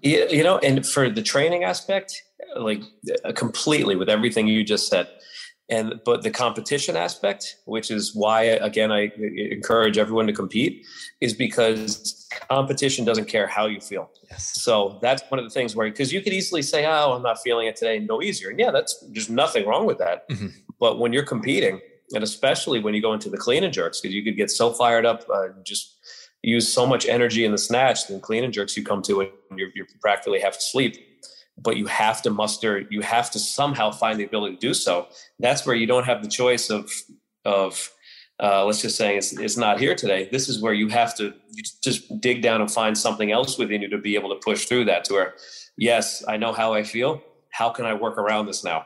You 0.02 0.44
know, 0.44 0.58
and 0.60 0.86
for 0.86 1.10
the 1.10 1.22
training 1.22 1.64
aspect, 1.64 2.24
like 2.56 2.82
uh, 3.26 3.32
completely 3.34 3.96
with 3.96 4.10
everything 4.10 4.48
you 4.48 4.64
just 4.64 4.88
said, 4.88 5.08
and 5.70 6.00
but 6.06 6.24
the 6.24 6.32
competition 6.32 6.96
aspect 6.96 7.58
which 7.66 7.92
is 7.92 8.16
why 8.16 8.44
again 8.44 8.92
i 8.92 9.12
encourage 9.52 9.98
everyone 9.98 10.26
to 10.28 10.34
compete 10.34 10.86
is 11.20 11.34
because 11.34 12.28
competition 12.50 13.04
doesn't 13.04 13.26
care 13.26 13.48
how 13.48 13.66
you 13.66 13.80
feel 13.82 14.10
yes. 14.30 14.62
so 14.62 14.98
that's 15.02 15.24
one 15.30 15.40
of 15.40 15.46
the 15.46 15.50
things 15.50 15.76
where 15.76 15.90
because 15.90 16.14
you 16.14 16.22
could 16.22 16.34
easily 16.34 16.62
say 16.62 16.86
oh 16.86 17.14
i'm 17.14 17.22
not 17.22 17.38
feeling 17.42 17.68
it 17.68 17.76
today 17.76 18.00
no 18.00 18.22
easier 18.22 18.50
and 18.50 18.60
yeah 18.60 18.72
that's 18.72 19.04
there's 19.12 19.30
nothing 19.30 19.66
wrong 19.68 19.86
with 19.86 19.98
that 19.98 20.28
mm-hmm. 20.30 20.48
but 20.80 21.00
when 21.00 21.12
you're 21.12 21.26
competing 21.26 21.80
and 22.14 22.24
especially 22.24 22.80
when 22.80 22.94
you 22.94 23.02
go 23.02 23.12
into 23.12 23.30
the 23.30 23.38
clean 23.38 23.64
and 23.64 23.74
jerks 23.74 24.00
because 24.00 24.16
you 24.16 24.24
could 24.24 24.38
get 24.38 24.50
so 24.50 24.72
fired 24.72 25.06
up 25.06 25.26
uh, 25.34 25.48
just 25.64 25.98
use 26.44 26.72
so 26.72 26.86
much 26.86 27.06
energy 27.08 27.46
in 27.46 27.52
the 27.52 27.58
snatch 27.58 28.10
and 28.10 28.22
clean 28.22 28.44
and 28.44 28.54
jerks 28.54 28.78
you 28.78 28.84
come 28.84 29.02
to 29.02 29.22
it 29.22 29.34
you're, 29.56 29.70
you're 29.76 29.88
practically 30.02 30.40
half 30.40 30.58
asleep 30.58 30.98
but 31.58 31.78
you 31.78 31.88
have 31.88 32.22
to 32.22 32.30
muster 32.30 32.86
you 32.90 33.02
have 33.02 33.32
to 33.32 33.40
somehow 33.40 33.92
find 33.92 34.20
the 34.20 34.24
ability 34.24 34.56
to 34.56 34.62
do 34.62 34.74
so. 34.74 35.08
That's 35.40 35.66
where 35.66 35.76
you 35.76 35.88
don't 35.88 36.06
have 36.06 36.22
the 36.22 36.30
choice 36.30 36.70
of 36.70 36.92
of 37.46 37.92
uh, 38.40 38.64
let's 38.66 38.84
just 38.84 38.96
say 38.98 39.18
it's, 39.18 39.36
it's 39.40 39.58
not 39.58 39.80
here 39.80 39.96
today. 39.96 40.30
This 40.32 40.48
is 40.48 40.62
where 40.62 40.74
you 40.74 40.90
have 40.90 41.16
to 41.18 41.34
you 41.52 41.64
just 41.84 42.22
dig 42.22 42.42
down 42.42 42.62
and 42.62 42.72
find 42.72 42.98
something 42.98 43.32
else 43.32 43.58
within 43.58 43.82
you 43.82 43.90
to 43.90 43.98
be 43.98 44.16
able 44.16 44.30
to 44.30 44.40
push 44.44 44.66
through 44.66 44.86
that 44.86 45.06
to 45.06 45.14
where 45.14 45.34
yes 45.78 46.24
i 46.28 46.38
know 46.38 46.54
how 46.54 46.74
i 46.74 46.84
feel. 46.84 47.22
How 47.52 47.70
can 47.70 47.86
i 47.86 47.94
work 47.94 48.18
around 48.18 48.46
this 48.46 48.64
now 48.64 48.86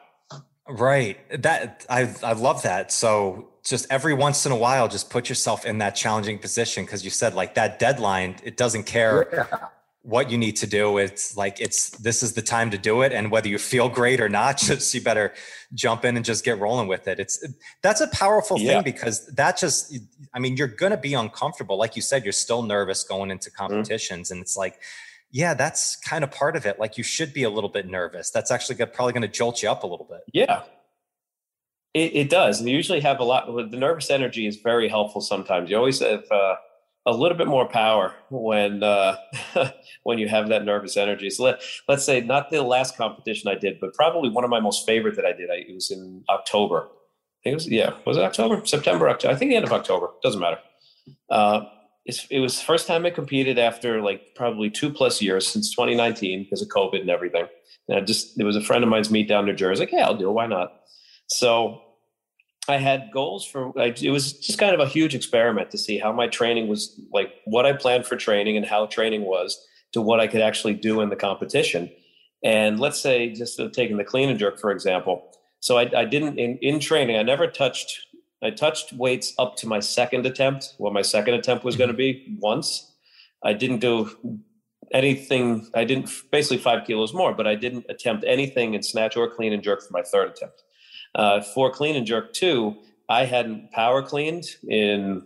right 0.70 1.18
that 1.42 1.86
i 1.90 2.14
i 2.24 2.34
love 2.34 2.62
that 2.64 2.92
so 2.92 3.48
just 3.64 3.86
every 3.90 4.14
once 4.14 4.46
in 4.46 4.52
a 4.52 4.56
while 4.56 4.88
just 4.88 5.10
put 5.10 5.28
yourself 5.30 5.66
in 5.66 5.78
that 5.80 5.96
challenging 5.96 6.38
position 6.38 6.86
because 6.86 7.04
you 7.04 7.10
said 7.10 7.34
like 7.34 7.56
that 7.56 7.80
deadline 7.80 8.36
it 8.44 8.58
doesn't 8.58 8.84
care 8.84 9.28
yeah 9.34 9.68
what 10.04 10.32
you 10.32 10.38
need 10.38 10.56
to 10.58 10.68
do. 10.68 10.98
It's 10.98 11.38
like 11.38 11.62
it's 11.62 11.92
this 11.92 12.24
is 12.24 12.34
the 12.34 12.42
time 12.42 12.72
to 12.72 12.78
do 12.78 13.02
it, 13.02 13.14
and 13.14 13.30
whether 13.32 13.48
you 13.48 13.58
feel 13.58 13.88
great 13.88 14.20
or 14.20 14.30
not, 14.30 14.58
just 14.70 14.94
you 14.94 15.02
better 15.02 15.34
jump 15.74 16.06
in 16.06 16.16
and 16.16 16.26
just 16.26 16.44
get 16.44 16.60
rolling 16.60 16.88
with 16.88 17.08
it. 17.08 17.20
It's 17.20 17.46
that's 17.82 18.02
a 18.02 18.08
powerful 18.08 18.60
yeah. 18.60 18.74
thing 18.74 18.84
because 18.84 19.26
that 19.28 19.58
just 19.58 19.98
I 20.34 20.40
mean 20.40 20.58
you're 20.58 20.68
going 20.68 20.92
to 20.92 20.98
be 20.98 21.14
uncomfortable, 21.14 21.78
like 21.78 21.96
you 21.96 22.02
said, 22.02 22.24
you're 22.24 22.34
still 22.34 22.64
nervous 22.64 23.04
going 23.04 23.32
into 23.32 23.50
mm-hmm. 23.50 23.58
competitions, 23.58 24.28
mm-hmm. 24.28 24.36
and 24.36 24.42
it's 24.42 24.58
like. 24.58 24.80
Yeah, 25.32 25.54
that's 25.54 25.96
kind 25.96 26.24
of 26.24 26.32
part 26.32 26.56
of 26.56 26.66
it. 26.66 26.80
Like 26.80 26.98
you 26.98 27.04
should 27.04 27.34
be 27.34 27.44
a 27.44 27.50
little 27.50 27.70
bit 27.70 27.88
nervous. 27.88 28.32
That's 28.32 28.52
actually 28.52 28.76
probably 28.86 29.14
going 29.14 29.22
to 29.22 29.28
jolt 29.28 29.64
you 29.64 29.70
up 29.70 29.84
a 29.84 29.88
little 29.88 30.08
bit. 30.10 30.22
Yeah, 30.34 30.64
it, 31.94 32.16
it, 32.16 32.30
does. 32.30 32.60
And 32.60 32.70
you 32.70 32.76
usually 32.76 33.02
have 33.02 33.20
a 33.20 33.24
lot. 33.24 33.48
The 33.48 33.78
nervous 33.78 34.10
energy 34.10 34.48
is 34.48 34.58
very 34.58 34.88
helpful. 34.88 35.22
Sometimes 35.22 35.70
you 35.70 35.78
always 35.78 36.00
have 36.00 36.24
uh, 36.32 36.56
a 37.06 37.12
little 37.12 37.38
bit 37.38 37.48
more 37.48 37.68
power 37.68 38.14
when 38.30 38.84
uh, 38.84 39.18
when 40.04 40.18
you 40.18 40.28
have 40.28 40.50
that 40.50 40.64
nervous 40.64 40.98
energy. 40.98 41.30
So 41.30 41.44
let 41.44 41.62
let's 41.88 42.06
say 42.06 42.22
not 42.22 42.50
the 42.50 42.62
last 42.62 42.98
competition 42.98 43.50
I 43.50 43.56
did, 43.56 43.80
but 43.80 43.94
probably 43.94 44.30
one 44.30 44.44
of 44.44 44.50
my 44.50 44.60
most 44.60 44.86
favorite 44.86 45.16
that 45.16 45.26
I 45.26 45.34
did. 45.34 45.50
I, 45.50 45.66
it 45.68 45.74
was 45.74 45.92
in 45.92 46.24
October. 46.30 46.88
I 46.90 47.44
think 47.44 47.52
it 47.52 47.56
was 47.56 47.68
yeah, 47.68 47.94
was 48.06 48.18
it 48.18 48.24
October, 48.24 48.66
September, 48.66 49.10
October? 49.10 49.34
I 49.34 49.38
think 49.38 49.50
the 49.50 49.56
end 49.56 49.66
of 49.66 49.74
October. 49.74 50.12
Doesn't 50.24 50.40
matter. 50.40 50.60
Uh, 51.30 51.66
it 52.06 52.40
was 52.40 52.58
the 52.58 52.66
first 52.66 52.88
time 52.88 53.06
I 53.06 53.12
competed 53.12 53.60
after 53.60 54.02
like 54.02 54.34
probably 54.36 54.70
two 54.70 54.90
plus 54.90 55.22
years 55.22 55.48
since 55.48 55.70
2019 55.72 56.44
because 56.44 56.62
of 56.62 56.68
COVID 56.70 57.02
and 57.02 57.10
everything. 57.10 57.46
And 57.88 57.98
I 57.98 58.02
just 58.02 58.40
it 58.40 58.44
was 58.44 58.56
a 58.56 58.62
friend 58.62 58.84
of 58.84 58.90
mine's 58.90 59.12
meet 59.12 59.28
down 59.28 59.42
in 59.42 59.46
New 59.48 59.56
Jersey. 59.56 59.82
Like, 59.82 59.92
yeah, 59.92 60.06
I'll 60.06 60.18
do 60.18 60.30
it. 60.30 60.34
Why 60.34 60.48
not? 60.48 60.82
So 61.28 61.82
I 62.68 62.78
had 62.78 63.10
goals 63.12 63.46
for 63.46 63.72
like, 63.76 64.02
it 64.02 64.12
was 64.12 64.34
just 64.34 64.60
kind 64.60 64.74
of 64.74 64.80
a 64.80 64.88
huge 64.88 65.16
experiment 65.16 65.72
to 65.72 65.78
see 65.78 65.98
how 65.98 66.12
my 66.12 66.28
training 66.28 66.68
was 66.68 67.00
like 67.12 67.34
what 67.46 67.66
I 67.66 67.74
planned 67.74 68.06
for 68.06 68.16
training 68.16 68.58
and 68.58 68.66
how 68.66 68.86
training 68.86 69.24
was 69.24 69.60
to 69.94 70.02
what 70.02 70.20
I 70.20 70.28
could 70.28 70.42
actually 70.42 70.76
do 70.76 71.02
in 71.02 71.10
the 71.10 71.16
competition. 71.16 71.90
And 72.44 72.80
let's 72.80 73.00
say 73.00 73.34
just 73.34 73.60
uh, 73.60 73.70
taking 73.70 73.98
the 73.98 74.04
clean 74.04 74.30
and 74.30 74.40
jerk 74.40 74.60
for 74.60 74.72
example. 74.72 75.24
So 75.60 75.78
I, 75.78 75.92
I 75.96 76.06
didn't 76.06 76.40
in, 76.40 76.58
in 76.58 76.80
training. 76.80 77.18
I 77.18 77.24
never 77.24 77.48
touched. 77.48 78.08
I 78.44 78.50
touched 78.50 78.94
weights 78.94 79.34
up 79.38 79.56
to 79.58 79.68
my 79.68 79.80
second 79.80 80.26
attempt. 80.26 80.74
What 80.78 80.94
my 80.94 81.02
second 81.02 81.36
attempt 81.36 81.64
was 81.64 81.76
going 81.76 81.90
to 81.90 81.96
be 81.96 82.38
once. 82.40 82.92
I 83.44 83.54
didn't 83.54 83.80
do 83.80 84.40
anything. 84.94 85.68
I 85.74 85.84
didn't 85.84 86.10
basically 86.32 86.58
five 86.58 86.86
kilos 86.86 87.14
more, 87.14 87.34
but 87.34 87.48
I 87.48 87.56
didn't 87.56 87.86
attempt 87.90 88.24
anything 88.28 88.74
in 88.74 88.84
snatch 88.84 89.16
or 89.16 89.30
clean 89.30 89.54
and 89.54 89.64
jerk 89.64 89.82
for 89.82 89.94
my 89.94 90.02
third 90.02 90.30
attempt. 90.30 90.64
Uh, 91.14 91.42
for 91.42 91.72
clean 91.72 91.96
and 91.96 92.06
jerk 92.06 92.34
two, 92.34 92.78
I 93.10 93.26
hadn't 93.26 93.72
power 93.72 94.02
cleaned 94.02 94.46
in. 94.68 95.24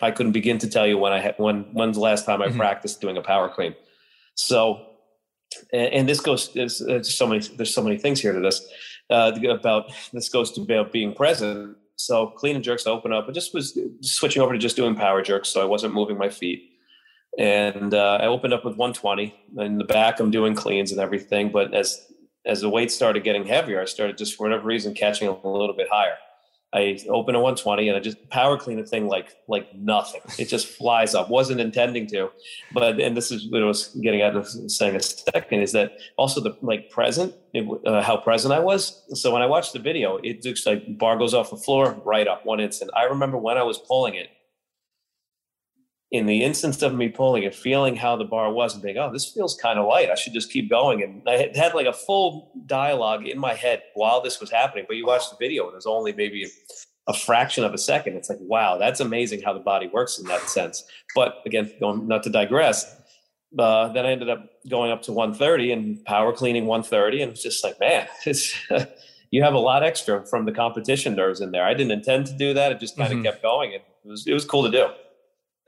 I 0.00 0.12
couldn't 0.12 0.32
begin 0.32 0.58
to 0.58 0.70
tell 0.70 0.86
you 0.86 0.96
when 0.96 1.12
I 1.12 1.18
had 1.18 1.34
when 1.38 1.64
when's 1.72 1.96
the 1.96 2.02
last 2.02 2.24
time 2.24 2.40
I 2.40 2.46
mm-hmm. 2.46 2.58
practiced 2.58 3.00
doing 3.00 3.16
a 3.16 3.22
power 3.22 3.48
clean. 3.48 3.74
So, 4.36 4.86
and, 5.72 5.92
and 5.92 6.08
this 6.08 6.20
goes. 6.20 6.52
There's, 6.52 6.78
there's, 6.78 7.12
so 7.12 7.26
many. 7.26 7.40
There's 7.56 7.74
so 7.74 7.82
many 7.82 7.98
things 7.98 8.20
here 8.20 8.32
to 8.32 8.40
this 8.40 8.66
uh, 9.10 9.32
about. 9.50 9.92
This 10.12 10.28
goes 10.28 10.52
to 10.52 10.60
about 10.60 10.92
being 10.92 11.12
present. 11.14 11.76
So 11.98 12.28
clean 12.28 12.54
and 12.54 12.64
jerks 12.64 12.86
I 12.86 12.90
open 12.90 13.12
up. 13.12 13.26
I 13.28 13.32
just 13.32 13.52
was 13.52 13.76
switching 14.00 14.40
over 14.40 14.52
to 14.52 14.58
just 14.58 14.76
doing 14.76 14.94
power 14.94 15.20
jerks, 15.20 15.48
so 15.48 15.60
I 15.60 15.64
wasn't 15.64 15.94
moving 15.94 16.16
my 16.16 16.28
feet. 16.28 16.70
And 17.38 17.92
uh, 17.92 18.18
I 18.20 18.26
opened 18.26 18.54
up 18.54 18.64
with 18.64 18.76
120. 18.76 19.34
In 19.58 19.78
the 19.78 19.84
back, 19.84 20.20
I'm 20.20 20.30
doing 20.30 20.54
cleans 20.54 20.92
and 20.92 21.00
everything. 21.00 21.50
But 21.50 21.74
as 21.74 22.06
as 22.46 22.60
the 22.60 22.68
weight 22.68 22.90
started 22.90 23.24
getting 23.24 23.44
heavier, 23.44 23.82
I 23.82 23.84
started 23.84 24.16
just 24.16 24.36
for 24.36 24.44
whatever 24.44 24.64
reason 24.64 24.94
catching 24.94 25.28
a 25.28 25.32
little 25.32 25.74
bit 25.74 25.88
higher. 25.90 26.16
I 26.72 26.98
open 27.08 27.34
a 27.34 27.40
120 27.40 27.88
and 27.88 27.96
I 27.96 28.00
just 28.00 28.28
power 28.28 28.58
clean 28.58 28.76
the 28.76 28.84
thing 28.84 29.06
like 29.08 29.36
like 29.48 29.74
nothing. 29.74 30.20
It 30.38 30.48
just 30.48 30.66
flies 30.66 31.14
up. 31.14 31.30
Wasn't 31.30 31.60
intending 31.60 32.06
to, 32.08 32.30
but 32.72 33.00
and 33.00 33.16
this 33.16 33.30
is 33.30 33.50
what 33.50 33.62
I 33.62 33.66
was 33.66 33.88
getting 34.02 34.20
at 34.20 34.34
saying 34.46 34.94
a 34.94 35.00
second 35.00 35.62
is 35.62 35.72
that 35.72 35.92
also 36.18 36.42
the 36.42 36.56
like 36.60 36.90
present, 36.90 37.34
it, 37.54 37.66
uh, 37.86 38.02
how 38.02 38.18
present 38.18 38.52
I 38.52 38.58
was. 38.58 39.02
So 39.14 39.32
when 39.32 39.40
I 39.40 39.46
watched 39.46 39.72
the 39.72 39.78
video, 39.78 40.18
it 40.18 40.44
looks 40.44 40.66
like 40.66 40.98
bar 40.98 41.16
goes 41.16 41.32
off 41.32 41.48
the 41.48 41.56
floor 41.56 42.00
right 42.04 42.28
up 42.28 42.44
one 42.44 42.60
instant. 42.60 42.90
I 42.94 43.04
remember 43.04 43.38
when 43.38 43.56
I 43.56 43.62
was 43.62 43.78
pulling 43.78 44.14
it, 44.14 44.28
in 46.10 46.26
the 46.26 46.42
instance 46.42 46.80
of 46.80 46.94
me 46.94 47.08
pulling 47.08 47.44
and 47.44 47.54
feeling 47.54 47.94
how 47.94 48.16
the 48.16 48.24
bar 48.24 48.50
was 48.50 48.72
and 48.72 48.82
thinking, 48.82 49.02
oh, 49.02 49.12
this 49.12 49.30
feels 49.30 49.54
kind 49.54 49.78
of 49.78 49.86
light. 49.86 50.10
I 50.10 50.14
should 50.14 50.32
just 50.32 50.50
keep 50.50 50.70
going. 50.70 51.02
And 51.02 51.22
I 51.28 51.50
had 51.54 51.74
like 51.74 51.86
a 51.86 51.92
full 51.92 52.50
dialogue 52.66 53.26
in 53.26 53.38
my 53.38 53.54
head 53.54 53.82
while 53.94 54.22
this 54.22 54.40
was 54.40 54.50
happening. 54.50 54.86
But 54.88 54.96
you 54.96 55.06
watch 55.06 55.28
the 55.30 55.36
video 55.38 55.64
and 55.64 55.74
there's 55.74 55.86
only 55.86 56.14
maybe 56.14 56.46
a 57.08 57.12
fraction 57.12 57.62
of 57.62 57.74
a 57.74 57.78
second. 57.78 58.16
It's 58.16 58.30
like, 58.30 58.38
wow, 58.40 58.78
that's 58.78 59.00
amazing 59.00 59.42
how 59.42 59.52
the 59.52 59.60
body 59.60 59.88
works 59.88 60.18
in 60.18 60.26
that 60.26 60.48
sense. 60.48 60.82
But 61.14 61.42
again, 61.44 61.70
going 61.78 62.08
not 62.08 62.22
to 62.22 62.30
digress, 62.30 62.94
uh, 63.58 63.88
then 63.88 64.06
I 64.06 64.12
ended 64.12 64.28
up 64.30 64.46
going 64.68 64.90
up 64.90 65.02
to 65.02 65.12
130 65.12 65.72
and 65.72 66.04
power 66.04 66.32
cleaning 66.32 66.66
130, 66.66 67.22
and 67.22 67.32
it's 67.32 67.42
just 67.42 67.64
like, 67.64 67.80
man, 67.80 68.06
it's 68.26 68.54
you 69.30 69.42
have 69.42 69.54
a 69.54 69.58
lot 69.58 69.82
extra 69.82 70.26
from 70.26 70.44
the 70.44 70.52
competition 70.52 71.14
nerves 71.14 71.40
in 71.40 71.50
there. 71.50 71.64
I 71.64 71.74
didn't 71.74 71.92
intend 71.92 72.26
to 72.26 72.36
do 72.36 72.54
that; 72.54 72.72
it 72.72 72.80
just 72.80 72.96
kind 72.96 73.10
of 73.10 73.18
mm-hmm. 73.18 73.24
kept 73.24 73.42
going, 73.42 73.72
and 73.72 73.82
it 74.04 74.08
was 74.08 74.26
it 74.26 74.34
was 74.34 74.44
cool 74.44 74.64
to 74.64 74.70
do. 74.70 74.88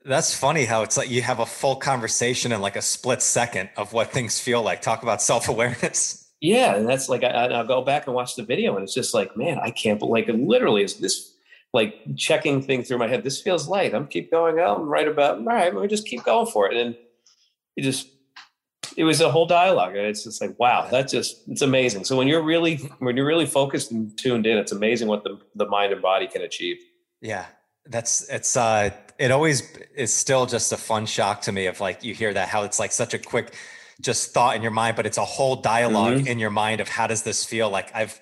That's 0.05 0.34
funny 0.34 0.64
how 0.64 0.82
it's 0.82 0.96
like 0.96 1.11
you 1.11 1.22
have 1.22 1.40
a 1.40 1.46
full 1.46 1.76
conversation 1.76 2.53
in 2.53 2.61
like 2.61 2.76
a 2.76 2.82
split 2.82 3.22
second 3.22 3.70
of 3.76 3.92
what 3.92 4.12
things 4.12 4.38
feel 4.38 4.62
like. 4.62 4.80
Talk 4.80 5.03
about 5.03 5.20
self 5.22 5.48
awareness. 5.48 6.28
Yeah, 6.40 6.74
and 6.74 6.88
that's 6.88 7.11
like 7.11 7.22
I, 7.22 7.48
will 7.48 7.68
go 7.68 7.82
back 7.82 8.07
and 8.07 8.14
watch 8.14 8.34
the 8.34 8.42
video, 8.42 8.74
and 8.74 8.82
it's 8.82 8.94
just 8.94 9.12
like, 9.12 9.36
man, 9.36 9.59
I 9.59 9.70
can't. 9.70 10.01
Like, 10.01 10.26
literally, 10.28 10.82
is 10.82 10.94
this 10.96 11.34
like 11.74 11.94
checking 12.16 12.62
thing 12.62 12.82
through 12.82 12.96
my 12.96 13.09
head? 13.09 13.24
This 13.24 13.42
feels 13.42 13.68
light. 13.68 13.94
I'm 13.94 14.07
keep 14.07 14.30
going. 14.30 14.59
Oh, 14.59 14.76
I'm 14.76 14.88
right 14.88 15.07
about. 15.07 15.36
All 15.38 15.44
right, 15.44 15.74
let 15.74 15.82
me 15.82 15.88
just 15.88 16.07
keep 16.07 16.24
going 16.24 16.46
for 16.46 16.70
it, 16.70 16.78
and 16.78 16.96
it 17.76 17.82
just 17.82 18.09
it 18.96 19.05
was 19.05 19.20
a 19.20 19.30
whole 19.30 19.46
dialogue 19.46 19.94
and 19.94 20.07
it's 20.07 20.24
just 20.24 20.40
like 20.40 20.59
wow 20.59 20.86
that's 20.90 21.12
just 21.12 21.42
it's 21.48 21.62
amazing 21.62 22.05
so 22.05 22.16
when 22.16 22.26
you're 22.26 22.42
really 22.42 22.76
when 22.98 23.16
you're 23.16 23.26
really 23.26 23.46
focused 23.46 23.90
and 23.92 24.16
tuned 24.18 24.46
in 24.46 24.59
it's 24.59 24.72
amazing 24.72 25.09
what 25.09 25.22
the, 25.24 25.38
the 25.55 25.66
mind 25.66 25.92
and 25.92 26.03
body 26.03 26.26
can 26.26 26.42
achieve 26.42 26.76
yeah 27.20 27.46
that's 27.86 28.28
it's 28.28 28.57
uh 28.57 28.90
it 29.20 29.30
always 29.30 29.76
is 29.94 30.12
still 30.12 30.46
just 30.46 30.72
a 30.72 30.78
fun 30.78 31.04
shock 31.04 31.42
to 31.42 31.52
me 31.52 31.66
of 31.66 31.78
like 31.78 32.02
you 32.02 32.14
hear 32.14 32.32
that 32.32 32.48
how 32.48 32.62
it's 32.62 32.78
like 32.78 32.90
such 32.90 33.12
a 33.12 33.18
quick 33.18 33.54
just 34.00 34.32
thought 34.32 34.56
in 34.56 34.62
your 34.62 34.70
mind 34.70 34.96
but 34.96 35.04
it's 35.04 35.18
a 35.18 35.24
whole 35.24 35.56
dialog 35.56 36.14
mm-hmm. 36.14 36.26
in 36.26 36.38
your 36.38 36.50
mind 36.50 36.80
of 36.80 36.88
how 36.88 37.06
does 37.06 37.22
this 37.22 37.44
feel? 37.44 37.68
Like 37.68 37.94
i've 37.94 38.18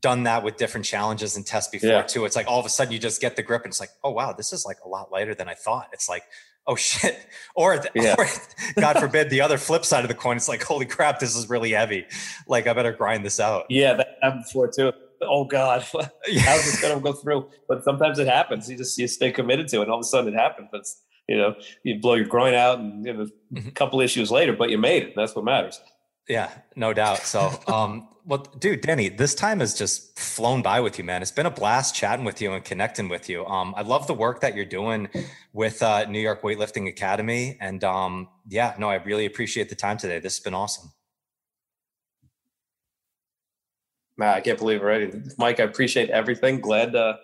done 0.00 0.24
that 0.24 0.42
with 0.42 0.56
different 0.56 0.84
challenges 0.84 1.36
and 1.36 1.46
tests 1.46 1.70
before 1.70 1.90
yeah. 1.90 2.02
too. 2.02 2.26
It's 2.26 2.36
like 2.36 2.46
all 2.46 2.60
of 2.60 2.66
a 2.66 2.68
sudden 2.68 2.92
you 2.92 2.98
just 2.98 3.22
get 3.22 3.36
the 3.36 3.42
grip 3.42 3.62
and 3.64 3.70
it's 3.70 3.80
like 3.80 3.90
oh 4.02 4.10
wow 4.10 4.32
this 4.32 4.52
is 4.52 4.64
like 4.64 4.78
a 4.84 4.88
lot 4.88 5.12
lighter 5.12 5.34
than 5.34 5.48
i 5.48 5.54
thought. 5.54 5.88
It's 5.92 6.08
like 6.08 6.24
oh 6.66 6.76
shit. 6.90 7.18
Or, 7.54 7.82
yeah. 7.94 8.14
or, 8.16 8.26
god 8.80 8.98
forbid 8.98 9.28
the 9.28 9.42
other 9.42 9.58
flip 9.58 9.84
side 9.84 10.02
of 10.02 10.08
the 10.08 10.14
coin 10.14 10.38
it's 10.38 10.48
like 10.48 10.62
holy 10.62 10.86
crap 10.86 11.20
this 11.20 11.36
is 11.36 11.50
really 11.50 11.72
heavy. 11.72 12.06
Like 12.46 12.66
i 12.66 12.72
better 12.72 12.92
grind 12.92 13.22
this 13.22 13.38
out. 13.38 13.66
Yeah 13.68 13.92
that 13.94 14.16
happened 14.22 14.44
before 14.44 14.70
too 14.74 14.92
oh 15.22 15.44
god 15.44 15.82
how's 16.40 16.64
this 16.64 16.80
gonna 16.80 17.00
go 17.00 17.12
through 17.12 17.48
but 17.68 17.82
sometimes 17.84 18.18
it 18.18 18.26
happens 18.26 18.70
you 18.70 18.76
just 18.76 18.98
you 18.98 19.06
stay 19.06 19.30
committed 19.30 19.68
to 19.68 19.78
it 19.78 19.82
and 19.82 19.90
all 19.90 19.98
of 19.98 20.02
a 20.02 20.04
sudden 20.04 20.34
it 20.34 20.36
happens 20.36 20.68
but 20.70 20.84
you 21.28 21.36
know 21.36 21.54
you 21.82 21.98
blow 22.00 22.14
your 22.14 22.26
groin 22.26 22.54
out 22.54 22.78
and 22.78 23.04
you 23.04 23.12
know, 23.12 23.26
mm-hmm. 23.52 23.68
a 23.68 23.72
couple 23.72 24.00
issues 24.00 24.30
later 24.30 24.52
but 24.52 24.70
you 24.70 24.78
made 24.78 25.02
it 25.02 25.12
that's 25.16 25.34
what 25.34 25.44
matters 25.44 25.80
yeah, 26.28 26.50
no 26.76 26.92
doubt. 26.92 27.18
So, 27.18 27.50
um, 27.66 28.08
well, 28.24 28.46
dude, 28.58 28.82
Danny, 28.82 29.08
this 29.08 29.34
time 29.34 29.60
has 29.60 29.74
just 29.74 30.18
flown 30.18 30.60
by 30.60 30.80
with 30.80 30.98
you, 30.98 31.04
man. 31.04 31.22
It's 31.22 31.30
been 31.30 31.46
a 31.46 31.50
blast 31.50 31.94
chatting 31.94 32.26
with 32.26 32.42
you 32.42 32.52
and 32.52 32.62
connecting 32.62 33.08
with 33.08 33.28
you. 33.28 33.46
Um, 33.46 33.74
I 33.76 33.82
love 33.82 34.06
the 34.06 34.14
work 34.14 34.42
that 34.42 34.54
you're 34.54 34.66
doing 34.66 35.08
with 35.54 35.82
uh, 35.82 36.04
New 36.04 36.20
York 36.20 36.42
Weightlifting 36.42 36.88
Academy, 36.88 37.56
and 37.60 37.82
um, 37.82 38.28
yeah, 38.46 38.74
no, 38.78 38.90
I 38.90 38.96
really 38.96 39.24
appreciate 39.24 39.70
the 39.70 39.74
time 39.74 39.96
today. 39.96 40.18
This 40.18 40.36
has 40.36 40.44
been 40.44 40.54
awesome. 40.54 40.92
Man, 44.18 44.34
I 44.34 44.40
can't 44.40 44.58
believe 44.58 44.80
it, 44.80 44.82
already. 44.82 45.12
Mike, 45.38 45.60
I 45.60 45.62
appreciate 45.62 46.10
everything. 46.10 46.60
Glad, 46.60 46.94
uh, 46.96 47.16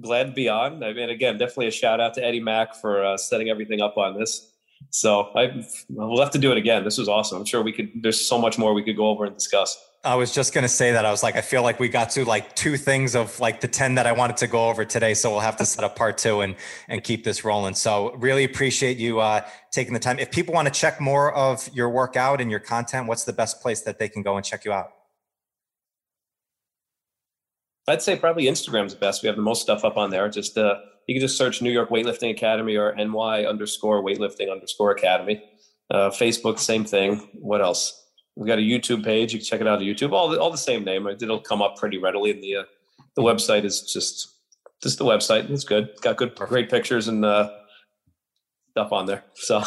glad 0.00 0.24
to 0.24 0.32
be 0.32 0.48
on. 0.48 0.84
I 0.84 0.92
mean, 0.92 1.08
again, 1.08 1.38
definitely 1.38 1.68
a 1.68 1.72
shout 1.72 2.00
out 2.00 2.12
to 2.14 2.24
Eddie 2.24 2.40
Mack 2.40 2.74
for 2.74 3.02
uh, 3.02 3.16
setting 3.16 3.48
everything 3.48 3.80
up 3.80 3.96
on 3.96 4.18
this. 4.18 4.52
So 4.90 5.32
I 5.34 5.66
we'll 5.88 6.22
have 6.22 6.30
to 6.32 6.38
do 6.38 6.52
it 6.52 6.58
again. 6.58 6.84
This 6.84 6.98
was 6.98 7.08
awesome. 7.08 7.38
I'm 7.38 7.44
sure 7.44 7.62
we 7.62 7.72
could. 7.72 7.90
There's 7.96 8.24
so 8.24 8.38
much 8.38 8.58
more 8.58 8.74
we 8.74 8.82
could 8.82 8.96
go 8.96 9.08
over 9.08 9.24
and 9.24 9.34
discuss. 9.34 9.76
I 10.04 10.14
was 10.14 10.32
just 10.32 10.54
gonna 10.54 10.68
say 10.68 10.92
that. 10.92 11.04
I 11.04 11.10
was 11.10 11.24
like, 11.24 11.34
I 11.34 11.40
feel 11.40 11.62
like 11.62 11.80
we 11.80 11.88
got 11.88 12.10
to 12.10 12.24
like 12.24 12.54
two 12.54 12.76
things 12.76 13.16
of 13.16 13.38
like 13.40 13.60
the 13.60 13.66
ten 13.66 13.96
that 13.96 14.06
I 14.06 14.12
wanted 14.12 14.36
to 14.36 14.46
go 14.46 14.68
over 14.68 14.84
today. 14.84 15.14
So 15.14 15.30
we'll 15.30 15.40
have 15.40 15.56
to 15.56 15.66
set 15.66 15.82
up 15.82 15.96
part 15.96 16.16
two 16.16 16.42
and 16.42 16.54
and 16.88 17.02
keep 17.02 17.24
this 17.24 17.44
rolling. 17.44 17.74
So 17.74 18.14
really 18.14 18.44
appreciate 18.44 18.98
you 18.98 19.18
uh, 19.18 19.40
taking 19.72 19.94
the 19.94 20.00
time. 20.00 20.20
If 20.20 20.30
people 20.30 20.54
want 20.54 20.72
to 20.72 20.80
check 20.80 21.00
more 21.00 21.34
of 21.34 21.68
your 21.74 21.90
workout 21.90 22.40
and 22.40 22.50
your 22.50 22.60
content, 22.60 23.08
what's 23.08 23.24
the 23.24 23.32
best 23.32 23.60
place 23.60 23.80
that 23.82 23.98
they 23.98 24.08
can 24.08 24.22
go 24.22 24.36
and 24.36 24.46
check 24.46 24.64
you 24.64 24.72
out? 24.72 24.92
I'd 27.88 28.02
say 28.02 28.16
probably 28.16 28.44
Instagram's 28.44 28.94
the 28.94 29.00
best. 29.00 29.22
We 29.22 29.26
have 29.28 29.36
the 29.36 29.42
most 29.42 29.62
stuff 29.62 29.84
up 29.84 29.96
on 29.96 30.10
there. 30.10 30.28
Just 30.28 30.56
uh, 30.58 30.76
you 31.06 31.14
can 31.14 31.20
just 31.20 31.36
search 31.36 31.62
New 31.62 31.70
York 31.70 31.90
Weightlifting 31.90 32.30
Academy 32.30 32.76
or 32.76 32.94
NY 32.94 33.46
underscore 33.46 34.02
weightlifting 34.02 34.52
underscore 34.52 34.90
academy. 34.90 35.42
Uh, 35.90 36.10
Facebook, 36.10 36.58
same 36.58 36.84
thing. 36.84 37.28
What 37.34 37.62
else? 37.62 38.04
We've 38.36 38.46
got 38.46 38.58
a 38.58 38.62
YouTube 38.62 39.04
page. 39.04 39.32
You 39.32 39.38
can 39.38 39.46
check 39.46 39.60
it 39.60 39.66
out 39.66 39.78
on 39.78 39.84
YouTube. 39.84 40.12
All 40.12 40.28
the, 40.28 40.38
all 40.38 40.50
the 40.50 40.58
same 40.58 40.84
name. 40.84 41.06
It'll 41.06 41.40
come 41.40 41.62
up 41.62 41.76
pretty 41.76 41.98
readily. 41.98 42.30
And 42.30 42.42
the 42.42 42.56
uh, 42.56 42.62
the 43.16 43.22
website 43.22 43.64
is 43.64 43.82
just 43.82 44.36
just 44.82 44.98
the 44.98 45.04
website. 45.04 45.50
It's 45.50 45.64
good. 45.64 45.88
It's 45.88 46.00
got 46.00 46.16
good, 46.16 46.36
Perfect. 46.36 46.50
great 46.50 46.70
pictures 46.70 47.08
and 47.08 47.24
uh, 47.24 47.50
stuff 48.70 48.92
on 48.92 49.06
there. 49.06 49.24
So 49.34 49.62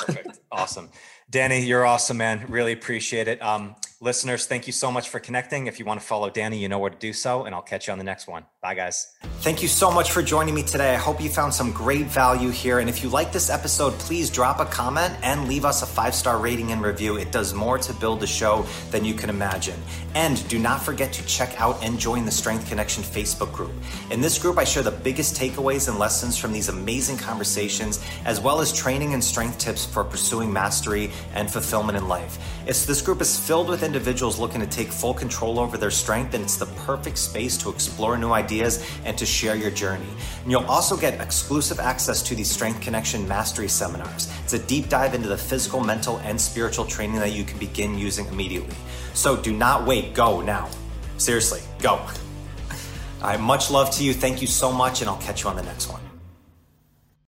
awesome, 0.51 0.89
Danny. 1.29 1.65
You're 1.65 1.85
awesome, 1.85 2.17
man. 2.17 2.45
Really 2.47 2.71
appreciate 2.71 3.27
it. 3.27 3.41
Um, 3.41 3.75
Listeners, 4.03 4.47
thank 4.47 4.65
you 4.65 4.73
so 4.73 4.91
much 4.91 5.09
for 5.09 5.19
connecting. 5.19 5.67
If 5.67 5.77
you 5.77 5.85
want 5.85 5.99
to 5.99 6.05
follow 6.05 6.31
Danny, 6.31 6.57
you 6.57 6.67
know 6.67 6.79
where 6.79 6.89
to 6.89 6.97
do 6.97 7.13
so, 7.13 7.43
and 7.43 7.53
I'll 7.53 7.61
catch 7.61 7.85
you 7.85 7.91
on 7.91 7.99
the 7.99 8.03
next 8.03 8.27
one. 8.27 8.47
Bye, 8.59 8.73
guys. 8.73 9.15
Thank 9.41 9.61
you 9.61 9.67
so 9.67 9.91
much 9.91 10.11
for 10.11 10.23
joining 10.23 10.55
me 10.55 10.63
today. 10.63 10.95
I 10.95 10.97
hope 10.97 11.21
you 11.21 11.29
found 11.29 11.53
some 11.53 11.71
great 11.71 12.07
value 12.07 12.49
here. 12.49 12.79
And 12.79 12.89
if 12.89 13.03
you 13.03 13.09
like 13.09 13.31
this 13.31 13.51
episode, 13.51 13.93
please 13.99 14.31
drop 14.31 14.59
a 14.59 14.65
comment 14.65 15.13
and 15.21 15.47
leave 15.47 15.65
us 15.65 15.83
a 15.83 15.85
five 15.85 16.15
star 16.15 16.39
rating 16.39 16.71
and 16.71 16.81
review. 16.81 17.17
It 17.17 17.31
does 17.31 17.53
more 17.53 17.77
to 17.77 17.93
build 17.93 18.21
the 18.21 18.27
show 18.27 18.65
than 18.89 19.05
you 19.05 19.13
can 19.13 19.29
imagine. 19.29 19.79
And 20.15 20.47
do 20.47 20.57
not 20.57 20.81
forget 20.81 21.13
to 21.13 21.25
check 21.27 21.61
out 21.61 21.77
and 21.83 21.99
join 21.99 22.25
the 22.25 22.31
Strength 22.31 22.69
Connection 22.69 23.03
Facebook 23.03 23.53
group. 23.53 23.71
In 24.09 24.19
this 24.19 24.39
group, 24.39 24.57
I 24.57 24.63
share 24.63 24.81
the 24.81 24.89
biggest 24.89 25.35
takeaways 25.35 25.87
and 25.87 25.99
lessons 25.99 26.37
from 26.37 26.53
these 26.53 26.69
amazing 26.69 27.17
conversations, 27.17 28.03
as 28.25 28.39
well 28.39 28.61
as 28.61 28.73
training 28.73 29.13
and 29.13 29.23
strength 29.23 29.59
tips 29.59 29.85
for 29.85 30.03
pursuing 30.03 30.51
mastery 30.51 31.11
and 31.35 31.51
fulfillment 31.51 31.99
in 31.99 32.07
life. 32.07 32.39
It's, 32.65 32.87
this 32.87 33.01
group 33.01 33.21
is 33.21 33.39
filled 33.39 33.69
with 33.69 33.83
individuals 33.91 34.39
looking 34.39 34.61
to 34.61 34.67
take 34.67 34.87
full 34.87 35.13
control 35.13 35.59
over 35.59 35.77
their 35.77 35.91
strength, 35.91 36.33
and 36.33 36.45
it's 36.45 36.55
the 36.55 36.65
perfect 36.87 37.17
space 37.17 37.57
to 37.57 37.69
explore 37.69 38.17
new 38.17 38.31
ideas 38.31 38.81
and 39.03 39.17
to 39.17 39.25
share 39.25 39.53
your 39.53 39.69
journey. 39.69 40.07
And 40.43 40.49
you'll 40.49 40.63
also 40.63 40.95
get 40.95 41.19
exclusive 41.19 41.77
access 41.77 42.23
to 42.23 42.33
the 42.33 42.45
Strength 42.45 42.79
Connection 42.79 43.27
Mastery 43.27 43.67
seminars. 43.67 44.31
It's 44.45 44.53
a 44.53 44.59
deep 44.59 44.87
dive 44.87 45.13
into 45.13 45.27
the 45.27 45.37
physical, 45.37 45.81
mental, 45.81 46.19
and 46.19 46.39
spiritual 46.39 46.85
training 46.85 47.19
that 47.19 47.33
you 47.33 47.43
can 47.43 47.59
begin 47.59 47.97
using 47.97 48.27
immediately. 48.27 48.75
So 49.13 49.35
do 49.35 49.51
not 49.51 49.85
wait, 49.85 50.13
go 50.13 50.39
now. 50.39 50.69
Seriously, 51.17 51.59
go. 51.79 51.95
All 51.95 52.09
right, 53.21 53.39
much 53.39 53.69
love 53.69 53.91
to 53.97 54.05
you. 54.05 54.13
Thank 54.13 54.41
you 54.41 54.47
so 54.47 54.71
much, 54.71 55.01
and 55.01 55.09
I'll 55.09 55.17
catch 55.17 55.43
you 55.43 55.49
on 55.49 55.57
the 55.57 55.63
next 55.63 55.87
one. 55.89 56.10